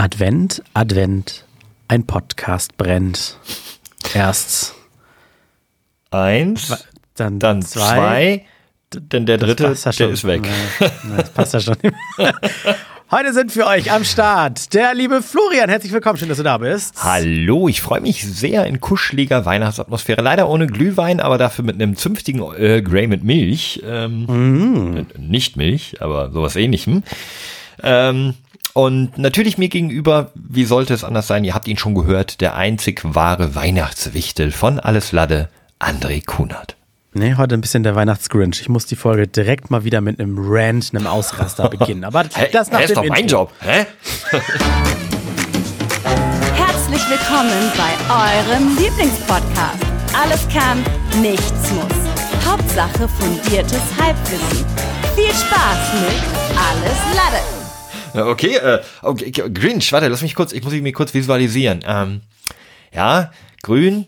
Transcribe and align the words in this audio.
Advent, 0.00 0.62
Advent, 0.74 1.44
ein 1.88 2.06
Podcast 2.06 2.76
brennt. 2.76 3.36
Erst 4.14 4.76
Eins, 6.12 6.86
dann, 7.16 7.40
dann 7.40 7.62
zwei, 7.62 8.44
denn 8.94 9.26
der 9.26 9.38
dritte, 9.38 9.74
der 9.74 9.92
schon. 9.92 10.10
ist 10.12 10.24
weg. 10.24 10.42
Ja, 10.78 10.88
das 11.16 11.30
passt 11.30 11.54
ja 11.54 11.58
schon. 11.60 11.74
Heute 13.10 13.32
sind 13.32 13.50
für 13.50 13.66
euch 13.66 13.90
am 13.90 14.04
Start 14.04 14.72
der 14.72 14.94
liebe 14.94 15.20
Florian. 15.20 15.68
Herzlich 15.68 15.92
willkommen, 15.92 16.16
schön, 16.16 16.28
dass 16.28 16.38
du 16.38 16.44
da 16.44 16.58
bist. 16.58 16.94
Hallo, 17.02 17.66
ich 17.66 17.80
freue 17.82 18.00
mich 18.00 18.24
sehr 18.24 18.66
in 18.66 18.78
kuscheliger 18.80 19.44
Weihnachtsatmosphäre. 19.46 20.22
Leider 20.22 20.48
ohne 20.48 20.68
Glühwein, 20.68 21.18
aber 21.18 21.38
dafür 21.38 21.64
mit 21.64 21.74
einem 21.74 21.96
zünftigen 21.96 22.38
Earl 22.40 22.82
Grey 22.82 23.08
mit 23.08 23.24
Milch. 23.24 23.82
Ähm, 23.84 24.26
Mm. 24.26 24.96
äh, 24.98 25.04
Nicht 25.18 25.56
Milch, 25.56 26.00
aber 26.00 26.30
sowas 26.30 26.54
ähnlichem. 26.54 27.02
Ähm, 27.82 28.34
und 28.78 29.18
natürlich 29.18 29.58
mir 29.58 29.68
gegenüber, 29.68 30.30
wie 30.36 30.64
sollte 30.64 30.94
es 30.94 31.02
anders 31.02 31.26
sein, 31.26 31.42
ihr 31.42 31.52
habt 31.52 31.66
ihn 31.66 31.78
schon 31.78 31.96
gehört, 31.96 32.40
der 32.40 32.54
einzig 32.54 33.00
wahre 33.02 33.56
Weihnachtswichtel 33.56 34.52
von 34.52 34.78
Alles 34.78 35.10
Ladde, 35.10 35.48
André 35.80 36.24
Kunert. 36.24 36.76
Nee, 37.12 37.34
heute 37.36 37.56
ein 37.56 37.60
bisschen 37.60 37.82
der 37.82 37.96
Weihnachtsgrinch. 37.96 38.60
Ich 38.60 38.68
muss 38.68 38.86
die 38.86 38.94
Folge 38.94 39.26
direkt 39.26 39.72
mal 39.72 39.82
wieder 39.82 40.00
mit 40.00 40.20
einem 40.20 40.36
Rant, 40.38 40.94
einem 40.94 41.08
Ausraster 41.08 41.68
beginnen. 41.76 42.04
Aber 42.04 42.22
das 42.22 42.70
nach 42.70 42.78
Hä, 42.78 42.84
ist 42.84 42.90
dem 42.90 42.94
doch 42.94 43.08
mein 43.08 43.22
Intro. 43.22 43.36
Job. 43.40 43.52
Hä? 43.62 43.84
Herzlich 46.54 47.02
willkommen 47.10 47.72
bei 47.76 47.90
eurem 48.14 48.76
Lieblingspodcast. 48.76 49.82
Alles 50.22 50.46
kann, 50.54 50.84
nichts 51.20 51.72
muss. 51.72 52.46
Hauptsache 52.46 53.08
fundiertes 53.08 53.82
Halbwissen. 54.00 54.64
Viel 55.16 55.34
Spaß 55.34 55.94
mit 56.00 56.22
Alles 56.56 57.16
Lade. 57.16 57.57
Ja, 58.14 58.26
Okay, 58.26 58.56
äh, 58.56 58.80
okay, 59.02 59.30
Grinch, 59.30 59.92
warte, 59.92 60.08
lass 60.08 60.22
mich 60.22 60.34
kurz, 60.34 60.52
ich 60.52 60.62
muss 60.62 60.72
mich 60.72 60.94
kurz 60.94 61.14
visualisieren. 61.14 61.80
Ähm, 61.86 62.20
ja, 62.94 63.32
grün, 63.62 64.06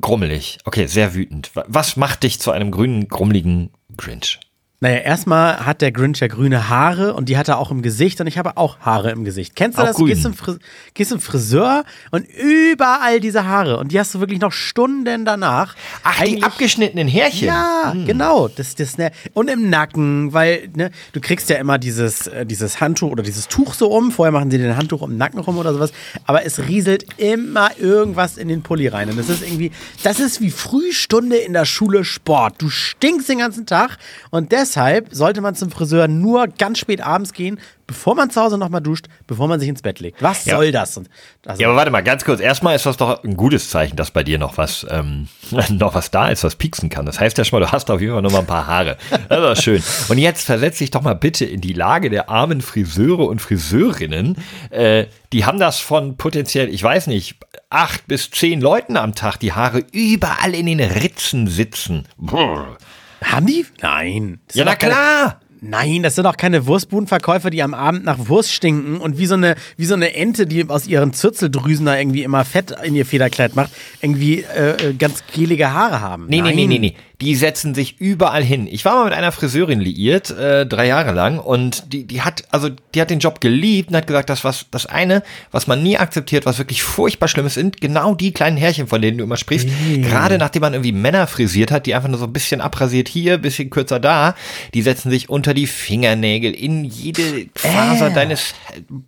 grummelig. 0.00 0.58
Okay, 0.64 0.86
sehr 0.86 1.14
wütend. 1.14 1.54
Wa- 1.54 1.64
Was 1.68 1.96
macht 1.96 2.22
dich 2.22 2.40
zu 2.40 2.50
einem 2.52 2.70
grünen, 2.70 3.08
grummeligen 3.08 3.70
Grinch? 3.96 4.38
Naja, 4.82 4.96
erstmal 4.96 5.64
hat 5.64 5.80
der 5.80 5.92
Grinch 5.92 6.18
ja 6.18 6.26
grüne 6.26 6.68
Haare 6.68 7.14
und 7.14 7.28
die 7.28 7.38
hat 7.38 7.46
er 7.46 7.58
auch 7.58 7.70
im 7.70 7.82
Gesicht 7.82 8.20
und 8.20 8.26
ich 8.26 8.36
habe 8.36 8.56
auch 8.56 8.80
Haare 8.80 9.12
im 9.12 9.22
Gesicht. 9.22 9.54
Kennst 9.54 9.78
du 9.78 9.82
Auch 9.82 9.86
das? 9.86 9.94
grün. 9.94 10.08
Du 10.08 10.12
gehst 10.12 10.22
zum, 10.24 10.34
Fris 10.34 10.58
gehst 10.92 11.10
zum 11.12 11.20
Friseur 11.20 11.84
und 12.10 12.26
überall 12.28 13.20
diese 13.20 13.44
Haare 13.46 13.78
und 13.78 13.92
die 13.92 14.00
hast 14.00 14.12
du 14.12 14.18
wirklich 14.18 14.40
noch 14.40 14.50
Stunden 14.50 15.24
danach. 15.24 15.76
Ach, 16.02 16.20
die 16.24 16.42
abgeschnittenen 16.42 17.06
Härchen. 17.06 17.46
Ja, 17.46 17.94
genau. 18.04 18.48
Das, 18.48 18.74
das, 18.74 18.98
ne, 18.98 19.12
und 19.34 19.48
im 19.48 19.70
Nacken, 19.70 20.32
weil 20.32 20.68
ne, 20.74 20.90
du 21.12 21.20
kriegst 21.20 21.48
ja 21.48 21.58
immer 21.58 21.78
dieses, 21.78 22.26
äh, 22.26 22.44
dieses 22.44 22.80
Handtuch 22.80 23.12
oder 23.12 23.22
dieses 23.22 23.46
Tuch 23.46 23.74
so 23.74 23.86
um. 23.86 24.10
Vorher 24.10 24.32
machen 24.32 24.50
sie 24.50 24.58
den 24.58 24.76
Handtuch 24.76 25.02
um 25.02 25.10
den 25.10 25.18
Nacken 25.18 25.38
rum 25.38 25.58
oder 25.58 25.72
sowas. 25.72 25.92
Aber 26.26 26.44
es 26.44 26.58
rieselt 26.58 27.06
immer 27.18 27.70
irgendwas 27.78 28.36
in 28.36 28.48
den 28.48 28.62
Pulli 28.62 28.88
rein. 28.88 29.10
Und 29.10 29.16
das 29.16 29.28
ist 29.28 29.42
irgendwie, 29.42 29.70
das 30.02 30.18
ist 30.18 30.40
wie 30.40 30.50
Frühstunde 30.50 31.36
in 31.36 31.52
der 31.52 31.66
Schule 31.66 32.04
Sport. 32.04 32.60
Du 32.60 32.68
stinkst 32.68 33.28
den 33.28 33.38
ganzen 33.38 33.64
Tag 33.64 33.98
und 34.30 34.50
deshalb 34.72 35.08
sollte 35.12 35.40
man 35.42 35.54
zum 35.54 35.70
Friseur 35.70 36.08
nur 36.08 36.46
ganz 36.46 36.78
spät 36.78 37.02
abends 37.02 37.32
gehen, 37.34 37.60
bevor 37.86 38.14
man 38.14 38.30
zu 38.30 38.40
Hause 38.40 38.56
nochmal 38.56 38.80
duscht, 38.80 39.06
bevor 39.26 39.48
man 39.48 39.60
sich 39.60 39.68
ins 39.68 39.82
Bett 39.82 40.00
legt. 40.00 40.22
Was 40.22 40.46
Ja. 40.46 40.56
soll 40.56 40.72
das? 40.72 40.98
Also, 41.46 41.60
Ja, 41.60 41.68
aber 41.68 41.76
warte 41.76 41.90
mal, 41.90 42.00
ganz 42.02 42.24
kurz. 42.24 42.40
Erstmal 42.40 42.74
ist 42.74 42.86
das 42.86 42.96
doch 42.96 43.22
ein 43.22 43.36
gutes 43.36 43.68
Zeichen, 43.68 43.96
dass 43.96 44.10
bei 44.12 44.22
dir 44.24 44.38
noch 44.38 44.56
was, 44.56 44.86
ähm, 44.90 45.28
noch 45.68 45.94
was 45.94 46.10
da 46.10 46.28
ist, 46.30 46.42
was 46.42 46.56
pieksen 46.56 46.88
kann. 46.88 47.04
Das 47.04 47.20
heißt 47.20 47.36
ja 47.36 47.44
schon 47.44 47.60
mal, 47.60 47.66
du 47.66 47.72
hast 47.72 47.90
auf 47.90 48.00
jeden 48.00 48.14
Fall 48.14 48.22
noch 48.22 48.32
mal 48.32 48.38
ein 48.38 48.46
paar 48.46 48.66
Haare. 48.66 48.96
Das 49.28 49.58
ist 49.58 49.64
schön. 49.64 49.82
Und 50.08 50.16
jetzt 50.18 50.44
versetz 50.46 50.78
dich 50.78 50.90
doch 50.90 51.02
mal 51.02 51.14
bitte 51.14 51.44
in 51.44 51.60
die 51.60 51.74
Lage 51.74 52.08
der 52.08 52.30
armen 52.30 52.62
Friseure 52.62 53.26
und 53.26 53.42
Friseurinnen. 53.42 54.36
Äh, 54.70 55.06
die 55.34 55.44
haben 55.44 55.58
das 55.58 55.78
von 55.80 56.16
potenziell, 56.16 56.68
ich 56.72 56.82
weiß 56.82 57.08
nicht, 57.08 57.36
acht 57.68 58.06
bis 58.06 58.30
zehn 58.30 58.60
Leuten 58.60 58.96
am 58.96 59.14
Tag, 59.14 59.38
die 59.38 59.52
Haare 59.52 59.82
überall 59.92 60.54
in 60.54 60.66
den 60.66 60.80
Ritzen 60.80 61.46
sitzen. 61.46 62.06
Brrr. 62.16 62.76
Haben 63.24 63.46
die? 63.46 63.66
Nein. 63.80 64.40
Das 64.46 64.56
Ja, 64.56 64.64
na 64.64 64.74
klar. 64.74 65.40
Nein, 65.64 66.02
das 66.02 66.16
sind 66.16 66.24
doch 66.24 66.36
keine 66.36 66.66
Wurstbudenverkäufer, 66.66 67.48
die 67.48 67.62
am 67.62 67.72
Abend 67.72 68.04
nach 68.04 68.28
Wurst 68.28 68.52
stinken 68.52 68.96
und 68.96 69.16
wie 69.18 69.26
so 69.26 69.34
eine, 69.34 69.54
wie 69.76 69.84
so 69.84 69.94
eine 69.94 70.12
Ente, 70.16 70.44
die 70.44 70.68
aus 70.68 70.88
ihren 70.88 71.12
Zürzeldrüsen 71.12 71.86
da 71.86 71.96
irgendwie 71.96 72.24
immer 72.24 72.44
Fett 72.44 72.74
in 72.82 72.96
ihr 72.96 73.06
Federkleid 73.06 73.54
macht, 73.54 73.70
irgendwie 74.00 74.40
äh, 74.40 74.88
äh, 74.88 74.94
ganz 74.94 75.22
gehlige 75.32 75.72
Haare 75.72 76.00
haben. 76.00 76.26
Nee, 76.26 76.40
nee, 76.40 76.48
Nein. 76.48 76.56
nee, 76.56 76.66
nee, 76.66 76.78
nee. 76.80 76.94
Die 77.22 77.36
setzen 77.36 77.74
sich 77.74 78.00
überall 78.00 78.42
hin. 78.42 78.66
Ich 78.70 78.84
war 78.84 78.96
mal 78.96 79.04
mit 79.04 79.12
einer 79.14 79.30
Friseurin 79.32 79.80
liiert, 79.80 80.30
äh, 80.30 80.66
drei 80.66 80.86
Jahre 80.88 81.12
lang, 81.12 81.38
und 81.38 81.92
die, 81.92 82.04
die 82.04 82.22
hat, 82.22 82.42
also 82.50 82.68
die 82.94 83.00
hat 83.00 83.10
den 83.10 83.20
Job 83.20 83.40
geliebt 83.40 83.90
und 83.90 83.96
hat 83.96 84.06
gesagt, 84.08 84.28
das 84.28 84.42
was, 84.44 84.66
das 84.72 84.86
eine, 84.86 85.22
was 85.52 85.66
man 85.68 85.82
nie 85.82 85.96
akzeptiert, 85.96 86.44
was 86.46 86.58
wirklich 86.58 86.82
furchtbar 86.82 87.28
schlimm 87.28 87.46
ist, 87.46 87.54
sind 87.54 87.80
genau 87.80 88.14
die 88.16 88.32
kleinen 88.32 88.56
Härchen, 88.56 88.88
von 88.88 89.00
denen 89.00 89.18
du 89.18 89.24
immer 89.24 89.36
sprichst. 89.36 89.68
Gerade 90.02 90.36
nachdem 90.36 90.62
man 90.62 90.74
irgendwie 90.74 90.90
Männer 90.92 91.26
frisiert 91.28 91.70
hat, 91.70 91.86
die 91.86 91.94
einfach 91.94 92.08
nur 92.08 92.18
so 92.18 92.24
ein 92.26 92.32
bisschen 92.32 92.60
abrasiert 92.60 93.08
hier, 93.08 93.38
bisschen 93.38 93.70
kürzer 93.70 94.00
da, 94.00 94.34
die 94.74 94.82
setzen 94.82 95.10
sich 95.10 95.28
unter 95.30 95.54
die 95.54 95.68
Fingernägel, 95.68 96.52
in 96.52 96.84
jede 96.84 97.46
Faser 97.54 98.08
Äh. 98.08 98.14
deines 98.14 98.54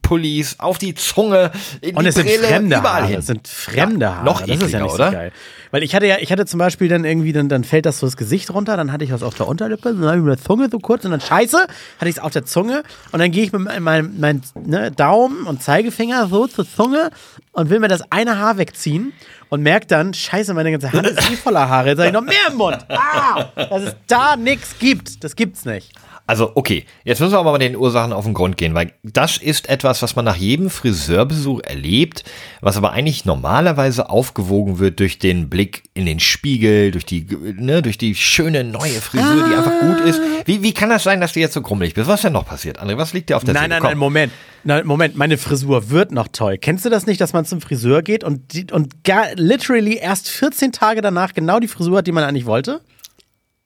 Pullis, 0.02 0.56
auf 0.58 0.78
die 0.78 0.94
Zunge, 0.94 1.50
in 1.80 1.96
Und 1.96 2.04
die 2.04 2.08
es 2.10 2.14
sind 2.14 2.26
Brille, 2.26 2.46
fremde 2.46 2.76
überall 2.76 3.02
Haare. 3.02 3.06
hin. 3.08 3.18
Es 3.18 3.26
sind 3.26 3.48
fremde 3.48 4.06
Ja, 4.06 4.14
Haare. 4.16 4.24
noch 4.24 4.40
das 4.42 4.60
ist 4.60 4.70
ja 4.72 4.80
nicht 4.80 4.90
so 4.90 4.94
oder? 4.96 5.10
geil. 5.10 5.32
Weil 5.70 5.82
ich 5.82 5.92
hatte 5.94 6.06
ja, 6.06 6.18
ich 6.20 6.30
hatte 6.30 6.46
zum 6.46 6.58
Beispiel 6.58 6.86
dann 6.88 7.04
irgendwie, 7.04 7.32
dann, 7.32 7.48
dann 7.48 7.64
fällt 7.64 7.84
das 7.84 7.98
so 7.98 8.03
das 8.04 8.16
Gesicht 8.16 8.52
runter, 8.52 8.76
dann 8.76 8.92
hatte 8.92 9.04
ich 9.04 9.12
was 9.12 9.22
auf 9.22 9.34
der 9.34 9.48
Unterlippe, 9.48 9.94
dann 9.94 10.04
habe 10.04 10.18
ich 10.18 10.22
mit 10.22 10.38
der 10.38 10.44
Zunge 10.44 10.68
so 10.70 10.78
kurz 10.78 11.04
und 11.04 11.10
dann 11.10 11.20
scheiße, 11.20 11.58
hatte 11.58 12.08
ich 12.08 12.16
es 12.16 12.18
auf 12.18 12.32
der 12.32 12.44
Zunge 12.44 12.82
und 13.12 13.18
dann 13.18 13.30
gehe 13.30 13.44
ich 13.44 13.52
mit 13.52 13.62
meinem 13.62 13.82
mein, 13.82 14.14
mein, 14.18 14.42
ne, 14.64 14.90
Daumen 14.90 15.46
und 15.46 15.62
Zeigefinger 15.62 16.26
so 16.28 16.46
zur 16.46 16.68
Zunge 16.68 17.10
und 17.52 17.70
will 17.70 17.80
mir 17.80 17.88
das 17.88 18.10
eine 18.10 18.38
Haar 18.38 18.58
wegziehen 18.58 19.12
und 19.48 19.62
merke 19.62 19.86
dann, 19.86 20.14
scheiße, 20.14 20.54
meine 20.54 20.70
ganze 20.70 20.92
Hand 20.92 21.06
ist 21.06 21.30
eh 21.30 21.36
voller 21.36 21.68
Haare, 21.68 21.90
jetzt 21.90 21.98
habe 21.98 22.08
ich 22.08 22.14
noch 22.14 22.22
mehr 22.22 22.48
im 22.50 22.56
Mund. 22.56 22.78
Ah, 22.88 23.46
dass 23.54 23.82
es 23.82 23.96
da 24.06 24.36
nichts 24.36 24.78
gibt, 24.78 25.22
das 25.24 25.36
gibt's 25.36 25.64
nicht. 25.64 25.92
Also, 26.26 26.52
okay, 26.54 26.86
jetzt 27.04 27.20
müssen 27.20 27.32
wir 27.34 27.38
aber 27.38 27.52
mal 27.52 27.58
den 27.58 27.76
Ursachen 27.76 28.14
auf 28.14 28.24
den 28.24 28.32
Grund 28.32 28.56
gehen, 28.56 28.74
weil 28.74 28.92
das 29.02 29.36
ist 29.36 29.68
etwas, 29.68 30.00
was 30.00 30.16
man 30.16 30.24
nach 30.24 30.36
jedem 30.36 30.70
Friseurbesuch 30.70 31.60
erlebt, 31.64 32.24
was 32.62 32.78
aber 32.78 32.92
eigentlich 32.92 33.26
normalerweise 33.26 34.08
aufgewogen 34.08 34.78
wird 34.78 35.00
durch 35.00 35.18
den 35.18 35.50
Blick 35.50 35.82
in 35.92 36.06
den 36.06 36.20
Spiegel, 36.20 36.92
durch 36.92 37.04
die, 37.04 37.26
ne, 37.58 37.82
durch 37.82 37.98
die 37.98 38.14
schöne 38.14 38.64
neue 38.64 39.02
Frisur, 39.02 39.44
die 39.48 39.54
einfach 39.54 39.80
gut 39.80 40.00
ist. 40.08 40.20
Wie, 40.46 40.62
wie 40.62 40.72
kann 40.72 40.88
das 40.88 41.02
sein, 41.02 41.20
dass 41.20 41.34
du 41.34 41.40
jetzt 41.40 41.52
so 41.52 41.60
krummelig 41.60 41.92
bist? 41.92 42.08
Was 42.08 42.20
ist 42.20 42.24
denn 42.24 42.32
noch 42.32 42.46
passiert, 42.46 42.80
André? 42.82 42.96
Was 42.96 43.12
liegt 43.12 43.28
dir 43.28 43.36
auf 43.36 43.44
der 43.44 43.52
Nein, 43.52 43.64
Seele? 43.64 43.68
nein, 43.74 43.80
Komm. 43.80 43.90
nein, 43.90 43.98
Moment. 43.98 44.32
Nein, 44.66 44.86
Moment, 44.86 45.16
meine 45.16 45.36
Frisur 45.36 45.90
wird 45.90 46.10
noch 46.10 46.28
toll. 46.28 46.56
Kennst 46.56 46.86
du 46.86 46.88
das 46.88 47.04
nicht, 47.06 47.20
dass 47.20 47.34
man 47.34 47.44
zum 47.44 47.60
Friseur 47.60 48.00
geht 48.00 48.24
und, 48.24 48.54
die, 48.54 48.66
und 48.72 49.04
gar, 49.04 49.26
literally 49.34 49.96
erst 49.98 50.30
14 50.30 50.72
Tage 50.72 51.02
danach 51.02 51.34
genau 51.34 51.60
die 51.60 51.68
Frisur 51.68 51.98
hat, 51.98 52.06
die 52.06 52.12
man 52.12 52.24
eigentlich 52.24 52.46
wollte? 52.46 52.80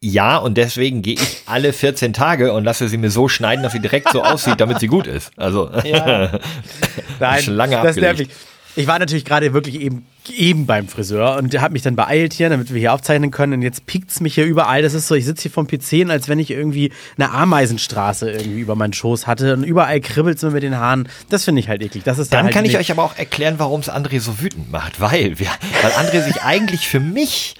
Ja, 0.00 0.36
und 0.36 0.56
deswegen 0.56 1.02
gehe 1.02 1.14
ich 1.14 1.42
alle 1.46 1.72
14 1.72 2.12
Tage 2.12 2.52
und 2.52 2.62
lasse 2.64 2.88
sie 2.88 2.98
mir 2.98 3.10
so 3.10 3.28
schneiden, 3.28 3.64
dass 3.64 3.72
sie 3.72 3.80
direkt 3.80 4.10
so 4.12 4.22
aussieht, 4.22 4.60
damit 4.60 4.78
sie 4.78 4.86
gut 4.86 5.08
ist. 5.08 5.32
Also, 5.36 5.70
Nein, 7.20 7.42
Schon 7.42 7.54
lange 7.54 7.72
das 7.72 7.96
abgelegt. 7.96 8.00
nervt 8.00 8.18
mich. 8.20 8.28
Ich 8.76 8.86
war 8.86 9.00
natürlich 9.00 9.24
gerade 9.24 9.52
wirklich 9.54 9.80
eben, 9.80 10.06
eben 10.32 10.64
beim 10.66 10.86
Friseur 10.86 11.36
und 11.38 11.58
habe 11.60 11.72
mich 11.72 11.82
dann 11.82 11.96
beeilt 11.96 12.32
hier, 12.32 12.48
damit 12.48 12.72
wir 12.72 12.78
hier 12.78 12.92
aufzeichnen 12.92 13.32
können. 13.32 13.54
Und 13.54 13.62
jetzt 13.62 13.86
piekt 13.86 14.20
mich 14.20 14.36
hier 14.36 14.44
überall. 14.44 14.82
Das 14.82 14.94
ist 14.94 15.08
so, 15.08 15.16
ich 15.16 15.24
sitze 15.24 15.42
hier 15.42 15.50
vom 15.50 15.66
PC, 15.66 16.08
als 16.08 16.28
wenn 16.28 16.38
ich 16.38 16.52
irgendwie 16.52 16.92
eine 17.16 17.32
Ameisenstraße 17.32 18.30
irgendwie 18.30 18.60
über 18.60 18.76
meinen 18.76 18.92
Schoß 18.92 19.26
hatte. 19.26 19.54
Und 19.54 19.64
überall 19.64 20.00
kribbelt 20.00 20.36
es 20.36 20.44
mir 20.44 20.50
mit 20.52 20.62
den 20.62 20.76
Haaren. 20.76 21.08
Das 21.28 21.42
finde 21.44 21.58
ich 21.60 21.68
halt 21.68 21.82
eklig. 21.82 22.04
Das 22.04 22.20
ist 22.20 22.32
Dann 22.32 22.44
halt 22.44 22.54
kann 22.54 22.64
ich 22.66 22.72
nicht- 22.72 22.80
euch 22.80 22.92
aber 22.92 23.02
auch 23.02 23.16
erklären, 23.18 23.54
warum 23.58 23.80
es 23.80 23.90
André 23.90 24.20
so 24.20 24.40
wütend 24.40 24.70
macht, 24.70 25.00
weil 25.00 25.40
wir, 25.40 25.48
weil 25.82 25.90
André 25.92 26.22
sich 26.22 26.40
eigentlich 26.42 26.86
für 26.86 27.00
mich 27.00 27.56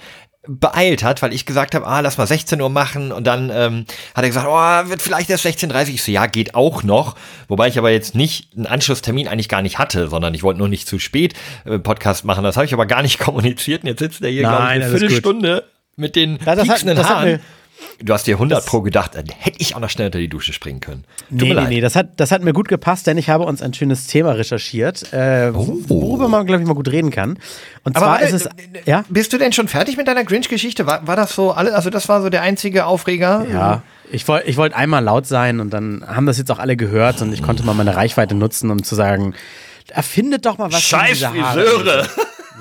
beeilt 0.51 1.03
hat, 1.03 1.21
weil 1.21 1.31
ich 1.31 1.45
gesagt 1.45 1.75
habe, 1.75 1.85
ah, 1.85 1.99
lass 1.99 2.17
mal 2.17 2.25
16 2.25 2.59
Uhr 2.59 2.69
machen. 2.69 3.11
Und 3.11 3.27
dann 3.27 3.51
ähm, 3.53 3.85
hat 4.15 4.23
er 4.23 4.29
gesagt, 4.29 4.47
oh, 4.49 4.89
wird 4.89 5.01
vielleicht 5.01 5.29
erst 5.29 5.45
16.30 5.45 5.89
Ich 5.89 6.03
so, 6.03 6.11
ja, 6.11 6.25
geht 6.25 6.55
auch 6.55 6.81
noch, 6.81 7.15
wobei 7.47 7.67
ich 7.67 7.77
aber 7.77 7.91
jetzt 7.91 8.15
nicht 8.15 8.55
einen 8.57 8.65
Anschlusstermin 8.65 9.27
eigentlich 9.27 9.47
gar 9.49 9.61
nicht 9.61 9.77
hatte, 9.77 10.07
sondern 10.07 10.33
ich 10.33 10.41
wollte 10.41 10.57
nur 10.57 10.67
nicht 10.67 10.87
zu 10.87 10.97
spät 10.97 11.35
äh, 11.65 11.77
Podcast 11.77 12.25
machen, 12.25 12.43
das 12.43 12.55
habe 12.57 12.65
ich 12.65 12.73
aber 12.73 12.87
gar 12.87 13.03
nicht 13.03 13.19
kommuniziert. 13.19 13.83
Und 13.83 13.89
jetzt 13.89 13.99
sitzt 13.99 14.21
er 14.23 14.29
hier, 14.29 14.41
glaube 14.41 14.55
ich, 14.55 14.61
Nein, 14.63 14.81
eine. 14.81 14.89
Viertelstunde 14.97 15.63
mit 15.95 16.15
den 16.15 16.39
Ja, 16.45 16.55
das 16.55 16.67
hat- 16.67 16.87
das 16.97 17.09
hat 17.09 17.25
mir- 17.25 17.39
Du 18.01 18.13
hast 18.13 18.27
dir 18.27 18.35
100 18.35 18.65
pro 18.65 18.81
gedacht, 18.81 19.15
dann 19.15 19.25
hätte 19.37 19.57
ich 19.59 19.75
auch 19.75 19.79
noch 19.79 19.89
schnell 19.89 20.07
unter 20.07 20.19
die 20.19 20.29
Dusche 20.29 20.53
springen 20.53 20.79
können. 20.79 21.03
Tut 21.29 21.41
Nee, 21.41 21.53
nee, 21.53 21.67
nee, 21.67 21.81
das 21.81 21.95
hat, 21.95 22.11
das 22.17 22.31
hat 22.31 22.41
mir 22.41 22.53
gut 22.53 22.67
gepasst, 22.69 23.07
denn 23.07 23.17
ich 23.17 23.29
habe 23.29 23.43
uns 23.43 23.61
ein 23.61 23.73
schönes 23.73 24.07
Thema 24.07 24.31
recherchiert, 24.31 25.11
äh, 25.11 25.53
worüber 25.53 26.29
man, 26.29 26.45
glaube 26.45 26.61
ich, 26.61 26.67
mal 26.67 26.75
gut 26.75 26.89
reden 26.89 27.11
kann. 27.11 27.31
Und 27.83 27.97
Oh. 27.97 27.99
Aber 27.99 27.99
zwar 27.99 28.09
warte, 28.21 28.25
ist 28.25 28.45
es, 28.45 28.49
ja? 28.85 29.03
Bist 29.09 29.33
du 29.33 29.37
denn 29.37 29.51
schon 29.51 29.67
fertig 29.67 29.97
mit 29.97 30.07
deiner 30.07 30.23
Grinch-Geschichte? 30.23 30.85
War, 30.85 31.07
war 31.07 31.15
das 31.15 31.33
so 31.33 31.51
alle, 31.51 31.73
also 31.75 31.89
das 31.89 32.07
war 32.07 32.21
so 32.21 32.29
der 32.29 32.41
einzige 32.41 32.85
Aufreger? 32.85 33.45
Ja, 33.51 33.83
ich 34.11 34.27
wollte 34.27 34.47
ich 34.47 34.57
wollt 34.57 34.73
einmal 34.73 35.03
laut 35.03 35.27
sein 35.27 35.59
und 35.59 35.71
dann 35.71 36.03
haben 36.07 36.25
das 36.25 36.37
jetzt 36.37 36.51
auch 36.51 36.59
alle 36.59 36.77
gehört 36.77 37.21
und 37.21 37.33
ich 37.33 37.43
konnte 37.43 37.63
mal 37.63 37.73
meine 37.73 37.95
Reichweite 37.95 38.35
nutzen, 38.35 38.71
um 38.71 38.83
zu 38.83 38.95
sagen, 38.95 39.33
erfindet 39.89 40.45
doch 40.45 40.57
mal 40.57 40.71
was. 40.71 40.81
Scheiß. 40.81 41.23
Friseure! 41.23 42.07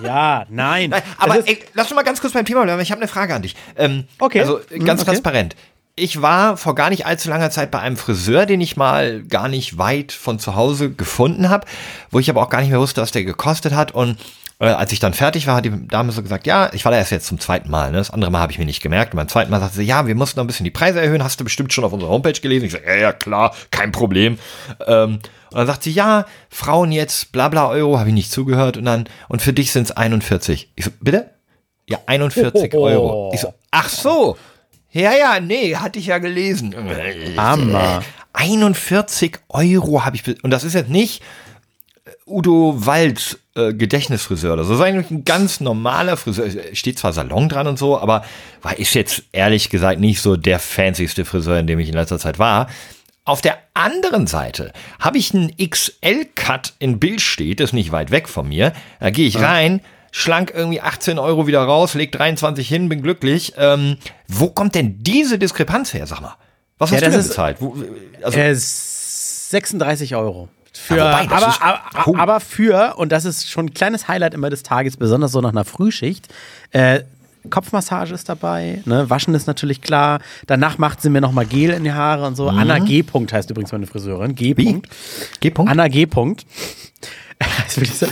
Ja, 0.03 0.47
nein. 0.49 0.91
Nein, 0.91 1.03
aber 1.19 1.47
ey, 1.47 1.59
lass 1.75 1.87
uns 1.89 1.97
mal 1.97 2.03
ganz 2.03 2.21
kurz 2.21 2.33
beim 2.33 2.45
Thema 2.45 2.63
bleiben. 2.63 2.81
Ich 2.81 2.91
habe 2.91 3.01
eine 3.01 3.09
Frage 3.09 3.35
an 3.35 3.43
dich. 3.43 3.57
Ähm, 3.77 4.05
Okay. 4.19 4.41
Also 4.41 4.59
äh, 4.59 4.79
Hm, 4.79 4.85
ganz 4.85 5.01
okay. 5.03 5.11
transparent. 5.11 5.57
ich 5.97 6.23
war 6.23 6.57
vor 6.57 6.75
gar 6.75 6.91
nicht 6.91 7.07
allzu 7.07 7.29
langer 7.29 7.51
Zeit 7.51 7.71
bei 7.71 7.81
einem 7.81 7.97
Friseur, 7.97 8.47
den 8.47 8.61
ich 8.61 8.77
mal 8.77 9.23
gar 9.25 9.49
nicht 9.49 9.79
weit 9.79 10.13
von 10.13 10.39
zu 10.39 10.55
Hause 10.55 10.91
gefunden 10.93 11.49
habe, 11.51 11.67
wo 12.11 12.19
ich 12.21 12.31
aber 12.31 12.43
auch 12.43 12.51
gar 12.51 12.61
nicht 12.61 12.71
mehr 12.71 12.81
wusste, 12.81 13.01
was 13.03 13.11
der 13.11 13.25
gekostet 13.25 13.75
hat. 13.75 13.93
Und 13.93 14.17
äh, 14.61 14.67
als 14.67 14.91
ich 14.93 14.99
dann 14.99 15.15
fertig 15.15 15.47
war, 15.47 15.57
hat 15.57 15.65
die 15.65 15.87
Dame 15.89 16.11
so 16.13 16.23
gesagt, 16.23 16.47
ja, 16.47 16.71
ich 16.73 16.85
war 16.85 16.93
da 16.93 16.99
erst 16.99 17.13
jetzt 17.13 17.27
zum 17.27 17.39
zweiten 17.39 17.71
Mal. 17.71 17.91
Ne? 17.93 17.99
Das 17.99 18.11
andere 18.11 18.31
Mal 18.31 18.41
habe 18.41 18.51
ich 18.53 18.59
mir 18.59 18.65
nicht 18.65 18.83
gemerkt. 18.83 19.13
Und 19.15 19.19
beim 19.19 19.29
zweiten 19.29 19.51
Mal 19.51 19.61
sagte 19.61 19.77
sie, 19.77 19.85
ja, 19.85 20.07
wir 20.07 20.15
mussten 20.15 20.39
noch 20.39 20.45
ein 20.45 20.49
bisschen 20.49 20.65
die 20.65 20.71
Preise 20.71 21.01
erhöhen. 21.01 21.23
Hast 21.23 21.39
du 21.39 21.45
bestimmt 21.45 21.73
schon 21.73 21.85
auf 21.85 21.93
unserer 21.93 22.11
Homepage 22.11 22.33
gelesen? 22.33 22.65
Ich 22.67 22.73
sage, 22.73 22.85
ja, 22.87 22.95
ja, 22.97 23.13
klar, 23.13 23.55
kein 23.71 23.93
Problem. 23.93 24.39
Ähm, 24.87 25.21
und 25.51 25.57
dann 25.57 25.67
sagt 25.67 25.85
sie, 25.85 25.93
ja, 25.93 26.27
Frauen 26.51 26.91
jetzt, 26.93 27.31
bla 27.33 27.49
bla 27.49 27.69
Euro, 27.69 27.99
habe 27.99 28.09
ich 28.09 28.15
nicht 28.15 28.33
zugehört. 28.33 28.77
Und 28.77 28.85
dann, 28.85 29.09
und 29.29 29.43
für 29.43 29.53
dich 29.53 29.71
sind 29.73 29.85
es 29.85 29.93
41. 29.93 30.73
Ich 30.75 30.85
so, 30.85 30.91
bitte? 31.01 31.31
Ja, 31.89 31.99
41 32.07 32.75
Oh. 32.75 32.81
Euro. 32.83 33.31
Ich 33.35 33.41
so, 33.41 33.55
ach 33.71 33.89
so. 33.89 34.37
Ja, 34.91 35.13
ja, 35.15 35.39
nee, 35.39 35.77
hatte 35.77 35.99
ich 35.99 36.07
ja 36.07 36.19
gelesen. 36.19 36.75
Hammer. 37.37 38.03
41 38.33 39.39
Euro 39.49 40.05
habe 40.05 40.17
ich, 40.17 40.45
und 40.45 40.51
das 40.51 40.65
ist 40.65 40.75
jetzt 40.75 40.91
nicht 40.91 41.23
Udo 42.29 42.75
Wald 42.87 43.39
äh, 43.57 43.73
Gedächtnisfriseur 43.75 44.53
oder 44.55 44.65
so. 44.65 44.71
Das 44.73 44.81
ist 44.81 44.85
eigentlich 44.87 45.11
ein 45.11 45.25
ganz 45.25 45.61
normaler 45.61 46.17
Friseur. 46.17 46.47
Steht 46.75 46.99
zwar 46.99 47.13
Salon 47.13 47.49
dran 47.49 47.67
und 47.67 47.79
so, 47.79 47.99
aber 47.99 48.25
war 48.63 48.79
ist 48.79 48.95
jetzt 48.95 49.25
ehrlich 49.33 49.71
gesagt 49.71 50.01
nicht 50.01 50.21
so 50.21 50.37
der 50.37 50.59
fancyste 50.59 51.25
Friseur, 51.25 51.59
in 51.59 51.67
dem 51.67 51.79
ich 51.79 51.89
in 51.89 51.95
letzter 51.95 52.19
Zeit 52.19 52.39
war. 52.39 52.69
Auf 53.25 53.41
der 53.43 53.59
anderen 53.75 54.27
Seite 54.27 54.73
habe 55.01 55.19
ich 55.19 55.35
einen 55.35 55.53
XL-Cut 55.57 56.75
in 56.79 56.99
Bild 56.99 57.21
steht, 57.21 57.61
ist 57.61 57.73
nicht 57.75 57.93
weit 57.93 58.11
weg 58.11 58.29
von 58.29 58.49
mir. 58.49 58.73
Da 59.01 59.11
gehe 59.11 59.27
ich 59.29 59.39
rein, 59.39 59.81
schlank 60.13 60.53
irgendwie 60.55 60.81
18 60.81 61.19
Euro 61.19 61.47
wieder 61.47 61.63
raus, 61.63 61.93
leg 61.95 62.11
23 62.13 62.67
hin, 62.67 62.89
bin 62.89 63.03
glücklich. 63.03 63.53
Ähm, 63.59 63.99
wo 64.29 64.49
kommt 64.49 64.75
denn 64.75 65.03
diese 65.03 65.39
Diskrepanz 65.39 65.93
her, 65.93 66.07
sag 66.07 66.21
mal? 66.23 66.37
Was 66.79 66.91
Ja, 66.91 66.97
hast 66.97 67.03
du 67.03 67.07
das 67.07 67.13
denn 67.15 67.21
ist- 67.21 67.29
bezahlt? 67.29 67.57
Wo, 67.61 67.77
also, 68.23 68.39
Äh, 68.39 68.55
36 68.55 70.15
Euro. 70.17 70.49
Für, 70.89 70.97
Ja, 70.97 71.21
wobei, 71.23 71.37
aber, 71.37 71.63
aber, 71.63 72.07
Oh. 72.07 72.17
aber 72.17 72.41
für, 72.41 72.95
und 72.97 73.13
das 73.13 73.27
ist 73.27 73.51
schon 73.51 73.67
ein 73.67 73.75
kleines 73.75 74.09
Highlight 74.09 74.33
immer 74.33 74.49
des 74.49 74.63
Tages, 74.63 74.97
besonders 74.97 75.33
so 75.33 75.43
nach 75.43 75.51
einer 75.51 75.67
Frühschicht, 75.67 76.29
äh, 76.73 77.01
Kopfmassage 77.51 78.15
ist 78.15 78.29
dabei, 78.29 78.81
ne? 78.87 79.09
Waschen 79.11 79.35
ist 79.35 79.47
natürlich 79.47 79.81
klar. 79.83 80.21
Danach 80.47 80.79
macht 80.79 81.03
sie 81.03 81.11
mir 81.11 81.21
nochmal 81.21 81.45
Gel 81.47 81.71
in 81.71 81.85
die 81.85 81.93
Haare 81.93 82.27
und 82.27 82.37
so. 82.37 82.49
Anna 82.49 82.79
G. 82.79 83.01
-Punkt 83.03 83.33
heißt 83.33 83.51
übrigens 83.51 83.71
meine 83.71 83.87
Friseurin. 83.87 84.35
G. 84.35 84.53
Mhm. 84.53 84.57
Wie? 84.57 84.69
-Punkt. 84.69 84.87
G-Punkt? 85.41 85.71
Anna 85.71 85.89
G. 85.89 86.05
-Punkt. 86.05 86.45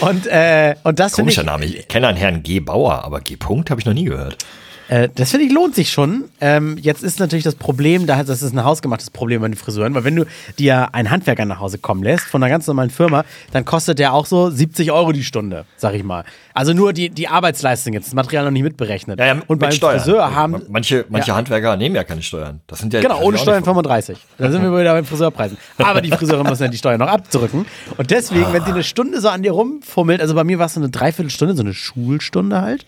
Und, 0.00 0.26
äh, 0.26 0.74
und 0.84 0.98
das 0.98 1.14
finde 1.14 1.30
ich, 1.30 1.36
Komischer 1.36 1.42
Name. 1.44 1.66
Ich 1.66 1.86
kenne 1.88 2.08
einen 2.08 2.16
Herrn 2.16 2.42
G. 2.42 2.60
Bauer, 2.60 3.04
aber 3.04 3.20
G. 3.20 3.36
Punkt 3.36 3.70
habe 3.70 3.80
ich 3.80 3.84
noch 3.86 3.92
nie 3.92 4.04
gehört. 4.04 4.38
Äh, 4.92 5.08
das 5.14 5.30
finde 5.30 5.46
ich 5.46 5.52
lohnt 5.52 5.74
sich 5.74 5.90
schon. 5.90 6.24
Ähm, 6.40 6.76
jetzt 6.78 7.02
ist 7.02 7.18
natürlich 7.18 7.44
das 7.44 7.54
Problem, 7.54 8.06
da- 8.06 8.22
das 8.24 8.42
ist 8.42 8.52
ein 8.52 8.62
hausgemachtes 8.62 9.08
Problem 9.08 9.40
bei 9.40 9.48
den 9.48 9.56
Friseuren, 9.56 9.94
weil 9.94 10.04
wenn 10.04 10.16
du 10.16 10.26
dir 10.58 10.94
einen 10.94 11.08
Handwerker 11.10 11.46
nach 11.46 11.60
Hause 11.60 11.78
kommen 11.78 12.02
lässt 12.02 12.24
von 12.24 12.42
einer 12.42 12.50
ganz 12.50 12.66
normalen 12.66 12.90
Firma, 12.90 13.24
dann 13.52 13.64
kostet 13.64 13.98
der 13.98 14.12
auch 14.12 14.26
so 14.26 14.50
70 14.50 14.92
Euro 14.92 15.12
die 15.12 15.24
Stunde, 15.24 15.64
sag 15.78 15.94
ich 15.94 16.02
mal. 16.04 16.24
Also 16.52 16.74
nur 16.74 16.92
die, 16.92 17.08
die 17.08 17.26
Arbeitsleistung 17.28 17.94
jetzt, 17.94 18.08
das 18.08 18.14
Material 18.14 18.44
noch 18.44 18.50
nicht 18.50 18.64
mitberechnet. 18.64 19.18
Ja, 19.18 19.26
ja, 19.26 19.36
Und 19.46 19.60
beim 19.60 19.68
mit 19.68 19.76
Steuern. 19.76 19.98
Friseur 20.00 20.34
haben. 20.34 20.60
manche, 20.68 21.06
manche 21.08 21.28
Ja. 21.28 21.36
Handwerker 21.36 21.76
nehmen 21.78 21.94
ja 21.96 22.04
keine 22.04 22.20
Steuern. 22.22 22.60
Das 22.66 22.80
sind 22.80 22.92
ja 22.92 23.00
Genau, 23.00 23.22
ohne 23.22 23.38
Steuern 23.38 23.58
nicht- 23.60 23.64
35. 23.64 24.18
Da 24.36 24.50
sind 24.50 24.62
wir 24.62 24.78
wieder 24.78 24.92
beim 24.92 25.06
Friseurpreisen. 25.06 25.56
Aber 25.78 26.02
die 26.02 26.10
Friseure 26.10 26.44
müssen 26.44 26.64
ja 26.64 26.68
die 26.68 26.76
Steuern 26.76 26.98
noch 26.98 27.08
abdrücken. 27.08 27.64
Und 27.96 28.10
deswegen, 28.10 28.52
wenn 28.52 28.62
sie 28.64 28.72
eine 28.72 28.82
Stunde 28.82 29.20
so 29.22 29.30
an 29.30 29.42
dir 29.42 29.52
rumfummelt, 29.52 30.20
also 30.20 30.34
bei 30.34 30.44
mir 30.44 30.58
war 30.58 30.66
es 30.66 30.74
so 30.74 30.80
eine 30.80 30.90
Dreiviertelstunde, 30.90 31.54
so 31.54 31.62
eine 31.62 31.72
Schulstunde 31.72 32.60
halt, 32.60 32.84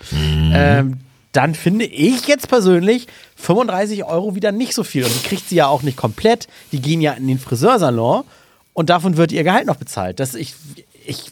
ähm, 0.53 0.99
dann 1.35 1.55
finde 1.55 1.85
ich 1.85 2.27
jetzt 2.27 2.49
persönlich 2.49 3.07
35 3.37 4.05
Euro 4.05 4.35
wieder 4.35 4.53
nicht 4.53 4.73
so 4.75 4.85
viel. 4.85 5.05
Und 5.05 5.15
die 5.15 5.29
kriegt 5.29 5.49
sie 5.49 5.57
ja 5.57 5.67
auch 5.67 5.83
nicht 5.83 5.97
komplett. 5.97 6.49
Die 6.73 6.81
gehen 6.81 7.01
ja 7.01 7.13
in 7.13 7.27
den 7.29 7.39
Friseursalon 7.39 8.25
und 8.73 8.89
davon 8.91 9.17
wird 9.17 9.33
ihr 9.33 9.45
Gehalt 9.45 9.67
noch 9.67 9.77
bezahlt. 9.77 10.21
Das 10.21 10.35
ich, 10.35 10.55
ich, 11.05 11.25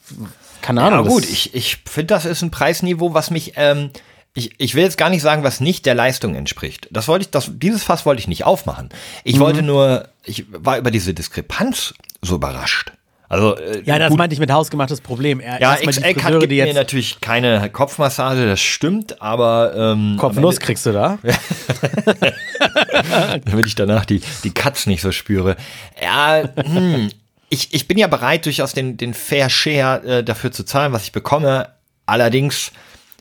keine 0.61 0.83
Ahnung. 0.83 1.05
Ja, 1.07 1.11
gut, 1.11 1.25
ich, 1.25 1.55
ich 1.55 1.79
finde, 1.89 2.09
das 2.09 2.25
ist 2.25 2.43
ein 2.43 2.51
Preisniveau, 2.51 3.15
was 3.15 3.31
mich, 3.31 3.53
ähm, 3.57 3.91
ich, 4.35 4.53
ich 4.59 4.75
will 4.75 4.83
jetzt 4.83 4.99
gar 4.99 5.09
nicht 5.11 5.23
sagen, 5.23 5.43
was 5.45 5.61
nicht 5.61 5.87
der 5.87 5.95
Leistung 5.95 6.35
entspricht. 6.35 6.89
Das 6.91 7.07
wollte 7.09 7.25
ich, 7.25 7.31
das, 7.31 7.51
dieses 7.55 7.83
Fass 7.85 8.05
wollte 8.05 8.21
ich 8.21 8.29
nicht 8.29 8.45
aufmachen. 8.45 8.89
Ich 9.25 9.37
Mhm. 9.37 9.41
wollte 9.41 9.63
nur, 9.63 10.09
ich 10.25 10.47
war 10.51 10.79
über 10.79 10.91
diese 10.91 11.15
Diskrepanz 11.15 11.95
so 12.23 12.35
überrascht. 12.37 12.93
Also, 13.33 13.57
äh, 13.57 13.81
ja, 13.87 13.99
das 13.99 14.11
gut, 14.11 14.19
meinte 14.19 14.35
ich 14.35 14.41
mit 14.41 14.53
hausgemachtes 14.53 15.01
Problem. 15.01 15.41
Er- 15.41 15.59
ja, 15.59 15.77
XL 15.77 16.13
Cut 16.13 16.41
gibt 16.41 16.53
mir 16.53 16.75
natürlich 16.75 17.19
keine 17.23 17.71
Kopfmassage, 17.71 18.45
das 18.45 18.61
stimmt, 18.61 19.23
aber 19.23 19.73
ähm, 19.75 20.17
Kopfnuss 20.19 20.61
kriegst 20.61 20.85
du 20.85 20.93
da. 20.93 21.19
damit 23.47 23.67
ich 23.67 23.75
danach 23.75 24.05
die, 24.05 24.21
die 24.45 24.53
Cuts 24.53 24.87
nicht 24.87 25.01
so 25.01 25.13
spüre. 25.13 25.57
Ja, 26.03 26.43
hm, 26.63 27.09
ich, 27.49 27.73
ich 27.73 27.89
bin 27.89 27.97
ja 27.97 28.07
bereit, 28.07 28.45
durchaus 28.45 28.75
den, 28.75 28.99
den 28.99 29.15
Fair 29.15 29.49
Share 29.49 30.19
äh, 30.19 30.23
dafür 30.23 30.53
zu 30.53 30.65
zahlen, 30.65 30.93
was 30.93 31.05
ich 31.05 31.13
bekomme. 31.13 31.71
Allerdings 32.05 32.71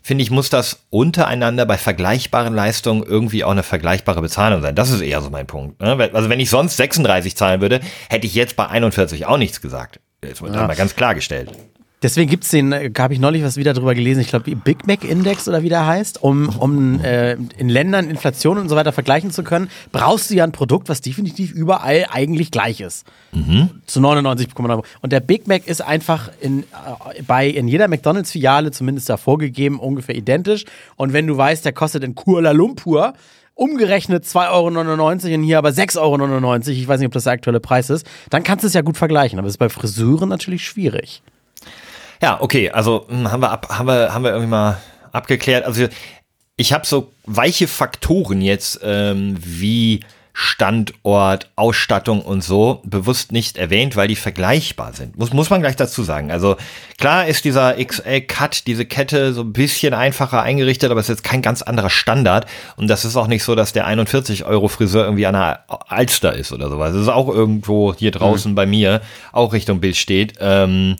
finde 0.01 0.23
ich, 0.23 0.31
muss 0.31 0.49
das 0.49 0.85
untereinander 0.89 1.65
bei 1.65 1.77
vergleichbaren 1.77 2.53
Leistungen 2.53 3.03
irgendwie 3.03 3.43
auch 3.43 3.51
eine 3.51 3.63
vergleichbare 3.63 4.21
Bezahlung 4.21 4.61
sein. 4.61 4.75
Das 4.75 4.89
ist 4.89 5.01
eher 5.01 5.21
so 5.21 5.29
mein 5.29 5.47
Punkt. 5.47 5.79
Ne? 5.81 6.09
Also 6.13 6.29
wenn 6.29 6.39
ich 6.39 6.49
sonst 6.49 6.77
36 6.77 7.35
zahlen 7.35 7.61
würde, 7.61 7.79
hätte 8.09 8.27
ich 8.27 8.35
jetzt 8.35 8.55
bei 8.55 8.67
41 8.67 9.25
auch 9.25 9.37
nichts 9.37 9.61
gesagt. 9.61 9.99
Jetzt 10.23 10.41
wird 10.41 10.53
mal 10.53 10.75
ganz 10.75 10.95
klargestellt. 10.95 11.51
Deswegen 12.01 12.29
gibt's 12.31 12.49
den, 12.49 12.71
äh, 12.71 12.91
habe 12.97 13.13
ich 13.13 13.19
neulich 13.19 13.43
was 13.43 13.57
wieder 13.57 13.73
drüber 13.73 13.93
gelesen, 13.93 14.21
ich 14.21 14.29
glaube 14.29 14.55
Big 14.55 14.87
Mac 14.87 15.03
Index 15.03 15.47
oder 15.47 15.61
wie 15.61 15.69
der 15.69 15.85
heißt, 15.85 16.23
um, 16.23 16.49
um 16.57 16.99
äh, 17.03 17.33
in 17.57 17.69
Ländern 17.69 18.09
Inflation 18.09 18.57
und 18.57 18.69
so 18.69 18.75
weiter 18.75 18.91
vergleichen 18.91 19.29
zu 19.29 19.43
können, 19.43 19.69
brauchst 19.91 20.31
du 20.31 20.35
ja 20.35 20.43
ein 20.43 20.51
Produkt, 20.51 20.89
was 20.89 21.01
definitiv 21.01 21.51
überall 21.51 22.07
eigentlich 22.11 22.49
gleich 22.49 22.81
ist. 22.81 23.05
Zu 23.85 23.99
99,9. 23.99 24.83
Und 25.01 25.13
der 25.13 25.19
Big 25.19 25.47
Mac 25.47 25.67
ist 25.67 25.81
einfach 25.81 26.31
in, 26.41 26.63
äh, 26.63 27.21
bei, 27.27 27.47
in 27.47 27.67
jeder 27.67 27.87
McDonalds-Filiale 27.87 28.71
zumindest 28.71 29.09
da 29.09 29.17
vorgegeben, 29.17 29.79
ungefähr 29.79 30.15
identisch. 30.15 30.65
Und 30.95 31.13
wenn 31.13 31.27
du 31.27 31.37
weißt, 31.37 31.63
der 31.63 31.73
kostet 31.73 32.03
in 32.03 32.15
Kuala 32.15 32.51
Lumpur 32.51 33.13
umgerechnet 33.53 34.23
2,99 34.23 34.49
Euro 34.49 35.35
und 35.35 35.43
hier 35.43 35.59
aber 35.59 35.69
6,99 35.69 35.99
Euro, 35.99 36.57
ich 36.71 36.87
weiß 36.87 36.99
nicht, 36.99 37.07
ob 37.07 37.13
das 37.13 37.25
der 37.25 37.33
aktuelle 37.33 37.59
Preis 37.59 37.91
ist, 37.91 38.07
dann 38.31 38.43
kannst 38.43 38.63
du 38.63 38.67
es 38.67 38.73
ja 38.73 38.81
gut 38.81 38.97
vergleichen. 38.97 39.37
Aber 39.37 39.47
es 39.47 39.53
ist 39.53 39.59
bei 39.59 39.69
Friseuren 39.69 40.29
natürlich 40.29 40.65
schwierig. 40.65 41.21
Ja, 42.21 42.39
okay, 42.39 42.69
also 42.69 43.05
hm, 43.09 43.31
haben 43.31 43.41
wir, 43.41 43.51
ab, 43.51 43.67
haben 43.69 43.87
wir, 43.87 44.13
haben 44.13 44.23
wir 44.23 44.31
irgendwie 44.31 44.49
mal 44.49 44.77
abgeklärt. 45.11 45.65
Also 45.65 45.87
ich 46.55 46.73
habe 46.73 46.85
so 46.85 47.11
weiche 47.25 47.67
Faktoren 47.67 48.41
jetzt 48.41 48.79
ähm, 48.83 49.35
wie 49.39 50.01
Standort, 50.33 51.49
Ausstattung 51.57 52.21
und 52.21 52.41
so 52.41 52.81
bewusst 52.85 53.33
nicht 53.33 53.57
erwähnt, 53.57 53.97
weil 53.97 54.07
die 54.07 54.15
vergleichbar 54.15 54.93
sind. 54.93 55.17
Muss, 55.17 55.33
muss 55.33 55.49
man 55.49 55.59
gleich 55.61 55.75
dazu 55.75 56.03
sagen. 56.03 56.31
Also 56.31 56.55
klar 56.97 57.27
ist 57.27 57.43
dieser 57.43 57.73
XL-Cut, 57.83 58.65
diese 58.65 58.85
Kette 58.85 59.33
so 59.33 59.41
ein 59.41 59.51
bisschen 59.51 59.93
einfacher 59.93 60.41
eingerichtet, 60.41 60.89
aber 60.89 61.01
es 61.01 61.09
ist 61.09 61.17
jetzt 61.17 61.23
kein 61.23 61.41
ganz 61.41 61.61
anderer 61.61 61.89
Standard. 61.89 62.45
Und 62.77 62.87
das 62.87 63.03
ist 63.03 63.17
auch 63.17 63.27
nicht 63.27 63.43
so, 63.43 63.55
dass 63.55 63.73
der 63.73 63.85
41 63.87 64.45
Euro 64.45 64.69
Friseur 64.69 65.03
irgendwie 65.03 65.25
an 65.25 65.33
der 65.33 65.65
Alster 65.67 66.33
ist 66.33 66.53
oder 66.53 66.69
sowas. 66.69 66.95
Es 66.95 67.01
ist 67.01 67.09
auch 67.09 67.27
irgendwo 67.27 67.93
hier 67.93 68.11
draußen 68.11 68.55
bei 68.55 68.65
mir, 68.65 69.01
auch 69.33 69.51
Richtung 69.51 69.81
Bild 69.81 69.97
steht. 69.97 70.35
Ähm, 70.39 70.95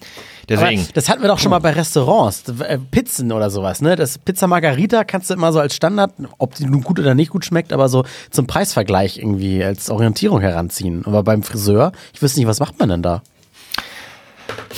deswegen. 0.52 0.82
Aber 0.82 0.92
das 0.94 1.10
hatten 1.10 1.22
wir 1.22 1.28
doch 1.28 1.40
schon 1.40 1.52
mal 1.52 1.60
bei 1.60 1.72
Restaurants, 1.72 2.44
äh, 2.60 2.78
Pizzen 2.78 3.32
oder 3.32 3.50
sowas, 3.50 3.82
ne? 3.82 3.96
Das 3.96 4.18
Pizza 4.18 4.48
Margarita 4.48 5.04
kannst 5.04 5.30
du 5.30 5.34
immer 5.34 5.52
so 5.52 5.60
als 5.60 5.76
Standard, 5.76 6.12
ob 6.38 6.56
die 6.56 6.66
nun 6.66 6.82
gut 6.82 7.00
oder 7.00 7.16
nicht 7.16 7.32
gut 7.32 7.46
schmeckt, 7.46 7.74
aber 7.74 7.90
so 7.90 8.06
zum 8.30 8.48
Preisvergleich 8.48 9.18
irgendwie 9.18 9.64
als 9.64 9.90
Orientierung 9.90 10.42
heranziehen. 10.42 11.04
Aber 11.06 11.24
beim 11.24 11.44
Friseur, 11.44 11.92
ich 12.14 12.22
wüsste 12.22 12.40
nicht, 12.40 12.48
was 12.48 12.60
macht 12.60 12.80
man 12.80 12.90
denn 12.90 13.02
da? 13.02 13.22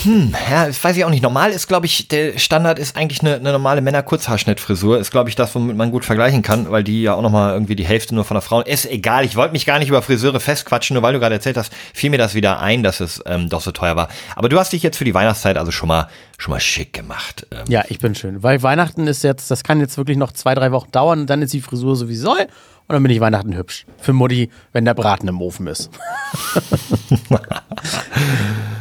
Ja, 0.04 0.66
das 0.66 0.82
weiß 0.82 0.96
ich 0.96 1.04
auch 1.04 1.10
nicht. 1.10 1.22
Normal 1.22 1.50
ist, 1.50 1.66
glaube 1.66 1.86
ich, 1.86 2.08
der 2.08 2.38
Standard 2.38 2.78
ist 2.78 2.96
eigentlich 2.96 3.20
eine, 3.20 3.36
eine 3.36 3.52
normale 3.52 3.80
Männer-Kurzhaarschnittfrisur. 3.80 4.98
Ist, 4.98 5.10
glaube 5.10 5.30
ich, 5.30 5.36
das, 5.36 5.54
womit 5.54 5.76
man 5.76 5.90
gut 5.90 6.04
vergleichen 6.04 6.42
kann, 6.42 6.70
weil 6.70 6.84
die 6.84 7.02
ja 7.02 7.14
auch 7.14 7.22
nochmal 7.22 7.54
irgendwie 7.54 7.76
die 7.76 7.86
Hälfte 7.86 8.14
nur 8.14 8.24
von 8.24 8.34
der 8.34 8.42
Frau. 8.42 8.60
Ist 8.60 8.86
egal, 8.86 9.24
ich 9.24 9.36
wollte 9.36 9.52
mich 9.52 9.66
gar 9.66 9.78
nicht 9.78 9.88
über 9.88 10.02
Friseure 10.02 10.40
festquatschen, 10.40 10.94
nur 10.94 11.02
weil 11.02 11.14
du 11.14 11.20
gerade 11.20 11.34
erzählt 11.34 11.56
hast, 11.56 11.72
fiel 11.94 12.10
mir 12.10 12.18
das 12.18 12.34
wieder 12.34 12.60
ein, 12.60 12.82
dass 12.82 13.00
es 13.00 13.22
ähm, 13.26 13.48
doch 13.48 13.60
so 13.60 13.72
teuer 13.72 13.96
war. 13.96 14.08
Aber 14.36 14.48
du 14.48 14.58
hast 14.58 14.72
dich 14.72 14.82
jetzt 14.82 14.98
für 14.98 15.04
die 15.04 15.14
Weihnachtszeit 15.14 15.56
also 15.56 15.70
schon 15.70 15.88
mal, 15.88 16.08
schon 16.38 16.52
mal 16.52 16.60
schick 16.60 16.92
gemacht. 16.92 17.46
Ähm, 17.50 17.64
Ja, 17.68 17.84
ich 17.88 17.98
bin 17.98 18.14
schön. 18.14 18.42
Weil 18.42 18.62
Weihnachten 18.62 19.06
ist 19.06 19.24
jetzt, 19.24 19.50
das 19.50 19.64
kann 19.64 19.80
jetzt 19.80 19.96
wirklich 19.96 20.18
noch 20.18 20.32
zwei, 20.32 20.54
drei 20.54 20.72
Wochen 20.72 20.90
dauern 20.90 21.20
und 21.20 21.30
dann 21.30 21.40
ist 21.42 21.52
die 21.52 21.60
Frisur 21.60 21.96
so 21.96 22.08
wie 22.08 22.16
soll. 22.16 22.46
Und 22.86 22.94
dann 22.94 23.02
bin 23.02 23.10
ich 23.12 23.20
Weihnachten 23.20 23.56
hübsch. 23.56 23.86
Für 23.98 24.12
Mutti, 24.12 24.50
wenn 24.72 24.84
der 24.84 24.94
Braten 24.94 25.26
im 25.28 25.40
Ofen 25.40 25.66
ist. 25.66 25.90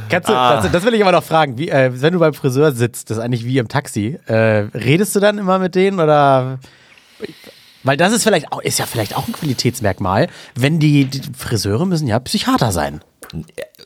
Kannst 0.09 0.29
du, 0.29 0.33
das, 0.33 0.71
das 0.71 0.83
will 0.83 0.93
ich 0.93 1.01
aber 1.01 1.13
noch 1.13 1.23
fragen. 1.23 1.57
Wie, 1.57 1.69
äh, 1.69 1.89
wenn 2.01 2.13
du 2.13 2.19
beim 2.19 2.33
Friseur 2.33 2.73
sitzt, 2.73 3.09
das 3.09 3.17
ist 3.17 3.23
eigentlich 3.23 3.45
wie 3.45 3.57
im 3.57 3.67
Taxi, 3.67 4.19
äh, 4.27 4.67
redest 4.75 5.15
du 5.15 5.19
dann 5.19 5.37
immer 5.37 5.57
mit 5.57 5.73
denen 5.73 5.99
oder? 5.99 6.59
Weil 7.83 7.97
das 7.97 8.13
ist 8.13 8.23
vielleicht 8.23 8.51
auch, 8.51 8.61
ist 8.61 8.77
ja 8.77 8.85
vielleicht 8.85 9.17
auch 9.17 9.27
ein 9.27 9.33
Qualitätsmerkmal, 9.33 10.27
wenn 10.55 10.79
die, 10.79 11.05
die 11.05 11.21
Friseure 11.35 11.85
müssen 11.85 12.07
ja 12.07 12.19
Psychiater 12.19 12.71
sein. 12.71 13.01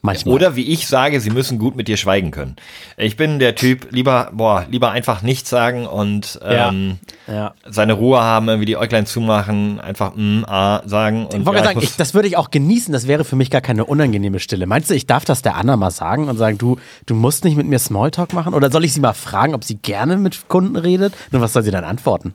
Manchmal. 0.08 0.34
Oder 0.36 0.56
wie 0.56 0.64
ich 0.64 0.88
sage, 0.88 1.22
sie 1.22 1.30
müssen 1.30 1.60
gut 1.60 1.76
mit 1.76 1.88
dir 1.88 1.98
schweigen 1.98 2.32
können. 2.32 2.56
Ich 2.98 3.16
bin 3.18 3.38
der 3.40 3.56
Typ, 3.56 3.92
lieber, 3.92 4.30
boah, 4.34 4.66
lieber 4.70 4.92
einfach 4.92 5.22
nichts 5.22 5.50
sagen 5.50 5.86
und 5.86 6.40
Ja. 6.44 6.70
ähm, 6.70 6.98
Ja. 7.28 7.54
seine 7.68 7.94
Ruhe 7.94 8.20
haben, 8.22 8.48
irgendwie 8.48 8.66
die 8.66 8.78
Äuglein 8.78 9.06
zumachen, 9.06 9.80
einfach 9.80 10.14
mm, 10.16 10.46
ah 10.48 10.82
sagen. 10.86 11.26
Und 11.28 11.42
Ich 11.42 11.46
wollte 11.46 11.60
ja, 11.60 11.66
gerade 11.66 11.68
sagen, 11.76 11.80
ich, 11.84 11.96
das 11.98 12.14
würde 12.14 12.28
ich 12.28 12.38
auch 12.38 12.50
genießen. 12.52 12.92
Das 12.94 13.08
wäre 13.08 13.24
für 13.24 13.36
mich 13.36 13.50
gar 13.52 13.62
keine 13.62 13.86
unangenehme 13.86 14.40
Stille. 14.40 14.66
Meinst 14.66 14.90
du, 14.90 14.96
ich 14.96 15.06
darf 15.06 15.26
das 15.26 15.42
der 15.42 15.56
Anna 15.56 15.78
mal 15.78 15.92
sagen 15.92 16.30
und 16.30 16.38
sagen, 16.38 16.58
du, 16.58 16.78
du 17.06 17.14
musst 17.14 17.44
nicht 17.44 17.58
mit 17.58 17.68
mir 17.68 17.80
Smalltalk 17.80 18.34
machen? 18.34 18.54
Oder 18.54 18.72
soll 18.72 18.86
ich 18.86 18.94
sie 18.94 19.02
mal 19.02 19.14
fragen, 19.14 19.54
ob 19.54 19.64
sie 19.64 19.76
gerne 19.76 20.18
mit 20.18 20.48
Kunden 20.48 20.76
redet? 20.78 21.14
Und 21.32 21.42
was 21.42 21.54
soll 21.54 21.64
sie 21.64 21.72
dann 21.72 21.84
antworten? 21.84 22.34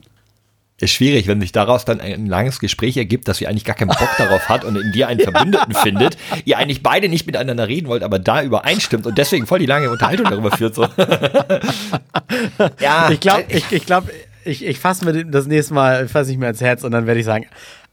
Ist 0.83 0.91
schwierig, 0.91 1.27
wenn 1.27 1.41
sich 1.41 1.51
daraus 1.51 1.85
dann 1.85 1.99
ein 1.99 2.27
langes 2.27 2.59
Gespräch 2.59 2.97
ergibt, 2.97 3.27
dass 3.27 3.37
sie 3.37 3.47
eigentlich 3.47 3.65
gar 3.65 3.75
keinen 3.75 3.89
Bock 3.89 4.09
darauf 4.17 4.49
hat 4.49 4.63
und 4.63 4.75
in 4.75 4.91
dir 4.91 5.07
einen 5.07 5.19
Verbündeten 5.23 5.73
findet, 5.73 6.17
ihr 6.45 6.57
eigentlich 6.57 6.83
beide 6.83 7.09
nicht 7.09 7.25
miteinander 7.25 7.67
reden 7.67 7.87
wollt, 7.87 8.03
aber 8.03 8.19
da 8.19 8.43
übereinstimmt 8.43 9.07
und 9.07 9.17
deswegen 9.17 9.47
voll 9.47 9.59
die 9.59 9.65
lange 9.65 9.89
Unterhaltung 9.89 10.29
darüber 10.29 10.51
führt. 10.51 10.75
So. 10.75 10.83
ja, 12.79 13.09
Ich 13.09 13.19
glaube, 13.19 13.45
ich, 13.47 13.71
ich, 13.71 13.85
glaub, 13.85 14.09
ich, 14.45 14.65
ich 14.65 14.79
fasse 14.79 15.05
mir 15.05 15.25
das 15.25 15.47
nächste 15.47 15.73
Mal, 15.73 16.07
fasse 16.07 16.31
ich 16.31 16.37
mir 16.37 16.47
ans 16.47 16.61
Herz 16.61 16.83
und 16.83 16.91
dann 16.91 17.07
werde 17.07 17.19
ich 17.19 17.25
sagen, 17.25 17.45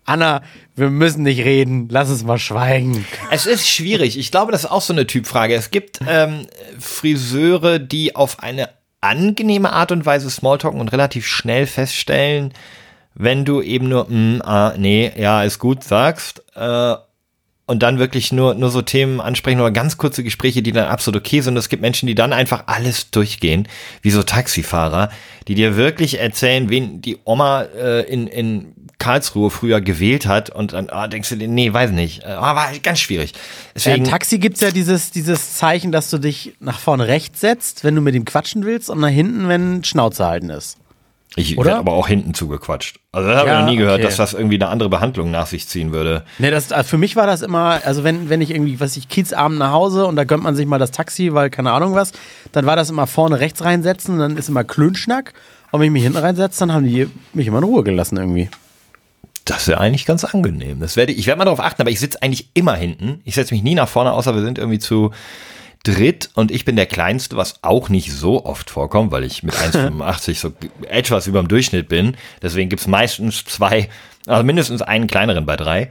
Anna, 0.05 0.43
wir 0.75 0.91
müssen 0.91 1.23
nicht 1.23 1.45
reden, 1.45 1.89
lass 1.91 2.11
uns 2.11 2.25
mal 2.25 2.39
schweigen. 2.39 3.07
Es 3.31 3.47
ist 3.47 3.69
schwierig. 3.69 4.19
Ich 4.19 4.31
glaube, 4.31 4.51
das 4.51 4.65
ist 4.65 4.71
auch 4.71 4.83
so 4.83 4.93
eine 4.93 5.07
Typfrage. 5.07 5.55
Es 5.55 5.71
gibt 5.71 6.01
ähm, 6.09 6.47
Friseure, 6.79 7.79
die 7.79 8.17
auf 8.17 8.43
eine 8.43 8.69
angenehme 9.01 9.73
Art 9.73 9.93
und 9.93 10.07
Weise 10.07 10.31
Smalltalken 10.31 10.81
und 10.81 10.93
relativ 10.93 11.27
schnell 11.27 11.67
feststellen, 11.67 12.53
wenn 13.15 13.45
du 13.45 13.61
eben 13.61 13.89
nur, 13.89 14.09
mm, 14.09 14.43
ah, 14.43 14.75
nee, 14.77 15.13
ja, 15.17 15.43
ist 15.43 15.59
gut, 15.59 15.85
sagst, 15.85 16.43
äh, 16.55 16.95
und 17.71 17.85
dann 17.85 18.01
wirklich 18.01 18.33
nur, 18.33 18.55
nur 18.55 18.71
so 18.71 18.83
Themen 18.83 19.21
ansprechen 19.21 19.61
oder 19.61 19.71
ganz 19.71 19.97
kurze 19.97 20.25
Gespräche, 20.25 20.61
die 20.61 20.73
dann 20.73 20.89
absolut 20.89 21.21
okay 21.21 21.41
sind. 21.41 21.57
Es 21.57 21.69
gibt 21.69 21.83
Menschen, 21.83 22.09
die 22.09 22.17
dann 22.17 22.33
einfach 22.33 22.65
alles 22.67 23.13
durchgehen, 23.13 23.69
wie 24.03 24.11
so 24.11 24.25
Taxifahrer, 24.25 25.11
die 25.47 25.55
dir 25.55 25.77
wirklich 25.77 26.19
erzählen, 26.19 26.69
wen 26.69 27.01
die 27.01 27.19
Oma 27.25 27.63
äh, 27.63 28.01
in, 28.13 28.27
in 28.27 28.75
Karlsruhe 29.01 29.51
früher 29.51 29.81
gewählt 29.81 30.27
hat 30.27 30.51
und 30.51 30.73
dann 30.75 30.89
ah, 30.91 31.09
denkst 31.09 31.31
du 31.31 31.37
dir, 31.37 31.49
nee, 31.49 31.73
weiß 31.73 31.91
nicht. 31.91 32.23
Äh, 32.23 32.27
Ah, 32.29 32.55
war 32.55 32.69
ganz 32.83 33.01
schwierig. 33.01 33.33
Äh, 33.33 33.37
Deswegen, 33.75 34.05
Im 34.05 34.11
Taxi 34.11 34.39
gibt's 34.39 34.61
ja 34.61 34.71
dieses, 34.71 35.11
dieses 35.11 35.55
Zeichen, 35.57 35.91
dass 35.91 36.11
du 36.11 36.19
dich 36.19 36.55
nach 36.61 36.79
vorne 36.79 37.09
rechts 37.09 37.41
setzt, 37.41 37.83
wenn 37.83 37.97
du 37.97 38.01
mit 38.01 38.15
ihm 38.15 38.25
quatschen 38.25 38.65
willst 38.65 38.89
und 38.91 39.01
nach 39.01 39.09
hinten, 39.09 39.49
wenn 39.49 39.83
Schnauze 39.83 40.25
halten 40.27 40.51
ist. 40.51 40.77
ich 41.37 41.57
oder? 41.59 41.67
werde 41.71 41.79
aber 41.81 41.93
auch 41.93 42.09
hinten 42.09 42.35
zugequatscht. 42.35 42.99
Also 43.13 43.29
das 43.29 43.39
habe 43.39 43.49
Ja, 43.49 43.59
ich 43.61 43.65
noch 43.65 43.71
nie 43.73 43.77
gehört, 43.79 43.95
okay. 44.01 44.05
dass 44.05 44.17
das 44.17 44.35
irgendwie 44.35 44.57
eine 44.57 44.69
andere 44.69 44.89
Behandlung 44.89 45.31
nach 45.31 45.47
sich 45.47 45.67
ziehen 45.67 45.93
würde. 45.93 46.25
Ne, 46.39 46.51
das, 46.51 46.71
äh, 46.71 46.85
für 46.85 46.99
mich 46.99 47.17
war 47.17 47.27
das 47.27 47.43
immer, 47.43 47.81
also 47.85 48.05
wenn, 48.05 48.29
wenn 48.29 48.41
ich 48.41 48.51
irgendwie, 48.51 48.79
was 48.81 48.97
ich, 48.97 49.09
Kiezabend 49.09 49.59
nach 49.59 49.73
Hause 49.73 50.07
und 50.07 50.17
da 50.17 50.25
gönnt 50.25 50.43
man 50.43 50.55
sich 50.55 50.67
mal 50.67 50.79
das 50.79 50.91
Taxi, 50.93 51.33
weil 51.35 51.49
keine 51.51 51.73
Ahnung 51.73 51.95
was, 51.95 52.13
dann 52.53 52.67
war 52.67 52.77
das 52.77 52.91
immer 52.91 53.07
vorne 53.07 53.41
rechts 53.41 53.65
reinsetzen, 53.65 54.19
dann 54.19 54.37
ist 54.37 54.49
immer 54.49 54.63
Klönschnack. 54.65 55.33
Und 55.73 55.79
wenn 55.81 55.87
ich 55.87 55.93
mich 55.93 56.03
hinten 56.03 56.19
reinsetze, 56.19 56.59
dann 56.61 56.73
haben 56.73 56.85
die 56.85 57.07
mich 57.33 57.47
immer 57.47 57.59
in 57.59 57.65
Ruhe 57.65 57.85
gelassen 57.85 58.17
irgendwie. 58.17 58.49
Das 59.45 59.69
wäre 59.69 59.81
eigentlich 59.81 60.07
ganz 60.07 60.25
angenehm. 60.25 60.81
Das 60.81 60.97
werde 60.97 61.13
ich, 61.13 61.19
ich 61.19 61.27
werde 61.27 61.39
mal 61.39 61.45
darauf 61.45 61.61
achten, 61.61 61.83
aber 61.83 61.91
ich 61.91 62.01
sitze 62.01 62.23
eigentlich 62.23 62.51
immer 62.55 62.75
hinten. 62.75 63.21
Ich 63.25 63.35
setze 63.35 63.55
mich 63.55 63.63
nie 63.63 63.75
nach 63.75 63.89
vorne, 63.89 64.13
außer 64.13 64.35
wir 64.35 64.43
sind 64.43 64.59
irgendwie 64.59 64.79
zu 64.79 65.13
dritt 65.83 66.29
und 66.35 66.51
ich 66.51 66.65
bin 66.65 66.77
der 66.77 66.87
Kleinste, 66.87 67.37
was 67.37 67.63
auch 67.63 67.89
nicht 67.89 68.13
so 68.13 68.45
oft 68.45 68.69
vorkommt, 68.69 69.13
weil 69.13 69.25
ich 69.25 69.43
mit 69.43 69.55
1,85 69.55 70.39
so 70.39 70.53
etwas 70.89 71.27
über 71.27 71.41
dem 71.43 71.49
Durchschnitt 71.49 71.89
bin. 71.89 72.17
Deswegen 72.43 72.69
gibt's 72.69 72.87
meistens 72.87 73.45
zwei, 73.45 73.89
also 74.27 74.45
mindestens 74.45 74.83
einen 74.83 75.07
kleineren 75.07 75.47
bei 75.47 75.57
drei. 75.57 75.91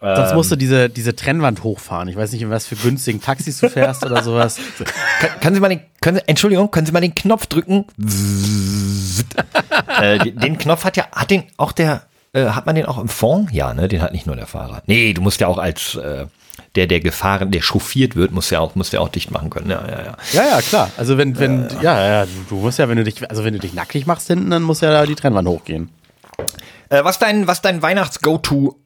Sonst 0.00 0.34
musst 0.34 0.52
du 0.52 0.56
diese, 0.56 0.90
diese 0.90 1.16
Trennwand 1.16 1.62
hochfahren. 1.62 2.08
Ich 2.08 2.16
weiß 2.16 2.32
nicht, 2.32 2.42
in 2.42 2.50
was 2.50 2.66
für 2.66 2.76
günstigen 2.76 3.22
Taxis 3.22 3.58
du 3.60 3.70
fährst 3.70 4.04
oder 4.04 4.22
sowas. 4.22 4.58
Kann, 5.20 5.30
können 5.40 5.54
Sie 5.54 5.60
mal 5.62 5.70
den, 5.70 5.80
können 6.02 6.18
Sie, 6.18 6.22
Entschuldigung, 6.28 6.70
können 6.70 6.84
Sie 6.84 6.92
mal 6.92 7.00
den 7.00 7.14
Knopf 7.14 7.46
drücken? 7.46 7.86
äh, 10.02 10.18
den, 10.18 10.38
den 10.38 10.58
Knopf 10.58 10.84
hat 10.84 10.98
ja, 10.98 11.06
hat 11.10 11.30
den 11.30 11.44
auch 11.56 11.72
der, 11.72 12.02
äh, 12.34 12.50
hat 12.50 12.66
man 12.66 12.74
den 12.74 12.84
auch 12.86 12.98
im 12.98 13.08
Fond? 13.08 13.50
Ja, 13.52 13.72
ne, 13.72 13.88
den 13.88 14.02
hat 14.02 14.12
nicht 14.12 14.26
nur 14.26 14.36
der 14.36 14.46
Fahrer. 14.46 14.82
Nee, 14.86 15.14
du 15.14 15.22
musst 15.22 15.40
ja 15.40 15.46
auch 15.46 15.58
als, 15.58 15.94
äh, 15.94 16.26
der, 16.74 16.86
der 16.86 17.00
gefahren, 17.00 17.50
der 17.50 17.62
chauffiert 17.62 18.16
wird, 18.16 18.32
muss 18.32 18.50
ja 18.50 18.60
auch, 18.60 18.74
muss 18.74 18.92
ja 18.92 19.00
auch 19.00 19.08
dicht 19.08 19.30
machen 19.30 19.50
können. 19.50 19.70
Ja, 19.70 19.82
ja, 19.86 20.04
ja. 20.04 20.16
Ja, 20.32 20.56
ja, 20.56 20.60
klar. 20.60 20.90
Also 20.96 21.16
wenn, 21.16 21.38
wenn, 21.38 21.68
ja, 21.80 22.06
ja, 22.06 22.26
du, 22.26 22.32
du 22.50 22.56
musst 22.56 22.78
ja, 22.78 22.88
wenn 22.88 22.96
du 22.96 23.04
dich, 23.04 23.28
also 23.28 23.44
wenn 23.44 23.54
du 23.54 23.60
dich 23.60 23.74
nackig 23.74 24.06
machst 24.06 24.26
hinten, 24.26 24.50
dann 24.50 24.62
muss 24.62 24.80
ja 24.80 24.90
da 24.90 25.06
die 25.06 25.14
Trennwand 25.14 25.48
hochgehen. 25.48 25.90
Äh, 26.88 27.04
was 27.04 27.18
dein, 27.18 27.46
was 27.46 27.62
dein 27.62 27.80
Weihnachts-Go-To 27.80 28.76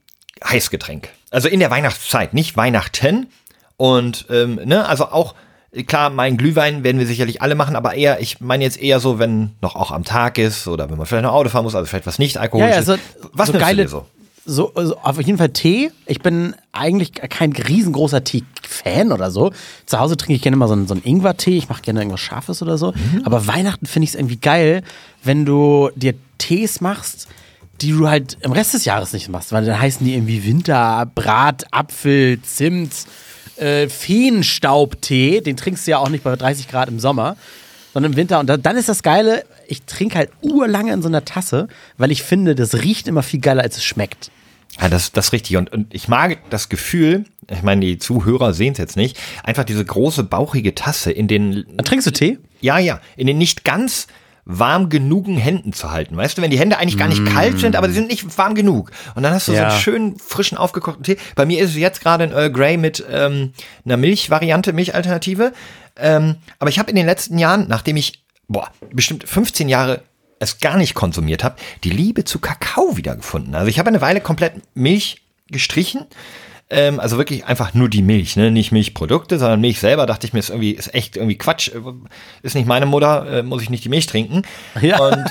Heißgetränk? 0.45 1.09
Also 1.31 1.49
in 1.49 1.61
der 1.61 1.71
Weihnachtszeit, 1.71 2.35
nicht 2.35 2.57
Weihnachten. 2.57 3.29
Und, 3.77 4.27
ähm, 4.31 4.61
ne, 4.65 4.87
also 4.87 5.07
auch, 5.07 5.35
klar, 5.87 6.11
mein 6.11 6.37
Glühwein 6.37 6.85
werden 6.85 6.99
wir 6.99 7.07
sicherlich 7.07 7.43
alle 7.43 7.55
machen, 7.55 7.77
aber 7.77 7.95
eher, 7.95 8.21
ich 8.21 8.41
meine 8.41 8.65
jetzt 8.65 8.81
eher 8.81 9.01
so, 9.01 9.19
wenn 9.19 9.51
noch 9.61 9.75
auch 9.77 9.91
am 9.91 10.05
Tag 10.05 10.39
ist 10.39 10.67
oder 10.67 10.91
wenn 10.91 10.97
man 10.99 11.07
vielleicht 11.07 11.25
noch 11.25 11.33
Auto 11.33 11.49
fahren 11.51 11.65
muss, 11.65 11.75
also 11.75 11.87
vielleicht 11.87 12.07
was 12.07 12.19
nicht 12.19 12.37
Ja, 12.37 12.41
alkoholisches. 12.43 12.87
ja, 12.87 12.97
so, 12.97 13.29
was 13.33 13.47
so 13.49 13.53
nimmst 13.53 13.67
geile, 13.67 13.83
du 13.85 13.89
so? 13.91 14.07
so, 14.47 14.75
also 14.75 14.97
auf 15.03 15.19
jeden 15.21 15.37
Fall 15.37 15.51
Tee. 15.51 15.91
Ich 16.07 16.21
bin 16.21 16.55
eigentlich 16.73 17.13
kein 17.13 17.53
riesengroßer 17.53 18.25
Tee-Fan 18.25 19.13
oder 19.13 19.31
so. 19.31 19.53
Zu 19.85 19.99
Hause 19.99 20.17
trinke 20.17 20.35
ich 20.35 20.43
gerne 20.43 20.57
mal 20.57 20.69
so 20.69 20.73
einen, 20.73 20.87
so 20.89 20.95
einen 20.95 21.03
Ingwer-Tee. 21.05 21.59
Ich 21.59 21.69
mache 21.69 21.83
gerne 21.83 22.01
irgendwas 22.01 22.21
Scharfes 22.21 22.63
oder 22.63 22.79
so. 22.79 22.93
Mhm. 22.93 23.23
Aber 23.25 23.47
Weihnachten 23.47 23.85
finde 23.85 24.05
ich 24.05 24.11
es 24.11 24.15
irgendwie 24.17 24.39
geil, 24.39 24.83
wenn 25.23 25.45
du 25.45 25.91
dir 25.97 26.15
Tees 26.39 26.81
machst, 26.81 27.29
die 27.83 27.93
du 27.93 28.09
halt 28.09 28.39
im 28.41 28.53
Rest 28.53 28.73
des 28.73 28.87
Jahres 28.87 29.13
nicht 29.13 29.29
machst. 29.29 29.53
Weil 29.53 29.67
dann 29.67 29.79
heißen 29.79 30.07
die 30.07 30.15
irgendwie 30.15 30.43
Winter, 30.47 31.07
Brat, 31.15 31.67
Apfel, 31.71 32.41
Zimt, 32.41 32.93
äh, 33.59 33.89
Feenstaubtee. 33.89 35.41
Den 35.41 35.57
trinkst 35.57 35.87
du 35.87 35.93
ja 35.93 35.99
auch 35.99 36.09
nicht 36.09 36.25
bei 36.25 36.35
30 36.35 36.69
Grad 36.69 36.89
im 36.89 37.01
Sommer 37.01 37.37
sondern 37.93 38.13
im 38.13 38.17
Winter. 38.17 38.39
Und 38.39 38.47
da, 38.47 38.57
dann 38.57 38.77
ist 38.77 38.89
das 38.89 39.03
Geile, 39.03 39.45
ich 39.67 39.83
trinke 39.83 40.19
halt 40.19 40.31
urlange 40.41 40.93
in 40.93 41.03
so 41.03 41.09
einer 41.09 41.25
Tasse, 41.25 41.69
weil 41.97 42.11
ich 42.11 42.23
finde, 42.23 42.55
das 42.55 42.75
riecht 42.83 43.09
immer 43.09 43.23
viel 43.23 43.41
geiler, 43.41 43.63
als 43.63 43.77
es 43.77 43.85
schmeckt. 43.85 44.31
Ja, 44.81 44.89
das, 44.89 45.13
das 45.13 45.27
ist 45.27 45.33
richtig. 45.33 45.57
Und, 45.57 45.73
und 45.73 45.93
ich 45.93 46.09
mag 46.09 46.39
das 46.51 46.69
Gefühl, 46.69 47.25
ich 47.51 47.63
meine, 47.63 47.85
die 47.85 47.99
Zuhörer 47.99 48.53
sehen 48.53 48.73
es 48.73 48.79
jetzt 48.79 48.97
nicht, 48.97 49.19
einfach 49.43 49.65
diese 49.65 49.85
große, 49.85 50.25
bauchige 50.25 50.75
Tasse 50.75 51.11
in 51.11 51.27
den, 51.27 51.65
Dann 51.77 51.85
trinkst 51.85 52.07
du 52.07 52.13
Tee? 52.13 52.39
ja, 52.61 52.79
ja, 52.79 53.01
in 53.17 53.27
den 53.27 53.39
nicht 53.39 53.65
ganz 53.65 54.07
warm 54.51 54.89
genugen 54.89 55.37
Händen 55.37 55.75
zu 55.75 55.91
halten. 55.93 56.17
Weißt 56.17 56.39
du, 56.39 56.43
wenn 56.43 56.51
die 56.51 56.59
Hände 56.59 56.79
eigentlich 56.79 56.97
gar 56.97 57.07
nicht 57.09 57.25
kalt 57.27 57.59
sind, 57.61 57.77
aber 57.77 57.87
sie 57.89 57.95
sind 57.95 58.09
nicht 58.09 58.39
warm 58.39 58.55
genug. 58.55 58.91
Und 59.15 59.23
dann 59.23 59.35
hast 59.35 59.47
du 59.47 59.53
so 59.53 59.59
Ja. 59.59 59.69
einen 59.69 59.79
schönen, 59.79 60.19
frischen, 60.19 60.57
aufgekochten 60.57 61.03
Tee. 61.05 61.19
Bei 61.37 61.45
mir 61.45 61.61
ist 61.63 61.71
es 61.71 61.77
jetzt 61.77 62.01
gerade 62.01 62.25
ein 62.25 62.33
Earl 62.33 62.51
Grey 62.51 62.79
mit 62.79 63.05
ähm, 63.11 63.53
einer 63.85 63.99
Milchvariante, 63.99 64.73
Milchalternative. 64.73 65.53
Ähm, 65.97 66.37
aber 66.59 66.71
ich 66.71 66.79
habe 66.79 66.89
in 66.89 66.97
den 66.97 67.05
letzten 67.05 67.37
Jahren, 67.37 67.67
nachdem 67.69 67.97
ich, 67.99 68.25
boah, 68.49 68.71
bestimmt 68.91 69.29
15 69.29 69.69
Jahre 69.69 70.01
es 70.41 70.61
gar 70.61 70.79
nicht 70.79 70.95
konsumiert 70.95 71.45
habe, 71.45 71.57
die 71.85 71.91
Liebe 71.91 72.25
zu 72.25 72.39
Kakao 72.39 72.97
wiedergefunden. 72.97 73.55
Also 73.55 73.67
ich 73.69 73.79
habe 73.79 73.89
eine 73.89 74.01
Weile 74.01 74.23
komplett 74.23 74.55
Milch 74.75 75.21
gestrichen. 75.51 76.07
Ähm, 76.71 77.01
also 77.01 77.17
wirklich 77.17 77.47
einfach 77.47 77.73
nur 77.73 77.89
die 77.89 78.03
Milch, 78.03 78.37
ne? 78.37 78.51
Nicht 78.51 78.73
Milchprodukte, 78.73 79.39
sondern 79.39 79.61
Milch 79.61 79.81
selber. 79.81 80.05
Dachte 80.07 80.27
ich 80.27 80.33
mir, 80.35 80.41
ist 80.41 80.51
irgendwie, 80.51 80.73
ist 80.73 80.95
echt 80.95 81.17
irgendwie 81.17 81.39
Quatsch. 81.39 81.69
Äh, 81.69 81.81
Ist 82.43 82.55
nicht 82.55 82.67
meine 82.67 82.85
Mutter, 82.87 83.39
äh, 83.39 83.43
muss 83.43 83.63
ich 83.63 83.71
nicht 83.71 83.85
die 83.85 83.89
Milch 83.89 84.07
trinken. 84.07 84.43
Ja. 84.81 84.99
Und 85.01 85.15
äh, 85.17 85.27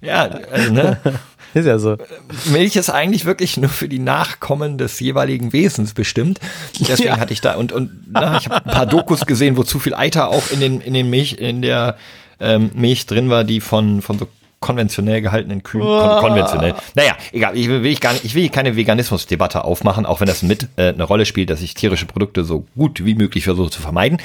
ja, 0.06 0.22
also, 0.50 0.72
ne? 0.72 0.98
Ist 1.54 1.66
ja 1.66 1.78
so. 1.78 1.98
Milch 2.46 2.76
ist 2.76 2.88
eigentlich 2.88 3.26
wirklich 3.26 3.58
nur 3.58 3.68
für 3.68 3.86
die 3.86 3.98
Nachkommen 3.98 4.78
des 4.78 4.98
jeweiligen 5.00 5.52
Wesens 5.52 5.92
bestimmt. 5.92 6.40
Deswegen 6.80 7.10
Ja. 7.10 7.18
hatte 7.18 7.34
ich 7.34 7.42
da 7.42 7.56
und 7.56 7.72
und 7.72 7.90
na, 8.10 8.38
ich 8.38 8.46
habe 8.48 8.64
ein 8.64 8.72
paar 8.72 8.86
Dokus 8.86 9.26
gesehen, 9.26 9.58
wo 9.58 9.62
zu 9.62 9.78
viel 9.78 9.92
Eiter 9.92 10.28
auch 10.28 10.50
in 10.50 10.60
den 10.60 10.80
in 10.80 10.94
den 10.94 11.10
Milch 11.10 11.34
in 11.34 11.60
der 11.60 11.98
ähm, 12.40 12.70
Milch 12.72 13.04
drin 13.04 13.28
war, 13.28 13.44
die 13.44 13.60
von 13.60 14.00
von 14.00 14.18
so 14.18 14.28
konventionell 14.62 15.20
gehaltenen 15.20 15.62
Kühen 15.62 15.82
kon 15.82 16.20
konventionell. 16.20 16.74
Naja, 16.94 17.14
egal. 17.32 17.56
Ich 17.58 17.68
will, 17.68 17.82
will 17.82 17.92
ich 17.92 18.00
gar 18.00 18.14
nicht. 18.14 18.24
Ich 18.24 18.34
will 18.34 18.48
keine 18.48 18.76
Veganismusdebatte 18.76 19.64
aufmachen, 19.64 20.06
auch 20.06 20.20
wenn 20.20 20.26
das 20.26 20.42
mit 20.42 20.68
äh, 20.76 20.88
eine 20.88 21.04
Rolle 21.04 21.26
spielt, 21.26 21.50
dass 21.50 21.60
ich 21.60 21.74
tierische 21.74 22.06
Produkte 22.06 22.44
so 22.44 22.64
gut 22.74 23.04
wie 23.04 23.14
möglich 23.14 23.44
versuche 23.44 23.70
zu 23.70 23.82
vermeiden. 23.82 24.18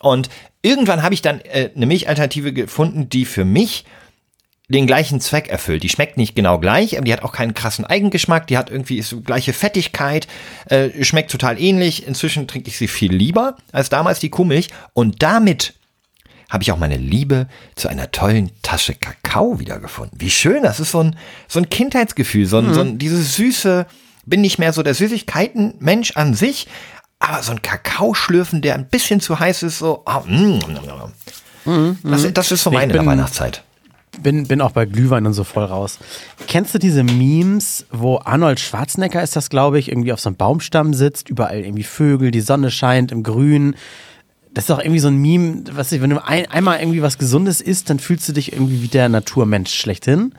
Und 0.00 0.28
irgendwann 0.62 1.04
habe 1.04 1.14
ich 1.14 1.22
dann 1.22 1.40
äh, 1.40 1.70
eine 1.76 1.86
Milchalternative 1.86 2.52
gefunden, 2.52 3.08
die 3.08 3.24
für 3.24 3.44
mich 3.44 3.84
den 4.68 4.86
gleichen 4.86 5.20
Zweck 5.20 5.48
erfüllt. 5.48 5.82
Die 5.82 5.88
schmeckt 5.88 6.16
nicht 6.16 6.34
genau 6.34 6.58
gleich, 6.58 6.96
aber 6.96 7.04
die 7.04 7.12
hat 7.12 7.22
auch 7.22 7.32
keinen 7.32 7.54
krassen 7.54 7.84
Eigengeschmack. 7.84 8.46
Die 8.46 8.58
hat 8.58 8.70
irgendwie 8.70 8.98
ist 8.98 9.10
so 9.10 9.20
gleiche 9.20 9.52
Fettigkeit, 9.52 10.26
äh, 10.66 11.04
schmeckt 11.04 11.30
total 11.30 11.60
ähnlich. 11.60 12.06
Inzwischen 12.06 12.48
trinke 12.48 12.68
ich 12.68 12.78
sie 12.78 12.88
viel 12.88 13.12
lieber 13.12 13.56
als 13.70 13.90
damals 13.90 14.18
die 14.18 14.30
Kuhmilch. 14.30 14.68
Und 14.94 15.22
damit 15.22 15.74
habe 16.52 16.62
ich 16.62 16.70
auch 16.70 16.76
meine 16.78 16.98
Liebe 16.98 17.46
zu 17.76 17.88
einer 17.88 18.10
tollen 18.10 18.50
Tasche 18.60 18.94
Kakao 18.94 19.58
wiedergefunden. 19.58 20.20
Wie 20.20 20.28
schön, 20.30 20.62
das 20.62 20.80
ist 20.80 20.90
so 20.90 21.00
ein, 21.02 21.16
so 21.48 21.58
ein 21.58 21.70
Kindheitsgefühl, 21.70 22.44
so 22.44 22.58
ein, 22.58 22.74
so 22.74 22.80
ein, 22.82 22.98
dieses 22.98 23.36
süße, 23.36 23.86
bin 24.26 24.42
nicht 24.42 24.58
mehr 24.58 24.74
so 24.74 24.82
der 24.82 24.92
Süßigkeiten-Mensch 24.94 26.12
an 26.16 26.34
sich, 26.34 26.68
aber 27.18 27.42
so 27.42 27.52
ein 27.52 27.62
Kakao 27.62 28.12
schlürfen, 28.12 28.60
der 28.60 28.74
ein 28.74 28.86
bisschen 28.86 29.20
zu 29.20 29.38
heiß 29.40 29.62
ist, 29.62 29.78
so, 29.78 30.02
ah, 30.04 30.20
mm, 30.26 30.58
mm, 31.64 31.70
mm. 31.70 31.96
das, 32.04 32.32
das 32.34 32.52
ist 32.52 32.62
so 32.64 32.70
Ich 32.70 32.76
meine 32.76 32.92
bin- 32.92 33.06
Weihnachtszeit. 33.06 33.62
bin, 34.20 34.46
bin 34.46 34.60
auch 34.60 34.72
bei 34.72 34.84
Glühwein 34.84 35.24
und 35.26 35.32
so 35.32 35.44
voll 35.44 35.64
raus. 35.64 35.98
Kennst 36.48 36.74
du 36.74 36.78
diese 36.78 37.02
Memes, 37.02 37.86
wo 37.90 38.18
Arnold 38.18 38.60
Schwarzenegger 38.60 39.22
ist 39.22 39.36
das, 39.36 39.48
glaube 39.48 39.78
ich, 39.78 39.88
irgendwie 39.88 40.12
auf 40.12 40.20
so 40.20 40.28
einem 40.28 40.36
Baumstamm 40.36 40.92
sitzt, 40.92 41.30
überall 41.30 41.60
irgendwie 41.60 41.84
Vögel, 41.84 42.30
die 42.30 42.42
Sonne 42.42 42.70
scheint 42.70 43.10
im 43.10 43.22
Grün. 43.22 43.74
Das 44.54 44.64
ist 44.64 44.70
doch 44.70 44.80
irgendwie 44.80 45.00
so 45.00 45.08
ein 45.08 45.16
Meme, 45.16 45.64
was 45.72 45.92
ich, 45.92 46.02
wenn 46.02 46.10
du 46.10 46.24
ein, 46.24 46.46
einmal 46.46 46.80
irgendwie 46.80 47.02
was 47.02 47.18
Gesundes 47.18 47.60
isst, 47.60 47.88
dann 47.88 47.98
fühlst 47.98 48.28
du 48.28 48.32
dich 48.32 48.52
irgendwie 48.52 48.82
wie 48.82 48.88
der 48.88 49.08
Naturmensch 49.08 49.72
schlechthin. 49.74 50.34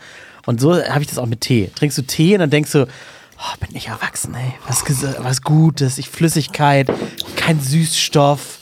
Und 0.45 0.61
so 0.61 0.75
habe 0.75 1.01
ich 1.01 1.07
das 1.07 1.17
auch 1.17 1.25
mit 1.25 1.41
Tee. 1.41 1.71
Trinkst 1.75 1.97
du 1.97 2.03
Tee 2.03 2.33
und 2.33 2.39
dann 2.39 2.49
denkst 2.49 2.71
du, 2.71 2.85
oh, 2.85 3.57
bin 3.59 3.75
ich 3.75 3.87
erwachsen, 3.87 4.35
ey. 4.35 4.53
Was, 4.67 4.83
was 5.19 5.41
Gutes, 5.41 5.97
ich 5.97 6.09
Flüssigkeit, 6.09 6.91
kein 7.35 7.59
Süßstoff. 7.59 8.59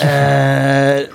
Äh, 0.00 1.06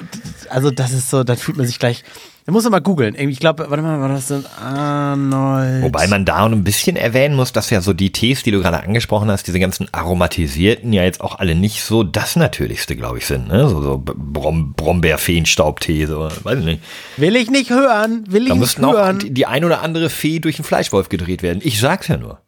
also 0.49 0.71
das 0.71 0.91
ist 0.91 1.09
so, 1.09 1.23
dann 1.23 1.37
fühlt 1.37 1.57
man 1.57 1.65
sich 1.65 1.79
gleich. 1.79 2.03
Da 2.49 2.53
muss 2.53 2.63
man 2.63 2.71
mal 2.71 2.79
googeln. 2.81 3.13
Ich 3.15 3.39
glaube, 3.39 3.69
warte 3.69 3.83
mal, 3.83 3.99
war 4.01 4.09
das 4.09 4.29
denn 4.29 4.43
Arnold? 4.59 5.83
Wobei 5.83 6.07
man 6.07 6.25
da 6.25 6.47
ein 6.47 6.63
bisschen 6.63 6.95
erwähnen 6.95 7.35
muss, 7.35 7.53
dass 7.53 7.69
ja 7.69 7.79
so 7.79 7.93
die 7.93 8.11
Tees, 8.11 8.41
die 8.41 8.49
du 8.49 8.59
gerade 8.59 8.81
angesprochen 8.81 9.29
hast, 9.29 9.45
diese 9.45 9.59
ganzen 9.59 9.87
aromatisierten, 9.93 10.91
ja 10.91 11.03
jetzt 11.03 11.21
auch 11.21 11.37
alle 11.37 11.53
nicht 11.53 11.83
so 11.83 12.01
das 12.03 12.35
Natürlichste, 12.35 12.95
glaube 12.95 13.19
ich, 13.19 13.27
sind. 13.27 13.49
Ne? 13.49 13.69
So, 13.69 13.83
so 13.83 14.01
Brom 14.03 14.73
Brombeerfeenstaubtee, 14.73 16.07
so, 16.07 16.27
weiß 16.41 16.57
ich 16.57 16.65
nicht. 16.65 16.83
Will 17.17 17.35
ich 17.35 17.51
nicht 17.51 17.69
hören, 17.69 18.23
will 18.27 18.41
ich 18.41 18.47
Da 18.47 18.55
nicht 18.55 18.61
müssten 18.61 18.83
auch 18.85 18.93
hören. 18.93 19.19
die, 19.19 19.29
die 19.31 19.45
ein 19.45 19.63
oder 19.63 19.83
andere 19.83 20.09
Fee 20.09 20.39
durch 20.39 20.57
einen 20.57 20.65
Fleischwolf 20.65 21.07
gedreht 21.07 21.43
werden. 21.43 21.61
Ich 21.63 21.79
sag's 21.79 22.07
ja 22.07 22.17
nur. 22.17 22.39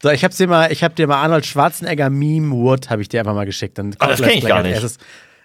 So, 0.00 0.10
ich 0.10 0.22
hab's 0.22 0.36
dir 0.36 0.46
mal, 0.46 0.70
ich 0.70 0.84
hab 0.84 0.94
dir 0.94 1.08
mal 1.08 1.20
Arnold 1.20 1.44
Schwarzenegger 1.44 2.08
Meme 2.08 2.52
Wood, 2.54 2.88
habe 2.88 3.02
ich 3.02 3.08
dir 3.08 3.18
einfach 3.18 3.34
mal 3.34 3.46
geschickt. 3.46 3.78
Dann 3.78 3.96
Ah, 3.98 4.06
das 4.06 4.18
kommt 4.18 4.28
kenn 4.28 4.38
ich 4.38 4.44
gleich 4.44 4.48
gar 4.50 4.58
als 4.58 4.66
nicht. 4.68 4.74
erstes. 4.74 4.98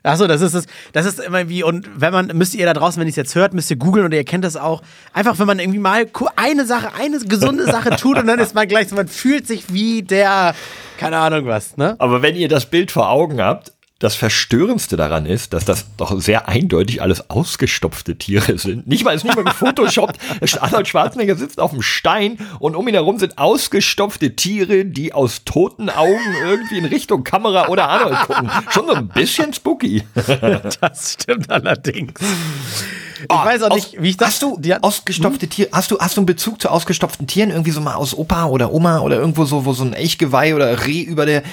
Achso, 0.05 0.27
das 0.27 0.41
ist 0.41 0.53
es. 0.53 0.65
Das 0.93 1.05
ist 1.05 1.19
immer 1.19 1.49
wie, 1.49 1.63
und 1.63 1.89
wenn 1.95 2.13
man, 2.13 2.27
müsst 2.27 2.53
ihr 2.55 2.65
da 2.65 2.73
draußen, 2.73 2.99
wenn 2.99 3.07
ihr 3.07 3.11
es 3.11 3.15
jetzt 3.15 3.35
hört, 3.35 3.53
müsst 3.53 3.69
ihr 3.71 3.77
googeln 3.77 4.05
und 4.05 4.13
ihr 4.13 4.23
kennt 4.23 4.45
das 4.45 4.55
auch. 4.55 4.81
Einfach, 5.13 5.39
wenn 5.39 5.47
man 5.47 5.59
irgendwie 5.59 5.79
mal 5.79 6.05
eine 6.35 6.65
Sache, 6.65 6.91
eine 6.99 7.19
gesunde 7.19 7.65
Sache 7.65 7.89
tut 7.97 8.17
und 8.17 8.27
dann 8.27 8.39
ist 8.39 8.53
man 8.53 8.67
gleich 8.67 8.89
so, 8.89 8.95
man 8.95 9.07
fühlt 9.07 9.47
sich 9.47 9.73
wie 9.73 10.03
der, 10.03 10.53
keine 10.97 11.17
Ahnung 11.17 11.45
was, 11.47 11.77
ne? 11.77 11.95
Aber 11.99 12.21
wenn 12.21 12.35
ihr 12.35 12.47
das 12.47 12.67
Bild 12.67 12.91
vor 12.91 13.09
Augen 13.09 13.41
habt, 13.41 13.74
das 13.99 14.15
Verstörendste 14.15 14.97
daran 14.97 15.25
ist, 15.25 15.53
dass 15.53 15.63
das 15.63 15.85
doch 15.95 16.19
sehr 16.19 16.49
eindeutig 16.49 17.01
alles 17.01 17.29
ausgestopfte 17.29 18.17
Tiere 18.17 18.57
sind. 18.57 18.87
Nicht 18.87 19.05
mal, 19.05 19.11
es 19.15 19.21
ist 19.21 19.23
nicht 19.23 19.37
mal 19.37 19.45
gefotoshoppt. 19.45 20.17
Arnold 20.61 20.87
Schwarzenegger 20.89 21.35
sitzt 21.35 21.61
auf 21.61 21.71
dem 21.71 21.81
Stein 21.81 22.37
und 22.59 22.75
um 22.75 22.85
ihn 22.89 22.93
herum 22.93 23.19
sind 23.19 23.37
ausgestopfte 23.37 24.35
Tiere, 24.35 24.83
die 24.83 25.13
aus 25.13 25.45
toten 25.45 25.89
Augen 25.89 26.19
irgendwie 26.45 26.77
in 26.79 26.85
Richtung 26.85 27.23
Kamera 27.23 27.69
oder 27.69 27.87
Arnold 27.87 28.19
gucken. 28.27 28.51
Schon 28.69 28.85
so 28.87 28.93
ein 28.93 29.07
bisschen 29.07 29.53
spooky. 29.53 30.03
Das 30.81 31.13
stimmt 31.13 31.49
allerdings. 31.49 32.19
Ich 32.19 33.25
Ah, 33.29 33.45
weiß 33.45 33.63
auch 33.63 33.71
aus- 33.71 33.75
nicht, 33.93 34.01
wie 34.01 34.09
ich 34.09 34.17
das. 34.17 34.27
Hast 34.27 34.41
du 34.41 34.57
die 34.59 34.73
ausgestopfte 34.75 35.47
Tiere? 35.47 35.69
Hast 35.71 35.89
du, 35.91 35.99
hast 35.99 36.17
du 36.17 36.21
einen 36.21 36.25
Bezug 36.25 36.61
zu 36.61 36.69
ausgestopften 36.69 37.27
Tieren? 37.27 37.49
Irgendwie 37.49 37.71
so 37.71 37.79
mal 37.79 37.95
aus 37.95 38.13
Opa 38.13 38.45
oder 38.47 38.73
Oma 38.73 38.99
oder 38.99 39.15
irgendwo 39.15 39.45
so, 39.45 39.63
wo 39.65 39.71
so 39.71 39.85
ein 39.85 39.93
Elchgeweih 39.93 40.53
oder 40.53 40.85
Reh 40.85 41.01
über 41.01 41.25
der, 41.25 41.43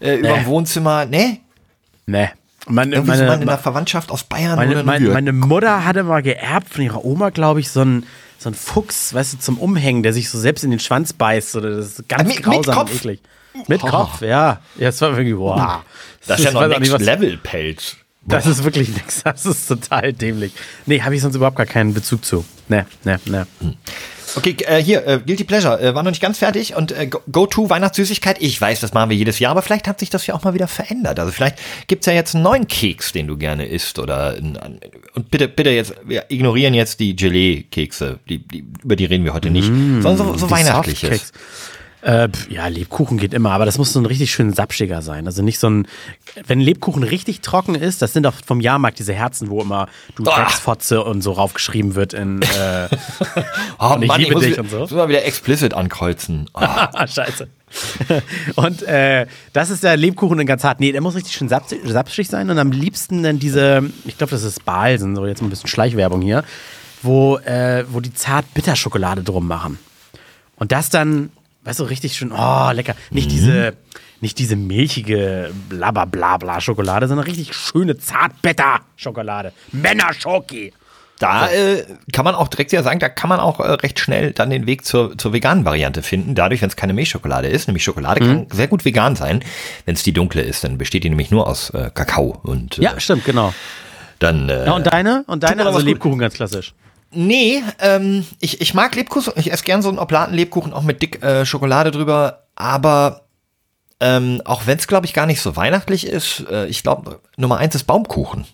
äh, 0.00 0.14
über 0.16 0.32
dem 0.32 0.46
Wohnzimmer? 0.46 1.04
Nee? 1.04 1.40
Nee. 2.10 2.28
Meine, 2.66 2.96
Irgendwie 2.96 3.16
so 3.16 3.22
mal 3.22 3.28
meine, 3.30 3.42
in 3.42 3.48
der 3.48 3.58
Verwandtschaft 3.58 4.10
aus 4.10 4.24
Bayern 4.24 4.56
meine, 4.56 4.72
oder 4.72 4.84
meine, 4.84 5.08
meine 5.08 5.32
Mutter 5.32 5.84
hatte 5.84 6.02
mal 6.04 6.22
geerbt 6.22 6.68
von 6.68 6.82
ihrer 6.84 7.04
Oma, 7.04 7.30
glaube 7.30 7.60
ich, 7.60 7.70
so 7.70 7.80
einen 7.80 8.06
so 8.38 8.48
einen 8.48 8.54
Fuchs, 8.56 9.12
weißt 9.12 9.34
du, 9.34 9.38
zum 9.38 9.58
Umhängen, 9.58 10.02
der 10.02 10.12
sich 10.12 10.30
so 10.30 10.38
selbst 10.38 10.62
in 10.64 10.70
den 10.70 10.80
Schwanz 10.80 11.12
beißt. 11.12 11.56
Oder 11.56 11.76
das 11.76 11.86
ist 11.98 12.08
ganz 12.08 12.22
Ah, 12.22 12.24
mit- 12.26 12.36
mit 12.36 12.44
grausam 12.44 12.74
Kopf? 12.74 12.90
und 12.90 12.96
eklig. 12.96 13.20
Mit 13.68 13.80
Kopf, 13.82 14.22
ja. 14.22 14.60
Ja, 14.76 14.88
es 14.88 15.00
war 15.00 15.10
irgendwie, 15.10 15.36
wow. 15.36 15.80
Das 16.26 16.38
ist 16.38 16.44
ja 16.46 16.52
noch 16.52 16.66
Next 16.66 16.98
Level 17.00 17.36
Pelz. 17.38 17.96
Das 18.22 18.46
ist 18.46 18.62
wirklich 18.64 18.88
nix. 18.90 19.22
Das 19.24 19.44
ist 19.46 19.66
total 19.66 20.12
dämlich. 20.12 20.52
Nee, 20.86 21.00
habe 21.02 21.14
ich 21.16 21.22
sonst 21.22 21.34
überhaupt 21.34 21.56
gar 21.56 21.66
keinen 21.66 21.92
Bezug 21.94 22.24
zu. 22.24 22.44
Nee, 22.68 22.84
nee, 23.04 23.16
nee. 23.26 23.42
Okay, 24.36 24.56
äh, 24.66 24.82
hier, 24.82 25.06
äh, 25.06 25.20
Guilty 25.24 25.44
Pleasure, 25.44 25.80
äh, 25.80 25.94
war 25.94 26.02
noch 26.02 26.10
nicht 26.10 26.22
ganz 26.22 26.38
fertig 26.38 26.76
und 26.76 26.92
äh, 26.92 27.06
Go- 27.06 27.20
Go-To 27.30 27.68
Weihnachtssüßigkeit, 27.70 28.36
ich 28.40 28.60
weiß, 28.60 28.80
das 28.80 28.92
machen 28.94 29.10
wir 29.10 29.16
jedes 29.16 29.38
Jahr, 29.38 29.50
aber 29.52 29.62
vielleicht 29.62 29.88
hat 29.88 29.98
sich 30.00 30.10
das 30.10 30.26
ja 30.26 30.34
auch 30.34 30.44
mal 30.44 30.54
wieder 30.54 30.68
verändert. 30.68 31.18
Also 31.18 31.32
vielleicht 31.32 31.56
gibt's 31.88 32.06
ja 32.06 32.12
jetzt 32.12 32.34
einen 32.34 32.44
neuen 32.44 32.68
Keks, 32.68 33.12
den 33.12 33.26
du 33.26 33.36
gerne 33.36 33.66
isst 33.66 33.98
oder 33.98 34.36
und 35.14 35.30
bitte, 35.30 35.48
bitte 35.48 35.70
jetzt, 35.70 35.94
wir 36.04 36.26
ignorieren 36.28 36.74
jetzt 36.74 37.00
die 37.00 37.16
Gelee-Kekse, 37.16 38.18
die, 38.28 38.38
die, 38.46 38.64
über 38.84 38.96
die 38.96 39.04
reden 39.06 39.24
wir 39.24 39.34
heute 39.34 39.50
nicht, 39.50 39.66
sondern 39.66 40.16
so, 40.16 40.36
so 40.36 40.50
weihnachtliches. 40.50 41.32
Äh, 42.02 42.28
ja, 42.48 42.66
Lebkuchen 42.68 43.18
geht 43.18 43.34
immer, 43.34 43.50
aber 43.52 43.66
das 43.66 43.76
muss 43.76 43.92
so 43.92 44.00
ein 44.00 44.06
richtig 44.06 44.30
schön 44.32 44.52
sapschiger 44.54 45.02
sein. 45.02 45.26
Also 45.26 45.42
nicht 45.42 45.58
so 45.58 45.68
ein, 45.68 45.86
wenn 46.46 46.58
Lebkuchen 46.60 47.02
richtig 47.02 47.42
trocken 47.42 47.74
ist, 47.74 48.00
das 48.00 48.12
sind 48.14 48.26
auch 48.26 48.32
vom 48.46 48.60
Jahrmarkt 48.60 48.98
diese 48.98 49.12
Herzen, 49.12 49.50
wo 49.50 49.60
immer 49.60 49.86
du 50.14 50.24
Ah. 50.24 50.36
Drecksfotze 50.36 51.04
und 51.04 51.20
so 51.22 51.32
raufgeschrieben 51.32 51.94
wird 51.94 52.14
in, 52.14 52.40
äh, 52.42 52.88
Oh 53.78 53.94
Und 53.94 54.02
ich 54.02 54.16
liebe 54.16 54.32
muss, 54.32 54.42
dich 54.42 54.52
wieder- 54.52 54.62
und 54.62 54.70
so. 54.70 54.78
muss 54.78 54.90
mal 54.92 55.08
wieder 55.08 55.24
explicit 55.26 55.74
ankreuzen. 55.74 56.48
Oh. 56.54 56.60
scheiße. 57.06 57.48
und 58.56 58.82
äh, 58.82 59.26
das 59.52 59.70
ist 59.70 59.84
der 59.84 59.96
Lebkuchen 59.96 60.40
in 60.40 60.46
ganz 60.46 60.64
hart. 60.64 60.80
Nee, 60.80 60.92
der 60.92 61.00
muss 61.02 61.14
richtig 61.14 61.34
schön 61.34 61.48
sapsig 61.48 62.28
sein 62.28 62.50
und 62.50 62.58
am 62.58 62.72
liebsten 62.72 63.22
dann 63.22 63.38
diese, 63.38 63.82
ich 64.06 64.16
glaube, 64.18 64.30
das 64.30 64.42
ist 64.42 64.64
Balsen, 64.64 65.14
so 65.16 65.26
jetzt 65.26 65.40
mal 65.42 65.46
ein 65.48 65.50
bisschen 65.50 65.68
Schleichwerbung 65.68 66.22
hier, 66.22 66.44
wo, 67.02 67.36
äh, 67.38 67.84
wo 67.90 68.00
die 68.00 68.12
Zart-Bitter-Schokolade 68.12 69.22
drum 69.22 69.46
machen. 69.46 69.78
Und 70.56 70.72
das 70.72 70.90
dann, 70.90 71.30
weißt 71.64 71.80
du, 71.80 71.84
richtig 71.84 72.16
schön, 72.16 72.32
oh, 72.32 72.70
lecker. 72.72 72.94
Nicht 73.10 73.26
Mhm. 73.26 73.30
diese, 73.30 73.72
nicht 74.20 74.38
diese 74.38 74.56
milchige 74.56 75.50
blablabla 75.68 76.60
Schokolade, 76.60 77.08
sondern 77.08 77.26
richtig 77.26 77.54
schöne 77.54 77.96
Zart-Bitter-Schokolade. 77.98 79.52
Männer-Schoki. 79.72 80.72
Da 81.18 81.50
äh, 81.50 81.84
kann 82.14 82.24
man 82.24 82.34
auch 82.34 82.48
direkt 82.48 82.72
ja 82.72 82.82
sagen, 82.82 82.98
da 82.98 83.10
kann 83.10 83.28
man 83.28 83.40
auch 83.40 83.60
äh, 83.60 83.70
recht 83.72 84.00
schnell 84.00 84.32
dann 84.32 84.48
den 84.48 84.66
Weg 84.66 84.86
zur, 84.86 85.18
zur 85.18 85.34
veganen 85.34 85.66
Variante 85.66 86.02
finden. 86.02 86.34
Dadurch, 86.34 86.62
wenn 86.62 86.70
es 86.70 86.76
keine 86.76 86.94
Milchschokolade 86.94 87.46
ist, 87.46 87.68
nämlich 87.68 87.84
Schokolade 87.84 88.20
kann 88.20 88.46
sehr 88.50 88.68
gut 88.68 88.86
vegan 88.86 89.16
sein. 89.16 89.44
Wenn 89.84 89.94
es 89.96 90.02
die 90.02 90.14
dunkle 90.14 90.40
ist, 90.40 90.64
dann 90.64 90.78
besteht 90.78 91.04
die 91.04 91.10
nämlich 91.10 91.30
nur 91.30 91.46
aus 91.46 91.68
äh, 91.70 91.90
Kakao 91.92 92.38
und 92.42 92.78
äh, 92.78 92.82
Ja, 92.84 92.98
stimmt, 92.98 93.26
genau. 93.26 93.52
dann 94.18 94.48
äh, 94.48 94.64
Ja, 94.64 94.72
und 94.72 94.86
deine? 94.86 95.24
Und 95.26 95.42
deine? 95.42 95.66
Also. 95.66 95.80
Lebkuchen 95.80 96.18
ganz 96.18 96.32
klassisch. 96.34 96.72
Nee, 97.12 97.62
ähm, 97.80 98.24
ich, 98.40 98.60
ich 98.60 98.74
mag 98.74 98.94
Lebkuchen, 98.94 99.32
ich 99.36 99.52
esse 99.52 99.64
gern 99.64 99.82
so 99.82 99.88
einen 99.88 99.98
Oblaten-Lebkuchen 99.98 100.72
auch 100.72 100.82
mit 100.82 101.02
dick 101.02 101.22
äh, 101.22 101.44
Schokolade 101.44 101.90
drüber, 101.90 102.44
aber 102.54 103.22
ähm, 103.98 104.40
auch 104.44 104.66
wenn 104.66 104.78
es, 104.78 104.86
glaube 104.86 105.06
ich, 105.06 105.12
gar 105.12 105.26
nicht 105.26 105.40
so 105.40 105.56
weihnachtlich 105.56 106.06
ist, 106.06 106.44
äh, 106.50 106.66
ich 106.66 106.82
glaube, 106.82 107.20
Nummer 107.36 107.58
eins 107.58 107.74
ist 107.74 107.84
Baumkuchen. 107.84 108.44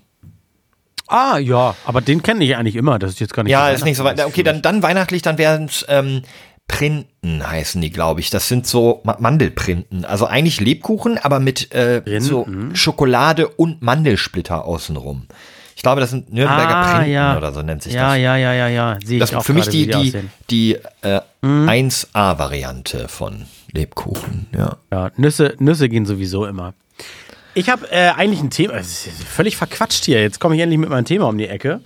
Ah, 1.08 1.38
ja, 1.38 1.76
aber 1.84 2.00
den 2.00 2.22
kenne 2.22 2.44
ich 2.44 2.56
eigentlich 2.56 2.74
immer. 2.76 2.98
Das 2.98 3.10
ist 3.12 3.20
jetzt 3.20 3.32
gar 3.34 3.42
nicht 3.44 3.52
Ja, 3.52 3.68
so 3.68 3.74
ist 3.74 3.84
nicht 3.84 3.96
so 3.96 4.04
weit. 4.04 4.16
weihnachtlich 4.18 4.34
Okay, 4.34 4.42
dann, 4.42 4.62
dann 4.62 4.82
weihnachtlich, 4.82 5.22
dann 5.22 5.38
wären 5.38 5.66
es 5.66 5.84
ähm, 5.88 6.22
Printen 6.66 7.46
heißen 7.48 7.80
die, 7.80 7.90
glaube 7.90 8.20
ich. 8.20 8.30
Das 8.30 8.48
sind 8.48 8.66
so 8.66 9.02
Ma 9.04 9.16
Mandelprinten. 9.20 10.04
Also 10.04 10.26
eigentlich 10.26 10.60
Lebkuchen, 10.60 11.16
aber 11.18 11.38
mit 11.38 11.72
äh, 11.72 12.02
so 12.18 12.46
Schokolade 12.72 13.46
und 13.48 13.82
Mandelsplitter 13.82 14.64
außenrum. 14.64 15.26
Ich 15.76 15.82
glaube, 15.82 16.00
das 16.00 16.10
sind 16.10 16.32
Nürnberger 16.32 16.74
Ah, 16.74 16.94
Printen 16.96 17.12
ja. 17.12 17.36
oder 17.36 17.52
so 17.52 17.60
nennt 17.62 17.82
sich 17.82 17.92
Ja, 17.92 18.14
das. 18.14 18.18
ja, 18.18 18.36
ja, 18.36 18.52
ja, 18.54 18.68
ja. 18.68 18.98
Sehe 19.04 19.18
Das 19.20 19.30
ist 19.30 19.44
für 19.44 19.52
mich 19.52 19.68
die, 19.68 19.86
die, 19.86 19.94
aussehen. 19.94 20.30
die 20.50 20.78
äh, 21.02 21.20
1A-Variante 21.42 23.08
von 23.08 23.44
Lebkuchen, 23.72 24.46
ja. 24.56 24.76
Ja, 24.90 25.10
Nüsse, 25.16 25.54
Nüsse 25.58 25.88
gehen 25.88 26.06
sowieso 26.06 26.46
immer. 26.46 26.72
Ich 27.54 27.68
habe 27.68 27.90
äh, 27.90 28.08
eigentlich 28.10 28.40
ein 28.40 28.50
Thema, 28.50 28.74
es 28.74 29.06
ist 29.06 29.22
völlig 29.24 29.56
verquatscht 29.56 30.04
hier. 30.04 30.20
Jetzt 30.22 30.40
komme 30.40 30.54
ich 30.56 30.60
endlich 30.62 30.78
mit 30.78 30.88
meinem 30.88 31.04
Thema 31.04 31.26
um 31.28 31.38
die 31.38 31.48
Ecke. 31.48 31.80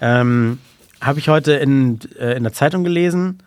Ähm, 0.00 0.58
habe 1.00 1.18
ich 1.18 1.28
heute 1.28 1.52
in, 1.52 2.00
äh, 2.18 2.34
in 2.36 2.42
der 2.42 2.52
Zeitung 2.52 2.84
gelesen. 2.84 3.42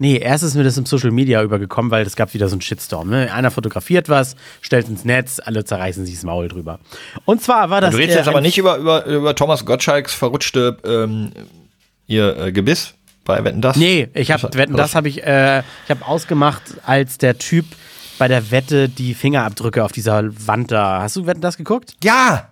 Nee, 0.00 0.16
erst 0.18 0.44
ist 0.44 0.54
mir 0.54 0.62
das 0.64 0.76
im 0.78 0.86
Social 0.86 1.10
Media 1.10 1.42
übergekommen, 1.42 1.90
weil 1.90 2.06
es 2.06 2.14
gab 2.14 2.32
wieder 2.32 2.48
so 2.48 2.54
einen 2.54 2.60
Shitstorm. 2.60 3.10
Ne? 3.10 3.32
Einer 3.32 3.50
fotografiert 3.50 4.08
was, 4.08 4.36
stellt 4.60 4.88
ins 4.88 5.04
Netz, 5.04 5.40
alle 5.44 5.64
zerreißen 5.64 6.06
sich 6.06 6.14
das 6.14 6.24
Maul 6.24 6.48
drüber. 6.48 6.78
Und 7.24 7.42
zwar 7.42 7.68
war 7.70 7.80
das. 7.80 7.90
Du 7.90 7.96
redest 7.96 8.14
äh, 8.16 8.18
jetzt 8.20 8.28
aber 8.28 8.40
nicht 8.40 8.58
über, 8.58 8.76
über, 8.76 9.04
über 9.06 9.34
Thomas 9.34 9.64
Gottschalks 9.64 10.14
verrutschte 10.14 10.76
ähm, 10.84 11.32
ihr 12.06 12.36
äh, 12.38 12.52
Gebiss 12.52 12.94
bei 13.24 13.42
Wetten 13.44 13.60
das? 13.60 13.76
Nee, 13.76 14.08
ich 14.14 14.30
habe 14.30 14.48
Wetten, 14.54 14.76
das 14.76 14.94
habe 14.94 15.08
ich, 15.08 15.24
äh, 15.24 15.60
ich 15.84 15.90
habe 15.90 16.06
ausgemacht, 16.06 16.62
als 16.86 17.18
der 17.18 17.36
Typ 17.38 17.66
bei 18.18 18.28
der 18.28 18.50
Wette 18.50 18.88
die 18.88 19.14
Fingerabdrücke 19.14 19.84
auf 19.84 19.92
dieser 19.92 20.22
Wand 20.46 20.70
da. 20.70 21.02
Hast 21.02 21.16
du 21.16 21.26
Wetten 21.26 21.40
das 21.40 21.56
geguckt? 21.56 21.94
Ja! 22.02 22.48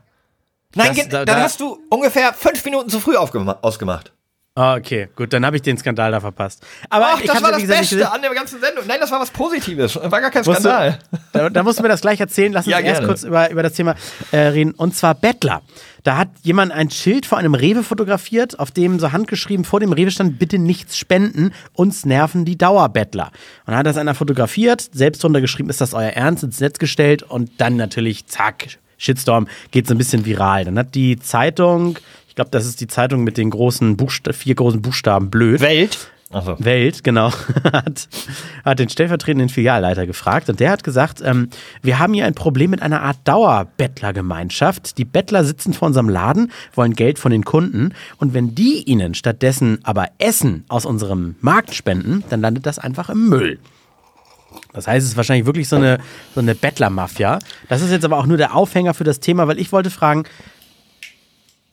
Nein, 0.75 0.95
Das- 0.97 1.09
da- 1.09 1.25
dann 1.25 1.39
da- 1.39 1.43
hast 1.45 1.61
du 1.61 1.79
ungefähr 1.91 2.33
fünf 2.35 2.65
Minuten 2.65 2.91
zu 2.91 3.01
früh 3.01 3.17
ausgemacht. 3.17 4.13
Ah, 4.59 4.75
okay, 4.75 5.09
gut, 5.15 5.35
dann 5.35 5.45
habe 5.45 5.57
ich 5.57 5.61
den 5.63 5.77
Skandal 5.77 6.11
da 6.13 6.19
verpasst. 6.21 6.65
Aber 6.89 7.09
Ach, 7.13 7.21
ich 7.21 7.27
das 7.27 7.43
war 7.43 7.51
das 7.53 7.61
gesagt, 7.61 7.79
Beste 7.81 8.11
an 8.11 8.23
der 8.23 8.33
ganzen 8.33 8.59
Sendung. 8.59 8.85
Nein, 8.87 8.97
das 8.99 9.11
war 9.11 9.21
was 9.21 9.31
Positives. 9.31 9.97
War 9.97 10.09
gar 10.23 10.31
kein 10.31 10.45
Musst 10.47 10.61
du- 10.61 10.69
Skandal. 10.69 10.99
Da, 11.35 11.51
da 11.51 11.63
musst 11.63 11.79
du 11.79 11.83
mir 11.83 11.91
das 11.91 12.01
gleich 12.01 12.21
erzählen. 12.21 12.55
Lass 12.55 12.65
uns 12.67 12.73
Ja, 12.73 12.81
erst 12.81 13.05
kurz 13.05 13.23
über, 13.25 13.51
über 13.51 13.63
das 13.63 13.75
Thema 13.75 13.97
äh, 14.33 14.39
reden. 14.39 14.71
Und 14.73 14.97
zwar 14.97 15.15
Bettler. 15.15 15.61
Da 16.05 16.17
hat 16.17 16.29
jemand 16.43 16.73
ein 16.73 16.89
Schild 16.91 17.27
vor 17.27 17.37
einem 17.37 17.53
Rewe 17.55 17.83
fotografiert, 17.83 18.59
auf 18.59 18.71
dem 18.71 18.99
so 18.99 19.13
handgeschrieben 19.13 19.67
vor 19.67 19.81
dem 19.81 19.93
Rewe 19.93 20.11
stand, 20.11 20.39
bitte 20.39 20.59
nichts 20.59 20.97
spenden, 20.97 21.53
uns 21.75 22.07
nerven 22.07 22.47
die 22.47 22.57
Dauerbettler. 22.57 23.27
Und 23.27 23.33
dann 23.73 23.77
hat 23.77 23.87
das 23.87 23.99
einer 23.99 24.15
fotografiert, 24.15 24.89
selbst 24.93 25.23
drunter 25.23 25.43
geschrieben, 25.43 25.69
ist 25.69 25.83
das 25.83 25.93
euer 25.93 26.11
Ernst, 26.13 26.45
ins 26.45 26.61
Netz 26.61 26.79
gestellt 26.79 27.23
und 27.25 27.51
dann 27.61 27.77
natürlich, 27.77 28.27
zack, 28.27 28.79
Shitstorm, 28.97 29.49
geht 29.73 29.87
so 29.87 29.93
ein 29.95 29.99
bisschen 29.99 30.25
viral. 30.25 30.65
Dann 30.65 30.79
hat 30.79 30.95
die 30.95 31.19
Zeitung, 31.19 31.99
ich 32.37 32.39
glaube, 32.39 32.51
das 32.51 32.67
ist 32.67 32.83
die 32.83 32.87
Zeitung 32.87 33.25
mit 33.25 33.39
den 33.39 33.49
großen 33.49 33.97
Buchsta 33.97 34.35
vier 34.35 34.55
großen 34.55 34.83
Buchstaben 34.83 35.31
blöd. 35.31 35.63
Welt. 35.63 36.11
Also. 36.29 36.55
Welt, 36.59 37.03
genau, 37.03 37.33
hat, 37.73 38.09
hat 38.63 38.79
den 38.79 38.91
stellvertretenden 38.91 39.49
Filialleiter 39.49 40.07
gefragt 40.07 40.51
und 40.51 40.61
der 40.61 40.71
hat 40.71 40.85
gesagt, 40.85 41.23
ähm, 41.25 41.49
wir 41.81 41.99
haben 41.99 42.13
hier 42.13 42.27
ein 42.27 42.35
Problem 42.35 42.73
mit 42.73 42.83
einer 42.83 43.01
Art 43.01 43.17
Dauerbettlergemeinschaft. 43.25 44.99
Die 44.99 45.07
Bettler 45.07 45.45
sitzen 45.45 45.73
vor 45.73 45.87
unserem 45.87 46.11
Laden, 46.11 46.53
wollen 46.75 46.93
Geld 46.93 47.19
von 47.19 47.33
den 47.33 47.47
Kunden 47.47 47.95
und 48.19 48.35
wenn 48.35 48.55
die 48.55 48.83
ihnen 48.83 49.15
stattdessen 49.15 49.79
aber 49.85 50.09
Essen 50.19 50.67
aus 50.69 50.85
unserem 50.85 51.37
Markt 51.41 51.75
spenden, 51.75 52.23
dann 52.29 52.43
landet 52.43 52.67
das 52.67 52.79
einfach 52.79 53.09
im 53.09 53.31
Müll. 53.31 53.59
Das 54.75 54.87
heißt, 54.87 55.05
es 55.05 55.13
ist 55.13 55.17
wahrscheinlich 55.17 55.47
wirklich 55.47 55.71
so 55.71 55.77
eine, 55.77 56.01
so 56.35 56.41
eine 56.41 56.55
Bettlermafia. 56.55 57.39
Das 57.71 57.81
ist 57.81 57.91
jetzt 57.91 58.05
aber 58.05 58.19
auch 58.19 58.27
nur 58.27 58.37
der 58.37 58.55
Aufhänger 58.55 58.93
für 58.93 59.05
das 59.05 59.21
Thema, 59.21 59.49
weil 59.49 59.59
ich 59.59 59.73
wollte 59.73 59.89
fragen, 59.89 60.25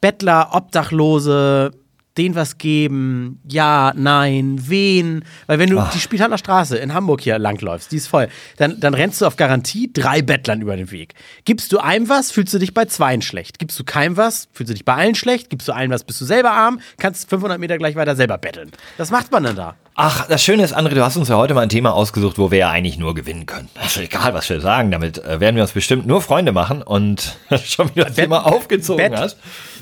Bettler, 0.03 0.49
Obdachlose, 0.51 1.71
denen 2.17 2.35
was 2.35 2.57
geben, 2.57 3.39
ja, 3.49 3.93
nein, 3.95 4.57
wen. 4.67 5.23
Weil 5.47 5.59
wenn 5.59 5.69
du 5.69 5.79
Ach. 5.79 5.91
die 5.93 5.99
Spielhaller 5.99 6.37
Straße 6.37 6.77
in 6.77 6.93
Hamburg 6.93 7.21
hier 7.21 7.39
langläufst, 7.39 7.91
die 7.91 7.95
ist 7.95 8.07
voll, 8.07 8.27
dann, 8.57 8.79
dann 8.81 8.93
rennst 8.93 9.21
du 9.21 9.25
auf 9.25 9.35
Garantie 9.37 9.91
drei 9.93 10.21
Bettlern 10.21 10.61
über 10.61 10.75
den 10.75 10.91
Weg. 10.91 11.13
Gibst 11.45 11.71
du 11.71 11.79
einem 11.79 12.09
was, 12.09 12.31
fühlst 12.31 12.53
du 12.53 12.59
dich 12.59 12.73
bei 12.73 12.85
zweien 12.85 13.21
schlecht. 13.21 13.57
Gibst 13.59 13.79
du 13.79 13.83
keinem 13.85 14.17
was, 14.17 14.47
fühlst 14.51 14.69
du 14.69 14.73
dich 14.75 14.85
bei 14.85 14.93
allen 14.93 15.15
schlecht. 15.15 15.49
Gibst 15.49 15.67
du 15.67 15.71
allen 15.71 15.89
was, 15.89 16.03
bist 16.03 16.19
du 16.21 16.25
selber 16.25 16.51
arm, 16.51 16.81
kannst 16.99 17.29
500 17.29 17.59
Meter 17.59 17.77
gleich 17.77 17.95
weiter 17.95 18.15
selber 18.15 18.37
betteln. 18.37 18.71
Was 18.97 19.09
macht 19.09 19.31
man 19.31 19.43
denn 19.43 19.55
da? 19.55 19.75
Ach, 19.95 20.27
das 20.27 20.43
Schöne 20.43 20.63
ist, 20.63 20.75
André, 20.75 20.95
du 20.95 21.03
hast 21.03 21.17
uns 21.17 21.29
ja 21.29 21.35
heute 21.37 21.53
mal 21.53 21.61
ein 21.61 21.69
Thema 21.69 21.93
ausgesucht, 21.93 22.39
wo 22.39 22.49
wir 22.49 22.57
ja 22.57 22.69
eigentlich 22.71 22.97
nur 22.97 23.13
gewinnen 23.13 23.45
können. 23.45 23.69
Also 23.75 24.01
egal, 24.01 24.33
was 24.33 24.49
wir 24.49 24.59
sagen, 24.59 24.89
damit 24.91 25.19
äh, 25.23 25.39
werden 25.39 25.55
wir 25.55 25.61
uns 25.63 25.71
bestimmt 25.71 26.07
nur 26.07 26.21
Freunde 26.21 26.51
machen 26.51 26.81
und 26.81 27.37
schon 27.63 27.89
wieder 27.95 28.05
das 28.05 28.15
Thema 28.15 28.45
aufgezogen 28.45 29.11
Bett- 29.11 29.19
hast. 29.19 29.37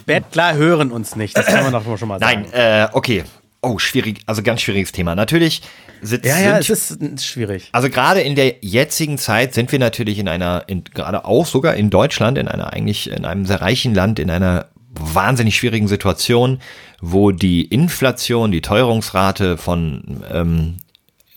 Bettler 0.05 0.55
hören 0.55 0.91
uns 0.91 1.15
nicht, 1.15 1.37
das 1.37 1.45
kann 1.47 1.63
man 1.63 1.73
doch 1.73 1.97
schon 1.97 2.07
mal 2.07 2.19
sagen. 2.19 2.45
Nein, 2.51 2.53
äh, 2.53 2.87
okay. 2.93 3.23
Oh, 3.63 3.77
schwierig, 3.77 4.21
also 4.25 4.41
ganz 4.41 4.61
schwieriges 4.61 4.91
Thema. 4.91 5.13
Natürlich 5.13 5.61
sitzt, 6.01 6.25
Ja, 6.25 6.39
ja, 6.39 6.57
es 6.57 6.65
sind, 6.65 7.01
ist, 7.01 7.21
ist 7.21 7.25
schwierig. 7.27 7.69
also 7.73 7.89
gerade 7.89 8.21
in 8.21 8.33
der 8.33 8.55
jetzigen 8.61 9.19
Zeit 9.19 9.53
sind 9.53 9.71
wir 9.71 9.77
natürlich 9.77 10.17
in 10.17 10.27
einer, 10.27 10.63
in, 10.65 10.83
gerade 10.83 11.25
auch 11.25 11.45
sogar 11.45 11.75
in 11.75 11.91
Deutschland, 11.91 12.39
in 12.39 12.47
einer 12.47 12.73
eigentlich, 12.73 13.11
in 13.11 13.23
einem 13.23 13.45
sehr 13.45 13.61
reichen 13.61 13.93
Land, 13.93 14.17
in 14.17 14.31
einer 14.31 14.65
wahnsinnig 14.93 15.55
schwierigen 15.55 15.87
Situation, 15.87 16.59
wo 17.01 17.29
die 17.31 17.63
Inflation, 17.63 18.51
die 18.51 18.61
Teuerungsrate 18.61 19.57
von 19.57 20.23
ähm, 20.33 20.77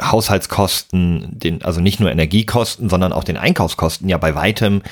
Haushaltskosten, 0.00 1.38
den, 1.38 1.62
also 1.62 1.80
nicht 1.80 2.00
nur 2.00 2.10
Energiekosten, 2.10 2.88
sondern 2.88 3.12
auch 3.12 3.24
den 3.24 3.36
Einkaufskosten 3.36 4.08
ja 4.08 4.16
bei 4.18 4.34
weitem 4.34 4.82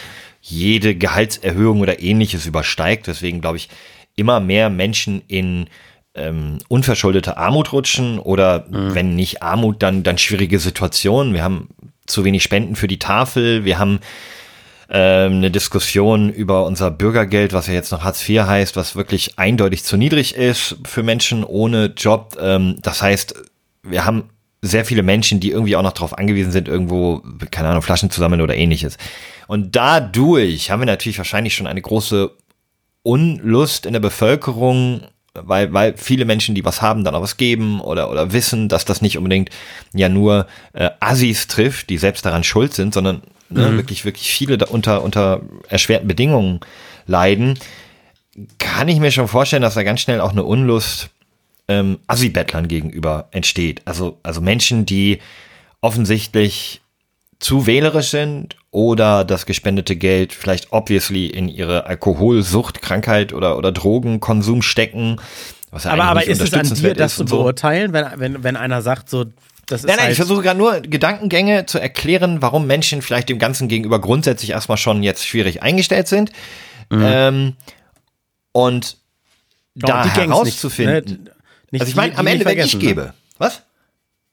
jede 0.42 0.94
Gehaltserhöhung 0.96 1.80
oder 1.80 2.02
ähnliches 2.02 2.46
übersteigt. 2.46 3.06
Deswegen 3.06 3.40
glaube 3.40 3.56
ich, 3.56 3.68
immer 4.16 4.40
mehr 4.40 4.68
Menschen 4.68 5.22
in 5.28 5.68
ähm, 6.14 6.58
unverschuldete 6.68 7.38
Armut 7.38 7.72
rutschen 7.72 8.18
oder 8.18 8.66
wenn 8.68 9.14
nicht 9.14 9.42
Armut, 9.42 9.82
dann, 9.82 10.02
dann 10.02 10.18
schwierige 10.18 10.58
Situationen. 10.58 11.32
Wir 11.32 11.42
haben 11.42 11.68
zu 12.06 12.24
wenig 12.24 12.42
Spenden 12.42 12.76
für 12.76 12.88
die 12.88 12.98
Tafel, 12.98 13.64
wir 13.64 13.78
haben 13.78 14.00
ähm, 14.90 15.36
eine 15.36 15.50
Diskussion 15.50 16.28
über 16.28 16.66
unser 16.66 16.90
Bürgergeld, 16.90 17.54
was 17.54 17.66
ja 17.66 17.72
jetzt 17.72 17.92
noch 17.92 18.04
Hartz 18.04 18.28
IV 18.28 18.42
heißt, 18.42 18.76
was 18.76 18.94
wirklich 18.94 19.38
eindeutig 19.38 19.84
zu 19.84 19.96
niedrig 19.96 20.34
ist 20.34 20.76
für 20.84 21.02
Menschen 21.02 21.44
ohne 21.44 21.94
Job. 21.96 22.36
Ähm, 22.38 22.76
das 22.82 23.00
heißt, 23.00 23.34
wir 23.82 24.04
haben 24.04 24.28
sehr 24.62 24.84
viele 24.84 25.02
Menschen, 25.02 25.40
die 25.40 25.50
irgendwie 25.50 25.74
auch 25.74 25.82
noch 25.82 25.92
darauf 25.92 26.16
angewiesen 26.16 26.52
sind, 26.52 26.68
irgendwo, 26.68 27.20
keine 27.50 27.68
Ahnung, 27.68 27.82
Flaschen 27.82 28.10
zu 28.10 28.20
sammeln 28.20 28.40
oder 28.40 28.56
ähnliches. 28.56 28.96
Und 29.48 29.74
dadurch 29.74 30.70
haben 30.70 30.80
wir 30.80 30.86
natürlich 30.86 31.18
wahrscheinlich 31.18 31.54
schon 31.54 31.66
eine 31.66 31.82
große 31.82 32.30
Unlust 33.02 33.86
in 33.86 33.92
der 33.92 34.00
Bevölkerung, 34.00 35.02
weil, 35.34 35.72
weil 35.72 35.96
viele 35.96 36.24
Menschen, 36.24 36.54
die 36.54 36.64
was 36.64 36.80
haben, 36.80 37.02
dann 37.02 37.16
auch 37.16 37.22
was 37.22 37.36
geben 37.36 37.80
oder, 37.80 38.08
oder 38.08 38.32
wissen, 38.32 38.68
dass 38.68 38.84
das 38.84 39.02
nicht 39.02 39.18
unbedingt 39.18 39.50
ja 39.92 40.08
nur 40.08 40.46
äh, 40.74 40.90
Assis 41.00 41.48
trifft, 41.48 41.90
die 41.90 41.98
selbst 41.98 42.24
daran 42.24 42.44
schuld 42.44 42.72
sind, 42.72 42.94
sondern 42.94 43.22
ne, 43.48 43.76
wirklich, 43.76 44.04
wirklich 44.04 44.32
viele 44.32 44.58
da 44.58 44.66
unter, 44.66 45.02
unter 45.02 45.42
erschwerten 45.68 46.06
Bedingungen 46.06 46.60
leiden, 47.06 47.58
kann 48.58 48.88
ich 48.88 49.00
mir 49.00 49.10
schon 49.10 49.28
vorstellen, 49.28 49.62
dass 49.62 49.74
da 49.74 49.82
ganz 49.82 50.00
schnell 50.00 50.20
auch 50.20 50.32
eine 50.32 50.44
Unlust 50.44 51.10
ähm, 51.72 51.98
Assi-Bettlern 52.06 52.68
gegenüber 52.68 53.28
entsteht. 53.30 53.82
Also, 53.84 54.18
also 54.22 54.40
Menschen, 54.40 54.84
die 54.86 55.20
offensichtlich 55.80 56.80
zu 57.38 57.66
wählerisch 57.66 58.10
sind 58.10 58.56
oder 58.70 59.24
das 59.24 59.46
gespendete 59.46 59.96
Geld 59.96 60.32
vielleicht 60.32 60.72
obviously 60.72 61.26
in 61.26 61.48
ihre 61.48 61.86
Alkoholsucht, 61.86 62.82
Krankheit 62.82 63.32
oder, 63.32 63.58
oder 63.58 63.72
Drogenkonsum 63.72 64.62
stecken. 64.62 65.16
Was 65.70 65.84
ja 65.84 65.92
Aber, 65.92 66.04
aber 66.04 66.26
ist 66.26 66.40
es 66.40 66.52
an 66.52 66.72
dir, 66.72 66.94
das 66.94 67.16
zu 67.16 67.26
so. 67.26 67.38
beurteilen, 67.38 67.92
wenn, 67.92 68.06
wenn, 68.16 68.44
wenn 68.44 68.56
einer 68.56 68.82
sagt, 68.82 69.10
so, 69.10 69.24
das 69.66 69.80
ist 69.80 69.86
Nein, 69.86 69.96
nein, 69.96 70.04
halt 70.04 70.12
ich 70.12 70.16
versuche 70.16 70.42
gerade 70.42 70.58
nur 70.58 70.80
Gedankengänge 70.80 71.66
zu 71.66 71.78
erklären, 71.78 72.42
warum 72.42 72.66
Menschen 72.66 73.02
vielleicht 73.02 73.28
dem 73.28 73.38
Ganzen 73.38 73.68
gegenüber 73.68 74.00
grundsätzlich 74.00 74.50
erstmal 74.50 74.76
schon 74.76 75.02
jetzt 75.02 75.26
schwierig 75.26 75.62
eingestellt 75.62 76.08
sind. 76.08 76.30
Ähm, 76.90 77.56
und 78.52 78.98
Oh, 79.76 79.86
da 79.86 80.04
herauszufinden. 80.04 81.04
Nicht, 81.04 81.24
ne? 81.24 81.31
Nicht 81.72 81.80
also 81.80 81.90
ich 81.90 81.96
meine, 81.96 82.12
die- 82.12 82.18
am 82.18 82.26
die 82.26 82.32
Ende, 82.32 82.44
wenn 82.44 82.58
ich 82.58 82.74
ne? 82.74 82.80
gebe. 82.80 83.14
Was? 83.38 83.62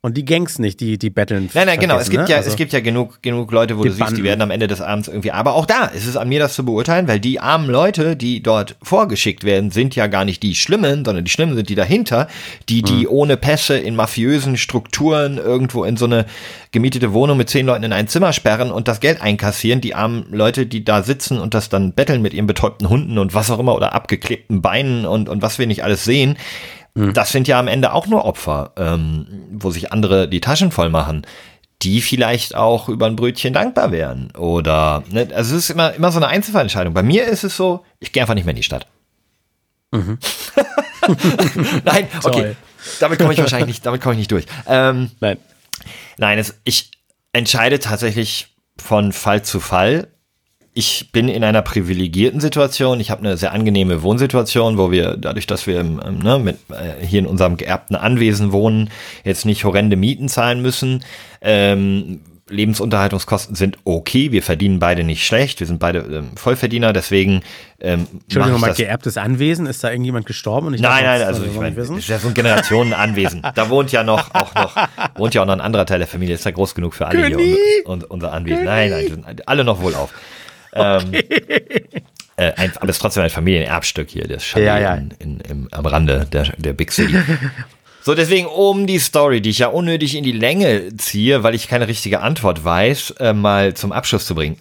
Und 0.02 0.16
die 0.16 0.24
Gangs 0.24 0.60
nicht, 0.60 0.80
die, 0.80 0.98
die 0.98 1.10
betteln. 1.10 1.50
Nein, 1.54 1.68
nein, 1.68 1.78
genau. 1.78 1.98
Es 2.00 2.10
gibt 2.10 2.24
ne? 2.24 2.30
ja, 2.30 2.38
Also- 2.38 2.50
es 2.52 2.56
gibt 2.56 2.72
ja 2.72 2.80
genug, 2.80 3.22
genug 3.22 3.52
Leute, 3.52 3.78
wo 3.78 3.84
Die 3.84 3.90
du 3.90 3.96
siehst, 3.96 4.00
die 4.12 4.14
Banden. 4.14 4.24
werden 4.24 4.42
am 4.44 4.50
Ende 4.50 4.68
des 4.68 4.80
Abends 4.80 5.10
irgendwie. 5.10 5.34
Aber 5.34 5.56
auch 5.56 5.66
da 5.66 5.88
ist 5.88 6.06
es 6.08 6.16
an 6.16 6.30
mir, 6.30 6.40
das 6.40 6.54
zu 6.54 6.64
beurteilen, 6.64 7.10
weil 7.10 7.20
die 7.20 7.42
armen 7.42 7.70
Leute, 7.70 8.16
die 8.16 8.42
dort 8.42 8.78
vorgeschickt 8.82 9.44
werden, 9.44 9.72
sind 9.72 9.98
ja 9.98 10.08
gar 10.08 10.24
nicht 10.24 10.42
die 10.42 10.56
Schlimmen, 10.56 11.04
sondern 11.04 11.26
die 11.26 11.32
Schlimmen 11.32 11.54
sind 11.58 11.68
die 11.68 11.76
dahinter, 11.76 12.30
die, 12.70 12.82
die 12.82 13.02
Mhm. 13.02 13.08
ohne 13.10 13.36
Pässe 13.36 13.78
in 13.78 13.98
mafiösen 13.98 14.56
Strukturen 14.56 15.38
irgendwo 15.38 15.84
in 15.84 15.98
so 15.98 16.06
eine 16.06 16.26
gemietete 16.72 17.12
Wohnung 17.12 17.36
mit 17.38 17.50
zehn 17.50 17.66
Leuten 17.66 17.84
in 17.84 17.92
ein 17.92 18.08
Zimmer 18.08 18.32
sperren 18.32 18.72
und 18.72 18.88
das 18.88 19.02
Geld 19.02 19.22
einkassieren. 19.22 19.82
Die 19.82 19.96
armen 19.96 20.28
Leute, 20.32 20.66
die 20.66 20.86
da 20.86 21.04
sitzen 21.04 21.40
und 21.42 21.54
das 21.54 21.68
dann 21.68 21.92
betteln 21.92 22.22
mit 22.22 22.34
ihren 22.34 22.48
betäubten 22.48 22.88
Hunden 22.88 23.18
und 23.18 23.34
was 23.34 23.52
auch 23.52 23.60
immer 23.60 23.76
oder 23.76 23.92
abgeklebten 23.92 24.62
Beinen 24.62 25.06
und, 25.06 25.28
und 25.28 25.42
was 25.42 25.60
wir 25.60 25.68
nicht 25.68 25.84
alles 25.84 26.06
sehen. 26.06 26.38
Das 26.96 27.32
sind 27.32 27.48
ja 27.48 27.60
am 27.60 27.68
Ende 27.68 27.94
auch 27.94 28.08
nur 28.08 28.26
Opfer, 28.26 28.74
ähm, 28.78 29.28
wo 29.52 29.72
sich 29.72 29.92
andere 29.92 30.28
die 30.28 30.42
Taschen 30.42 30.72
voll 30.72 30.90
machen, 30.90 31.26
die 31.82 32.02
vielleicht 32.02 32.56
auch 32.56 32.90
über 32.90 33.06
ein 33.06 33.16
Brötchen 33.16 33.54
dankbar 33.54 33.92
wären. 33.92 34.32
Oder, 34.36 35.04
ne, 35.10 35.30
also 35.34 35.56
es 35.56 35.64
ist 35.64 35.70
immer, 35.70 35.94
immer 35.94 36.12
so 36.12 36.20
eine 36.20 36.28
Einzelfallentscheidung. 36.28 36.94
Bei 36.94 37.04
mir 37.04 37.26
ist 37.26 37.44
es 37.44 37.56
so, 37.56 37.86
ich 38.00 38.12
gehe 38.12 38.22
einfach 38.22 38.34
nicht 38.34 38.46
mehr 38.46 38.52
in 38.52 38.58
die 38.58 38.64
Stadt. 38.64 38.88
Nein, 39.92 40.18
okay. 42.24 42.56
Damit 43.00 43.20
komme 43.20 43.34
ich 43.34 43.40
wahrscheinlich 43.40 43.68
nicht, 43.68 43.86
damit 43.86 44.02
komme 44.02 44.14
ich 44.14 44.20
nicht 44.20 44.32
durch. 44.32 44.46
Ähm, 44.68 45.12
Nein. 45.20 45.38
Nein, 46.18 46.38
es, 46.38 46.60
ich 46.64 46.92
entscheide 47.34 47.80
tatsächlich 47.80 48.56
von 48.78 49.14
Fall 49.14 49.44
zu 49.44 49.60
Fall. 49.60 50.08
Ich 50.74 51.12
bin 51.12 51.30
in 51.30 51.44
einer 51.44 51.62
privilegierten 51.62 52.40
Situation. 52.40 53.00
Ich 53.00 53.12
habe 53.12 53.22
eine 53.22 53.38
sehr 53.38 53.52
angenehme 53.52 54.04
Wohnsituation, 54.04 54.78
wo 54.78 54.92
wir, 54.92 55.18
dadurch, 55.18 55.48
dass 55.48 55.68
wir 55.68 55.80
im, 55.80 56.00
ähm, 56.06 56.20
ne, 56.20 56.40
mit, 56.40 56.58
äh, 56.70 57.06
hier 57.06 57.20
in 57.20 57.26
unserem 57.26 57.58
geerbten 57.58 57.96
Anwesen 57.96 58.52
wohnen, 58.52 58.90
jetzt 59.24 59.46
nicht 59.46 59.64
horrende 59.64 59.96
Mieten 59.96 60.30
zahlen 60.30 60.62
müssen. 60.62 61.04
Ähm, 61.42 62.22
Lebensunterhaltungskosten 62.50 63.56
sind 63.56 63.78
okay. 63.84 64.32
Wir 64.32 64.44
verdienen 64.44 64.80
beide 64.80 65.04
nicht 65.04 65.26
schlecht. 65.26 65.60
Wir 65.60 65.68
sind 65.68 65.80
beide 65.80 66.00
ähm, 66.00 66.32
Vollverdiener. 66.36 66.94
Deswegen 66.94 67.42
ähm, 67.80 68.08
Entschuldigung, 68.24 68.60
mal 68.60 68.74
geerbtes 68.74 69.18
Anwesen. 69.18 69.66
Ist 69.66 69.84
da 69.84 69.92
irgendjemand 69.92 70.26
gestorben? 70.26 70.68
Und 70.68 70.74
ich 70.74 70.82
Nein, 70.82 71.04
nein, 71.04 71.22
also 71.22 71.44
ich 71.44 71.54
meine, 71.54 71.76
das 71.76 71.90
ist 71.90 72.08
ja 72.08 72.20
so 72.20 72.28
ein 72.30 72.34
Generationenanwesen. 72.34 73.44
Da 73.56 73.70
wohnt 73.70 73.92
ja 73.92 74.04
noch 74.04 74.34
auch 74.34 74.54
noch 74.56 74.76
wohnt 75.16 75.34
ja 75.34 75.42
auch 75.42 75.46
noch 75.46 75.54
ein 75.54 75.62
anderer 75.62 75.86
Teil 75.86 76.00
der 76.00 76.08
Familie. 76.08 76.36
Ist 76.36 76.46
ja 76.46 76.52
groß 76.52 76.76
genug 76.76 76.94
für 76.94 77.08
alle 77.08 77.22
König. 77.22 77.38
hier 77.38 77.86
und, 77.86 78.04
und 78.04 78.12
unser 78.12 78.34
Anwesen. 78.34 78.66
Nein, 78.66 78.90
nein, 78.90 79.08
sind 79.08 79.48
alle 79.48 79.64
noch 79.64 79.82
wohlauf. 79.82 80.14
Ähm, 80.76 81.14
äh, 82.36 82.54
ein, 82.54 82.72
aber 82.78 82.90
es 82.90 82.98
ist 82.98 83.02
trotzdem 83.02 83.24
ein 83.24 83.30
Familienerbstück 83.30 84.10
hier, 84.10 84.28
das 84.28 84.46
Chalet 84.46 84.68
Ja, 84.68 84.80
ja. 84.80 84.94
In, 84.94 85.12
in, 85.20 85.40
im, 85.42 85.68
am 85.72 85.86
Rande 85.86 86.28
der, 86.32 86.44
der 86.58 86.74
Big 86.74 86.92
City. 86.92 87.18
So, 88.02 88.16
deswegen 88.16 88.48
um 88.48 88.88
die 88.88 88.98
Story, 88.98 89.42
die 89.42 89.50
ich 89.50 89.60
ja 89.60 89.68
unnötig 89.68 90.16
in 90.16 90.24
die 90.24 90.32
Länge 90.32 90.96
ziehe, 90.96 91.44
weil 91.44 91.54
ich 91.54 91.68
keine 91.68 91.88
richtige 91.88 92.22
Antwort 92.22 92.64
weiß, 92.64 93.12
äh, 93.20 93.34
mal 93.34 93.74
zum 93.74 93.92
Abschluss 93.92 94.26
zu 94.26 94.36
bringen. 94.36 94.58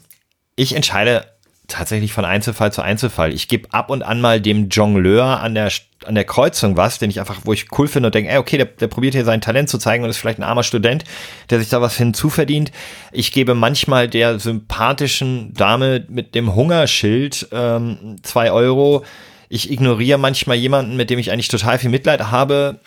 Ich 0.57 0.75
entscheide 0.75 1.25
tatsächlich 1.69 2.13
von 2.13 2.25
Einzelfall 2.25 2.73
zu 2.73 2.83
Einzelfall. 2.83 3.33
Ich 3.33 3.47
gebe 3.47 3.69
ab 3.73 3.91
und 3.91 4.03
an 4.03 4.21
mal 4.21 4.41
dem 4.41 4.71
Jongleur 4.71 5.41
an 5.41 5.55
der 5.55 5.71
an 6.07 6.15
der 6.15 6.25
Kreuzung 6.25 6.77
was, 6.77 6.99
den 6.99 7.11
ich 7.11 7.21
einfach, 7.21 7.41
wo 7.45 7.53
ich 7.53 7.67
cool 7.77 7.89
finde 7.89 8.07
und 8.07 8.15
denke, 8.15 8.31
ey, 8.31 8.39
okay, 8.39 8.57
der, 8.57 8.67
der 8.67 8.87
probiert 8.87 9.15
hier 9.15 9.25
sein 9.25 9.41
Talent 9.41 9.69
zu 9.69 9.79
zeigen 9.79 10.05
und 10.05 10.11
ist 10.11 10.17
vielleicht 10.17 10.39
ein 10.39 10.45
armer 10.45 10.63
Student, 10.63 11.05
der 11.51 11.59
sich 11.59 11.69
da 11.69 11.81
was 11.83 11.97
hinzuverdient. 11.97 12.71
Ich 13.13 13.33
gebe 13.33 13.55
manchmal 13.55 14.09
der 14.09 14.39
sympathischen 14.39 15.53
Dame 15.55 16.05
mit 16.09 16.35
dem 16.35 16.55
Hungerschild 16.55 17.49
ähm, 17.53 18.17
zwei 18.23 18.53
Euro. 18.53 19.05
Ich 19.49 19.71
ignoriere 19.71 20.19
manchmal 20.19 20.57
jemanden, 20.57 20.97
mit 20.97 21.11
dem 21.11 21.19
ich 21.19 21.33
eigentlich 21.33 21.49
total 21.49 21.79
viel 21.79 21.91
Mitleid 21.91 22.31
habe, 22.31 22.79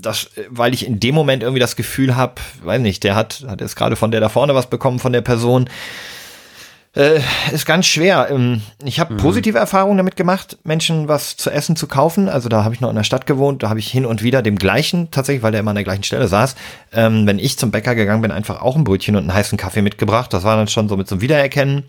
das, 0.00 0.30
weil 0.48 0.74
ich 0.74 0.86
in 0.86 1.00
dem 1.00 1.14
Moment 1.14 1.42
irgendwie 1.42 1.60
das 1.60 1.74
Gefühl 1.74 2.16
habe, 2.16 2.34
weiß 2.62 2.80
nicht, 2.80 3.02
der 3.02 3.16
hat, 3.16 3.44
hat 3.48 3.60
jetzt 3.60 3.76
gerade 3.76 3.96
von 3.96 4.10
der 4.10 4.20
da 4.20 4.28
vorne 4.28 4.54
was 4.54 4.68
bekommen, 4.68 4.98
von 4.98 5.12
der 5.12 5.22
Person 5.22 5.70
Äh, 6.98 7.20
ist 7.52 7.64
ganz 7.64 7.86
schwer. 7.86 8.26
Ähm, 8.28 8.60
Ich 8.84 8.98
habe 8.98 9.14
positive 9.14 9.56
Erfahrungen 9.56 9.98
damit 9.98 10.16
gemacht, 10.16 10.58
Menschen 10.64 11.06
was 11.06 11.36
zu 11.36 11.48
essen 11.48 11.76
zu 11.76 11.86
kaufen. 11.86 12.28
Also 12.28 12.48
da 12.48 12.64
habe 12.64 12.74
ich 12.74 12.80
noch 12.80 12.90
in 12.90 12.96
der 12.96 13.04
Stadt 13.04 13.24
gewohnt, 13.24 13.62
da 13.62 13.68
habe 13.68 13.78
ich 13.78 13.88
hin 13.88 14.04
und 14.04 14.24
wieder 14.24 14.42
dem 14.42 14.56
gleichen, 14.56 15.08
tatsächlich, 15.12 15.44
weil 15.44 15.52
der 15.52 15.60
immer 15.60 15.70
an 15.70 15.76
der 15.76 15.84
gleichen 15.84 16.02
Stelle 16.02 16.26
saß, 16.26 16.56
ähm, 16.92 17.24
wenn 17.24 17.38
ich 17.38 17.56
zum 17.56 17.70
Bäcker 17.70 17.94
gegangen 17.94 18.22
bin, 18.22 18.32
einfach 18.32 18.62
auch 18.62 18.74
ein 18.74 18.82
Brötchen 18.82 19.14
und 19.14 19.22
einen 19.22 19.34
heißen 19.34 19.56
Kaffee 19.56 19.80
mitgebracht. 19.80 20.32
Das 20.32 20.42
war 20.42 20.56
dann 20.56 20.66
schon 20.66 20.88
so 20.88 20.96
mit 20.96 21.10
einem 21.12 21.20
Wiedererkennen. 21.20 21.84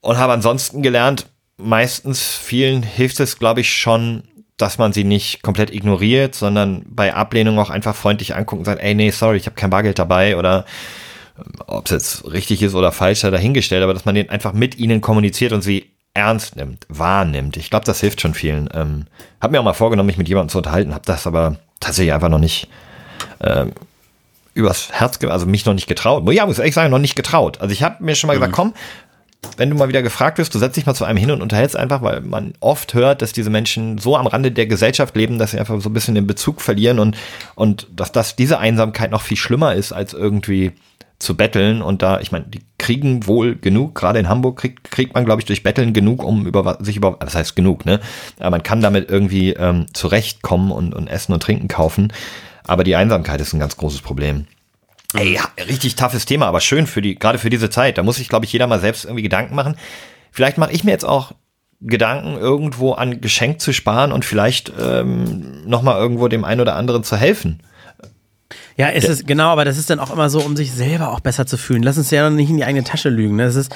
Und 0.00 0.18
habe 0.18 0.32
ansonsten 0.32 0.82
gelernt, 0.82 1.26
meistens 1.56 2.22
vielen 2.22 2.82
hilft 2.82 3.20
es, 3.20 3.38
glaube 3.38 3.60
ich, 3.60 3.72
schon, 3.72 4.24
dass 4.56 4.78
man 4.78 4.92
sie 4.92 5.04
nicht 5.04 5.44
komplett 5.44 5.72
ignoriert, 5.72 6.34
sondern 6.34 6.82
bei 6.88 7.14
Ablehnung 7.14 7.56
auch 7.60 7.70
einfach 7.70 7.94
freundlich 7.94 8.34
angucken 8.34 8.60
und 8.60 8.64
sagen, 8.64 8.80
ey, 8.80 8.96
nee, 8.96 9.10
sorry, 9.10 9.36
ich 9.36 9.46
habe 9.46 9.54
kein 9.54 9.70
Bargeld 9.70 10.00
dabei 10.00 10.36
oder 10.36 10.64
ob 11.66 11.86
es 11.86 11.90
jetzt 11.90 12.32
richtig 12.32 12.62
ist 12.62 12.74
oder 12.74 12.92
falsch, 12.92 13.20
sei 13.20 13.30
dahingestellt, 13.30 13.82
aber 13.82 13.94
dass 13.94 14.04
man 14.04 14.14
den 14.14 14.30
einfach 14.30 14.52
mit 14.52 14.78
ihnen 14.78 15.00
kommuniziert 15.00 15.52
und 15.52 15.62
sie 15.62 15.90
ernst 16.14 16.56
nimmt, 16.56 16.86
wahrnimmt. 16.88 17.56
Ich 17.56 17.70
glaube, 17.70 17.84
das 17.84 18.00
hilft 18.00 18.20
schon 18.20 18.34
vielen. 18.34 18.68
Ähm, 18.74 19.06
hab 19.40 19.50
mir 19.50 19.60
auch 19.60 19.64
mal 19.64 19.72
vorgenommen, 19.74 20.08
mich 20.08 20.18
mit 20.18 20.28
jemandem 20.28 20.50
zu 20.50 20.58
unterhalten, 20.58 20.92
habe 20.92 21.04
das 21.06 21.26
aber 21.26 21.56
tatsächlich 21.78 22.12
einfach 22.12 22.28
noch 22.28 22.38
nicht 22.38 22.68
ähm, 23.40 23.72
übers 24.54 24.90
Herz, 24.92 25.22
also 25.24 25.46
mich 25.46 25.64
noch 25.64 25.74
nicht 25.74 25.86
getraut. 25.86 26.30
Ja, 26.32 26.46
muss 26.46 26.58
ehrlich 26.58 26.74
sagen, 26.74 26.90
noch 26.90 26.98
nicht 26.98 27.16
getraut. 27.16 27.60
Also 27.60 27.72
ich 27.72 27.82
habe 27.82 28.02
mir 28.02 28.14
schon 28.14 28.28
mal 28.28 28.34
gesagt, 28.34 28.52
komm, 28.52 28.74
wenn 29.56 29.70
du 29.70 29.76
mal 29.76 29.88
wieder 29.88 30.02
gefragt 30.02 30.38
wirst, 30.38 30.54
du 30.54 30.58
setzt 30.58 30.76
dich 30.76 30.86
mal 30.86 30.94
zu 30.94 31.04
einem 31.04 31.16
hin 31.16 31.30
und 31.30 31.40
unterhältst 31.40 31.76
einfach, 31.76 32.02
weil 32.02 32.20
man 32.20 32.54
oft 32.60 32.94
hört, 32.94 33.22
dass 33.22 33.32
diese 33.32 33.50
Menschen 33.50 33.98
so 33.98 34.16
am 34.16 34.26
Rande 34.26 34.52
der 34.52 34.66
Gesellschaft 34.66 35.16
leben, 35.16 35.38
dass 35.38 35.52
sie 35.52 35.58
einfach 35.58 35.80
so 35.80 35.88
ein 35.88 35.92
bisschen 35.92 36.14
den 36.14 36.26
Bezug 36.26 36.60
verlieren 36.60 36.98
und, 36.98 37.16
und 37.54 37.86
dass, 37.94 38.12
dass 38.12 38.36
diese 38.36 38.58
Einsamkeit 38.58 39.10
noch 39.10 39.22
viel 39.22 39.36
schlimmer 39.36 39.74
ist, 39.74 39.92
als 39.92 40.12
irgendwie 40.12 40.72
zu 41.20 41.36
betteln. 41.36 41.82
Und 41.82 42.02
da, 42.02 42.18
ich 42.18 42.32
meine, 42.32 42.46
die 42.46 42.62
kriegen 42.78 43.26
wohl 43.26 43.54
genug, 43.54 43.94
gerade 43.94 44.18
in 44.18 44.28
Hamburg 44.28 44.58
kriegt, 44.58 44.90
kriegt 44.90 45.14
man, 45.14 45.24
glaube 45.24 45.40
ich, 45.40 45.44
durch 45.44 45.62
Betteln 45.62 45.92
genug, 45.92 46.24
um 46.24 46.46
über 46.46 46.78
sich 46.80 46.96
über, 46.96 47.16
das 47.20 47.36
heißt 47.36 47.54
genug, 47.54 47.86
ne? 47.86 48.00
Aber 48.38 48.50
man 48.50 48.62
kann 48.64 48.80
damit 48.80 49.08
irgendwie 49.08 49.52
ähm, 49.52 49.86
zurechtkommen 49.92 50.72
und, 50.72 50.94
und 50.94 51.06
Essen 51.06 51.32
und 51.32 51.42
Trinken 51.42 51.68
kaufen. 51.68 52.12
Aber 52.64 52.82
die 52.82 52.96
Einsamkeit 52.96 53.40
ist 53.40 53.52
ein 53.52 53.60
ganz 53.60 53.76
großes 53.76 54.00
Problem. 54.00 54.46
Ey, 55.14 55.34
ja, 55.34 55.42
richtig 55.58 55.96
toughes 55.96 56.24
Thema, 56.24 56.46
aber 56.46 56.60
schön 56.60 56.86
für 56.86 57.02
die, 57.02 57.16
gerade 57.16 57.38
für 57.38 57.50
diese 57.50 57.68
Zeit. 57.68 57.98
Da 57.98 58.02
muss 58.02 58.16
sich, 58.16 58.28
glaube 58.28 58.44
ich, 58.44 58.52
jeder 58.52 58.66
mal 58.66 58.80
selbst 58.80 59.04
irgendwie 59.04 59.22
Gedanken 59.22 59.54
machen. 59.54 59.76
Vielleicht 60.30 60.56
mache 60.56 60.72
ich 60.72 60.84
mir 60.84 60.92
jetzt 60.92 61.04
auch 61.04 61.32
Gedanken, 61.80 62.36
irgendwo 62.36 62.92
an 62.92 63.20
Geschenk 63.20 63.60
zu 63.60 63.72
sparen 63.72 64.12
und 64.12 64.24
vielleicht 64.24 64.72
ähm, 64.80 65.66
nochmal 65.66 65.96
irgendwo 65.96 66.28
dem 66.28 66.44
einen 66.44 66.60
oder 66.60 66.76
anderen 66.76 67.02
zu 67.02 67.16
helfen. 67.16 67.62
Ja, 68.76 68.88
es 68.88 69.04
ist 69.08 69.26
genau, 69.26 69.48
aber 69.48 69.64
das 69.64 69.78
ist 69.78 69.90
dann 69.90 70.00
auch 70.00 70.10
immer 70.10 70.30
so, 70.30 70.40
um 70.40 70.56
sich 70.56 70.72
selber 70.72 71.10
auch 71.10 71.20
besser 71.20 71.46
zu 71.46 71.56
fühlen. 71.56 71.82
Lass 71.82 71.98
uns 71.98 72.10
ja 72.10 72.30
nicht 72.30 72.50
in 72.50 72.56
die 72.56 72.64
eigene 72.64 72.84
Tasche 72.84 73.08
lügen. 73.08 73.36
Ne? 73.36 73.44
Das 73.44 73.56
ist, 73.56 73.74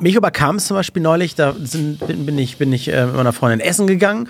mich 0.00 0.14
überkam 0.14 0.56
es 0.56 0.66
zum 0.66 0.76
Beispiel 0.76 1.02
neulich, 1.02 1.34
da 1.34 1.54
sind, 1.58 2.06
bin, 2.06 2.26
bin 2.26 2.38
ich, 2.38 2.56
bin 2.58 2.72
ich 2.72 2.88
äh, 2.88 3.06
mit 3.06 3.16
meiner 3.16 3.32
Freundin 3.32 3.60
essen 3.60 3.86
gegangen 3.86 4.28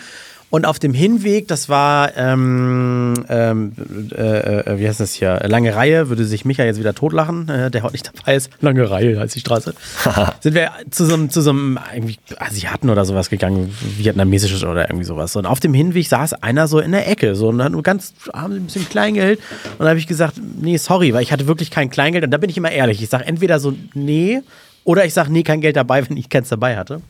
und 0.48 0.64
auf 0.64 0.78
dem 0.78 0.94
Hinweg, 0.94 1.48
das 1.48 1.68
war, 1.68 2.16
ähm, 2.16 3.14
ähm, 3.28 3.72
äh, 4.12 4.60
äh, 4.60 4.78
wie 4.78 4.86
heißt 4.86 5.00
das 5.00 5.12
hier, 5.12 5.40
lange 5.48 5.74
Reihe, 5.74 6.08
würde 6.08 6.24
sich 6.24 6.44
Micha 6.44 6.64
jetzt 6.64 6.78
wieder 6.78 6.94
totlachen, 6.94 7.48
äh, 7.48 7.70
der 7.70 7.82
heute 7.82 7.94
nicht 7.94 8.10
dabei 8.16 8.36
ist. 8.36 8.50
Lange 8.60 8.88
Reihe 8.88 9.18
heißt 9.18 9.34
die 9.34 9.40
Straße. 9.40 9.74
sind 10.40 10.54
wir 10.54 10.70
zu 10.90 11.04
so, 11.04 11.14
einem, 11.14 11.30
zu 11.30 11.42
so 11.42 11.50
einem 11.50 11.78
irgendwie 11.92 12.16
Asiaten 12.38 12.90
oder 12.90 13.04
sowas 13.04 13.28
gegangen, 13.28 13.74
vietnamesisches 13.98 14.62
oder 14.62 14.88
irgendwie 14.88 15.04
sowas. 15.04 15.34
Und 15.34 15.46
auf 15.46 15.58
dem 15.58 15.74
Hinweg 15.74 16.06
saß 16.06 16.34
einer 16.34 16.68
so 16.68 16.78
in 16.78 16.92
der 16.92 17.08
Ecke, 17.08 17.34
so 17.34 17.48
und 17.48 17.62
hat 17.62 17.72
nur 17.72 17.82
ganz, 17.82 18.14
haben 18.32 18.54
ein 18.54 18.66
bisschen 18.66 18.88
Kleingeld. 18.88 19.40
Und 19.78 19.84
da 19.84 19.88
habe 19.88 19.98
ich 19.98 20.06
gesagt, 20.06 20.34
nee, 20.60 20.76
sorry, 20.76 21.12
weil 21.12 21.22
ich 21.22 21.32
hatte 21.32 21.48
wirklich 21.48 21.72
kein 21.72 21.90
Kleingeld. 21.90 22.24
Und 22.24 22.30
da 22.30 22.38
bin 22.38 22.50
ich 22.50 22.56
immer 22.56 22.70
ehrlich. 22.70 23.02
Ich 23.02 23.08
sage 23.08 23.24
entweder 23.24 23.58
so, 23.58 23.74
nee, 23.94 24.42
oder 24.84 25.04
ich 25.04 25.12
sage, 25.12 25.32
nee, 25.32 25.42
kein 25.42 25.60
Geld 25.60 25.76
dabei, 25.76 26.06
wenn 26.08 26.16
ich 26.16 26.28
keins 26.28 26.48
dabei 26.48 26.76
hatte. 26.76 27.02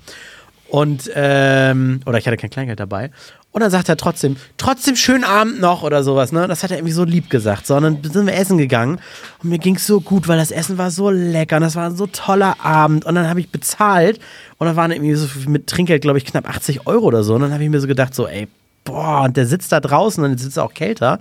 Und, 0.69 1.11
ähm, 1.15 2.01
oder 2.07 2.19
ich 2.19 2.27
hatte 2.27 2.37
kein 2.37 2.51
Kleingeld 2.51 2.81
dabei. 2.81 3.11
Und 3.53 3.63
dann 3.63 3.71
sagt 3.71 3.89
er 3.89 3.97
trotzdem, 3.97 4.37
trotzdem 4.59 4.97
schönen 4.97 5.25
Abend 5.25 5.61
noch 5.61 5.83
oder 5.83 6.03
sowas, 6.03 6.31
ne? 6.31 6.47
Das 6.47 6.63
hat 6.63 6.73
er 6.73 6.77
irgendwie 6.77 6.93
so 6.93 7.05
lieb 7.05 7.31
gesagt. 7.31 7.67
So, 7.67 7.75
und 7.77 7.85
dann 7.85 8.13
sind 8.13 8.27
wir 8.27 8.35
essen 8.35 8.59
gegangen 8.59 9.01
und 9.43 9.49
mir 9.49 9.59
ging 9.59 9.77
es 9.77 9.87
so 9.87 10.03
gut, 10.03 10.29
weil 10.29 10.37
das 10.37 10.51
Essen 10.51 10.77
war 10.77 10.91
so 10.91 11.09
lecker 11.09 11.57
und 11.57 11.63
das 11.63 11.75
war 11.75 11.87
ein 11.87 11.97
so 11.97 12.07
toller 12.07 12.57
Abend. 12.63 13.07
Und 13.07 13.15
dann 13.15 13.31
habe 13.31 13.41
ich 13.41 13.49
bezahlt 13.49 14.19
und 14.59 14.67
dann 14.67 14.77
waren 14.77 14.91
irgendwie 14.91 15.15
so 15.15 15.27
mit 15.49 15.69
Trinkgeld, 15.69 16.03
glaube 16.03 16.19
ich, 16.19 16.27
knapp 16.27 16.47
80 16.47 16.87
Euro 16.87 17.07
oder 17.07 17.23
so. 17.23 17.35
Und 17.35 17.41
dann 17.41 17.53
habe 17.55 17.65
ich 17.65 17.71
mir 17.71 17.81
so 17.81 17.87
gedacht, 17.87 18.15
so, 18.15 18.27
ey, 18.27 18.47
boah, 18.85 19.23
und 19.23 19.39
der 19.39 19.47
sitzt 19.47 19.73
da 19.73 19.81
draußen 19.81 20.23
und 20.23 20.33
jetzt 20.33 20.43
sitzt 20.43 20.59
er 20.59 20.65
auch 20.65 20.75
kälter. 20.75 21.19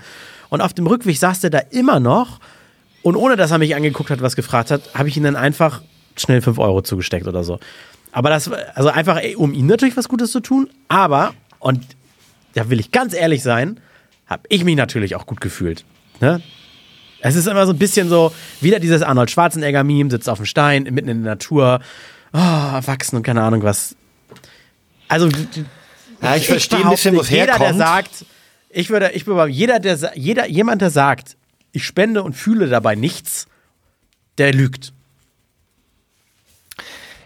Und 0.49 0.59
auf 0.59 0.73
dem 0.73 0.87
Rückweg 0.87 1.17
saß 1.17 1.39
der 1.39 1.51
da 1.51 1.59
immer 1.69 2.01
noch. 2.01 2.39
Und 3.01 3.15
ohne 3.15 3.37
dass 3.37 3.51
er 3.51 3.59
mich 3.59 3.75
angeguckt 3.75 4.09
hat, 4.09 4.21
was 4.21 4.35
gefragt 4.35 4.71
hat, 4.71 4.81
habe 4.93 5.07
ich 5.07 5.15
ihm 5.15 5.23
dann 5.23 5.37
einfach 5.37 5.83
schnell 6.17 6.41
5 6.41 6.59
Euro 6.59 6.81
zugesteckt 6.81 7.27
oder 7.27 7.45
so. 7.45 7.59
Aber 8.15 8.29
das, 8.29 8.49
also 8.49 8.87
einfach, 8.87 9.19
um 9.35 9.51
ihm 9.51 9.65
natürlich 9.67 9.97
was 9.97 10.07
Gutes 10.07 10.31
zu 10.31 10.39
tun, 10.39 10.69
aber, 10.87 11.33
und 11.59 11.85
da 12.53 12.69
will 12.69 12.79
ich 12.79 12.91
ganz 12.91 13.13
ehrlich 13.13 13.43
sein, 13.43 13.81
habe 14.25 14.43
ich 14.47 14.63
mich 14.63 14.77
natürlich 14.77 15.17
auch 15.17 15.25
gut 15.25 15.41
gefühlt. 15.41 15.83
Ne? 16.21 16.41
Es 17.19 17.35
ist 17.35 17.45
immer 17.45 17.65
so 17.65 17.73
ein 17.73 17.77
bisschen 17.77 18.07
so, 18.07 18.33
wieder 18.61 18.79
dieses 18.79 19.01
Arnold 19.01 19.31
Schwarzenegger-Meme, 19.31 20.09
sitzt 20.09 20.29
auf 20.29 20.37
dem 20.37 20.45
Stein, 20.45 20.83
mitten 20.83 21.09
in 21.09 21.23
der 21.23 21.33
Natur, 21.33 21.81
oh, 22.31 22.37
erwachsen 22.37 23.17
und 23.17 23.23
keine 23.23 23.43
Ahnung 23.43 23.63
was. 23.63 23.97
Also, 25.09 25.27
Ja, 26.21 26.37
ich 26.37 26.47
verstehe 26.47 26.85
ein 26.85 26.91
bisschen, 26.91 27.17
wo 27.17 27.19
es 27.19 27.29
jeder, 27.29 27.47
der 27.47 27.57
herkommt. 27.57 27.79
sagt, 27.79 28.25
ich 28.69 28.89
würde, 28.91 29.11
ich 29.11 29.27
würde, 29.27 29.51
jeder, 29.51 29.81
der, 29.81 30.13
jeder, 30.15 30.47
jemand, 30.47 30.81
der 30.81 30.89
sagt, 30.89 31.35
ich 31.73 31.83
spende 31.83 32.23
und 32.23 32.31
fühle 32.31 32.69
dabei 32.69 32.95
nichts, 32.95 33.47
der 34.37 34.53
lügt. 34.53 34.93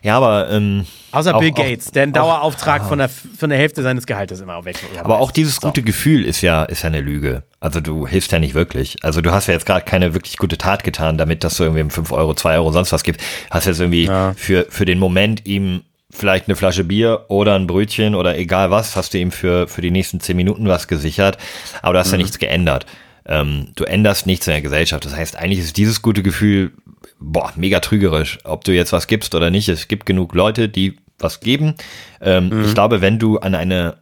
Ja, 0.01 0.17
aber 0.17 0.49
ähm, 0.51 0.85
Außer 1.11 1.35
Auch- 1.35 1.39
Bill 1.39 1.51
auch- 1.51 1.55
Gates, 1.55 1.91
der 1.91 2.03
einen 2.03 2.11
auch- 2.13 2.21
Dauerauftrag 2.21 2.85
von, 2.87 2.99
der, 2.99 3.09
von 3.37 3.49
der 3.49 3.59
Hälfte 3.59 3.81
seines 3.83 4.05
Gehaltes 4.05 4.39
immer 4.41 4.63
weg. 4.65 4.77
Aber 5.03 5.19
auch 5.19 5.31
dieses 5.31 5.59
gute 5.59 5.81
Gefühl 5.81 6.23
ist 6.25 6.41
ja, 6.41 6.63
ist 6.63 6.83
ja 6.83 6.87
eine 6.87 7.01
Lüge. 7.01 7.43
Also 7.59 7.81
du 7.81 8.07
hilfst 8.07 8.31
ja 8.31 8.39
nicht 8.39 8.53
wirklich. 8.53 8.97
Also 9.03 9.21
du 9.21 9.31
hast 9.31 9.47
ja 9.47 9.53
jetzt 9.53 9.65
gerade 9.65 9.83
keine 9.85 10.13
wirklich 10.13 10.37
gute 10.37 10.57
Tat 10.57 10.83
getan, 10.83 11.17
damit 11.17 11.43
dass 11.43 11.57
du 11.57 11.63
irgendwie 11.63 11.89
5 11.89 12.11
Euro, 12.11 12.33
2 12.33 12.55
Euro, 12.55 12.71
sonst 12.71 12.91
was 12.91 13.03
gibt. 13.03 13.21
Hast 13.51 13.65
jetzt 13.67 13.79
irgendwie 13.79 14.05
Ja. 14.05 14.33
für, 14.37 14.67
für 14.69 14.85
den 14.85 14.99
Moment 14.99 15.45
ihm 15.45 15.81
vielleicht 16.11 16.47
eine 16.47 16.55
Flasche 16.55 16.83
Bier 16.83 17.25
oder 17.27 17.55
ein 17.55 17.67
Brötchen 17.67 18.15
oder 18.15 18.37
egal 18.37 18.71
was, 18.71 18.95
hast 18.95 19.13
du 19.13 19.17
ihm 19.19 19.31
für, 19.31 19.67
für 19.67 19.81
die 19.81 19.91
nächsten 19.91 20.19
10 20.19 20.35
Minuten 20.37 20.67
was 20.67 20.87
gesichert. 20.87 21.37
Aber 21.81 21.93
du 21.93 21.99
hast 21.99 22.11
ja 22.11 22.17
nichts 22.17 22.39
geändert. 22.39 22.85
Ähm, 23.27 23.67
du 23.75 23.83
änderst 23.83 24.25
nichts 24.25 24.47
in 24.47 24.53
der 24.53 24.61
Gesellschaft. 24.61 25.05
Das 25.05 25.15
heißt, 25.15 25.35
eigentlich 25.35 25.59
ist 25.59 25.77
dieses 25.77 26.01
gute 26.01 26.23
Gefühl, 26.23 26.71
boah, 27.19 27.51
mega 27.55 27.79
trügerisch, 27.79 28.39
ob 28.43 28.63
du 28.63 28.71
jetzt 28.73 28.91
was 28.93 29.07
gibst 29.07 29.35
oder 29.35 29.49
nicht. 29.49 29.69
Es 29.69 29.87
gibt 29.87 30.05
genug 30.05 30.33
Leute, 30.33 30.69
die 30.69 30.97
was 31.17 31.39
geben. 31.39 31.75
Ähm, 32.21 32.65
Ich 32.65 32.73
glaube, 32.73 33.01
wenn 33.01 33.19
du 33.19 33.39
an 33.39 33.55
eine 33.55 33.97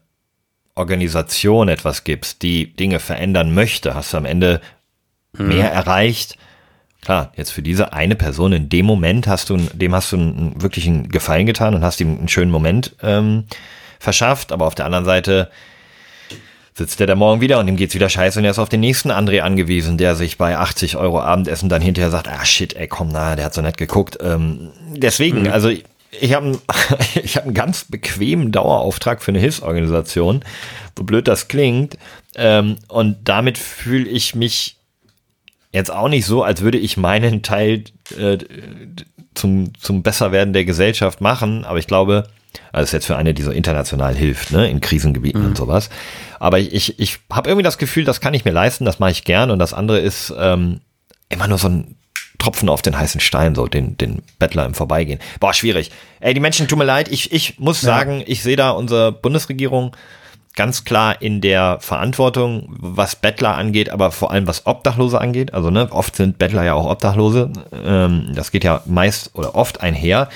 Organisation 0.75 1.69
etwas 1.69 2.03
gibst, 2.03 2.43
die 2.43 2.73
Dinge 2.73 2.99
verändern 2.99 3.53
möchte, 3.53 3.95
hast 3.95 4.13
du 4.13 4.17
am 4.17 4.25
Ende 4.25 4.61
mehr 5.33 5.71
erreicht. 5.71 6.37
Klar, 7.01 7.31
jetzt 7.35 7.51
für 7.51 7.61
diese 7.61 7.93
eine 7.93 8.15
Person 8.15 8.53
in 8.53 8.69
dem 8.69 8.85
Moment 8.85 9.27
hast 9.27 9.49
du, 9.49 9.57
dem 9.57 9.93
hast 9.95 10.11
du 10.11 10.17
einen, 10.17 10.61
wirklich 10.61 10.87
einen 10.87 11.09
Gefallen 11.09 11.45
getan 11.45 11.73
und 11.75 11.83
hast 11.83 12.01
ihm 12.01 12.17
einen 12.17 12.27
schönen 12.27 12.51
Moment 12.51 12.95
ähm, 13.01 13.45
verschafft, 13.99 14.51
aber 14.51 14.65
auf 14.65 14.75
der 14.75 14.85
anderen 14.85 15.05
Seite 15.05 15.49
sitzt 16.77 16.99
der 16.99 17.07
da 17.07 17.15
morgen 17.15 17.41
wieder 17.41 17.59
und 17.59 17.67
ihm 17.67 17.75
geht's 17.75 17.95
wieder 17.95 18.07
scheiße 18.07 18.37
und 18.37 18.45
er 18.45 18.51
ist 18.51 18.59
auf 18.59 18.69
den 18.69 18.81
nächsten 18.81 19.09
André 19.09 19.39
angewiesen, 19.39 19.97
der 19.97 20.15
sich 20.15 20.37
bei 20.37 20.57
80 20.57 20.95
Euro 20.95 21.19
Abendessen 21.19 21.69
dann 21.69 21.81
hinterher 21.81 22.11
sagt, 22.11 22.27
ah 22.27 22.45
shit, 22.45 22.75
ey, 22.75 22.87
komm, 22.87 23.09
na, 23.11 23.35
der 23.35 23.45
hat 23.45 23.53
so 23.55 23.61
nett 23.61 23.77
geguckt. 23.77 24.19
Ähm, 24.21 24.69
deswegen, 24.95 25.47
also 25.47 25.69
ich 25.69 26.33
habe 26.33 26.59
ich 27.23 27.35
hab 27.35 27.45
einen 27.45 27.55
ganz 27.55 27.85
bequemen 27.85 28.51
Dauerauftrag 28.51 29.23
für 29.23 29.31
eine 29.31 29.39
Hilfsorganisation, 29.39 30.45
so 30.95 31.03
blöd 31.03 31.27
das 31.27 31.47
klingt. 31.47 31.97
Ähm, 32.35 32.75
und 32.87 33.17
damit 33.23 33.57
fühle 33.57 34.07
ich 34.07 34.35
mich 34.35 34.77
jetzt 35.71 35.91
auch 35.91 36.09
nicht 36.09 36.25
so, 36.25 36.43
als 36.43 36.61
würde 36.61 36.77
ich 36.77 36.95
meinen 36.95 37.41
Teil 37.41 37.85
äh, 38.19 38.37
zum, 39.33 39.73
zum 39.79 40.03
Besserwerden 40.03 40.53
der 40.53 40.65
Gesellschaft 40.65 41.21
machen, 41.21 41.65
aber 41.65 41.79
ich 41.79 41.87
glaube, 41.87 42.27
also 42.71 42.95
jetzt 42.95 43.05
für 43.05 43.17
eine, 43.17 43.33
die 43.33 43.43
so 43.43 43.51
international 43.51 44.15
hilft, 44.15 44.51
ne, 44.51 44.69
in 44.69 44.81
Krisengebieten 44.81 45.45
und 45.45 45.57
sowas. 45.57 45.89
Aber 46.39 46.59
ich, 46.59 46.73
ich, 46.73 46.99
ich 46.99 47.19
habe 47.31 47.49
irgendwie 47.49 47.63
das 47.63 47.77
Gefühl, 47.77 48.03
das 48.03 48.21
kann 48.21 48.33
ich 48.33 48.45
mir 48.45 48.51
leisten, 48.51 48.85
das 48.85 48.99
mache 48.99 49.11
ich 49.11 49.23
gern 49.23 49.51
und 49.51 49.59
das 49.59 49.73
andere 49.73 49.99
ist 49.99 50.33
ähm, 50.37 50.81
immer 51.29 51.47
nur 51.47 51.57
so 51.57 51.69
ein 51.69 51.95
Tropfen 52.37 52.69
auf 52.69 52.81
den 52.81 52.97
heißen 52.97 53.19
Stein, 53.19 53.55
so 53.55 53.67
den, 53.67 53.97
den 53.97 54.21
Bettler 54.37 54.65
im 54.65 54.75
Vorbeigehen. 54.75 55.19
Boah, 55.39 55.53
schwierig. 55.53 55.91
Ey, 56.19 56.33
die 56.33 56.39
Menschen 56.39 56.67
tun 56.67 56.79
mir 56.79 56.85
leid. 56.85 57.09
Ich, 57.09 57.31
ich 57.31 57.57
muss 57.59 57.81
sagen, 57.81 58.23
ich 58.27 58.43
sehe 58.43 58.55
da 58.55 58.71
unsere 58.71 59.11
Bundesregierung 59.11 59.95
ganz 60.55 60.83
klar 60.83 61.21
in 61.21 61.39
der 61.39 61.77
Verantwortung, 61.79 62.67
was 62.79 63.15
Bettler 63.15 63.55
angeht, 63.55 63.89
aber 63.89 64.11
vor 64.11 64.31
allem 64.31 64.47
was 64.47 64.65
Obdachlose 64.65 65.19
angeht. 65.19 65.53
Also 65.53 65.69
ne, 65.69 65.91
oft 65.91 66.15
sind 66.15 66.37
Bettler 66.37 66.63
ja 66.63 66.73
auch 66.73 66.89
Obdachlose. 66.89 67.51
Ähm, 67.71 68.31
das 68.35 68.51
geht 68.51 68.63
ja 68.63 68.81
meist 68.85 69.31
oder 69.33 69.55
oft 69.55 69.81
einher, 69.81 70.29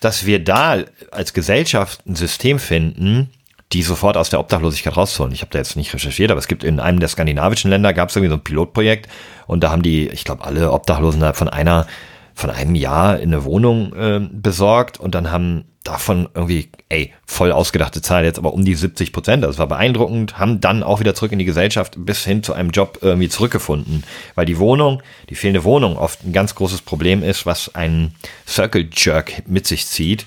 dass 0.00 0.26
wir 0.26 0.42
da 0.42 0.84
als 1.10 1.32
Gesellschaft 1.32 2.06
ein 2.06 2.14
System 2.14 2.58
finden, 2.58 3.30
die 3.72 3.82
sofort 3.82 4.16
aus 4.16 4.30
der 4.30 4.40
Obdachlosigkeit 4.40 4.96
rausholen. 4.96 5.32
Ich 5.32 5.42
habe 5.42 5.50
da 5.50 5.58
jetzt 5.58 5.76
nicht 5.76 5.92
recherchiert, 5.92 6.30
aber 6.30 6.38
es 6.38 6.48
gibt 6.48 6.64
in 6.64 6.80
einem 6.80 7.00
der 7.00 7.08
skandinavischen 7.08 7.70
Länder 7.70 7.92
gab 7.92 8.08
es 8.08 8.16
irgendwie 8.16 8.30
so 8.30 8.36
ein 8.36 8.44
Pilotprojekt 8.44 9.08
und 9.46 9.62
da 9.62 9.70
haben 9.70 9.82
die, 9.82 10.08
ich 10.08 10.24
glaube, 10.24 10.44
alle 10.44 10.72
Obdachlosen 10.72 11.34
von 11.34 11.48
einer 11.48 11.86
von 12.34 12.50
einem 12.50 12.76
Jahr 12.76 13.18
in 13.18 13.34
eine 13.34 13.44
Wohnung 13.44 13.92
äh, 13.94 14.20
besorgt 14.20 15.00
und 15.00 15.16
dann 15.16 15.32
haben 15.32 15.64
davon 15.88 16.28
irgendwie, 16.34 16.68
ey, 16.88 17.12
voll 17.26 17.50
ausgedachte 17.50 18.02
Zahl 18.02 18.24
jetzt, 18.24 18.38
aber 18.38 18.52
um 18.52 18.64
die 18.64 18.74
70 18.74 19.12
Prozent, 19.12 19.42
das 19.42 19.58
war 19.58 19.66
beeindruckend, 19.66 20.38
haben 20.38 20.60
dann 20.60 20.82
auch 20.82 21.00
wieder 21.00 21.14
zurück 21.14 21.32
in 21.32 21.38
die 21.38 21.44
Gesellschaft 21.44 21.94
bis 21.96 22.24
hin 22.24 22.42
zu 22.42 22.52
einem 22.52 22.70
Job 22.70 22.98
irgendwie 23.00 23.28
zurückgefunden. 23.28 24.04
Weil 24.34 24.44
die 24.44 24.58
Wohnung, 24.58 25.02
die 25.30 25.34
fehlende 25.34 25.64
Wohnung 25.64 25.96
oft 25.96 26.24
ein 26.24 26.32
ganz 26.32 26.54
großes 26.54 26.82
Problem 26.82 27.22
ist, 27.22 27.46
was 27.46 27.74
einen 27.74 28.14
Circle 28.46 28.88
Jerk 28.92 29.42
mit 29.46 29.66
sich 29.66 29.86
zieht. 29.86 30.26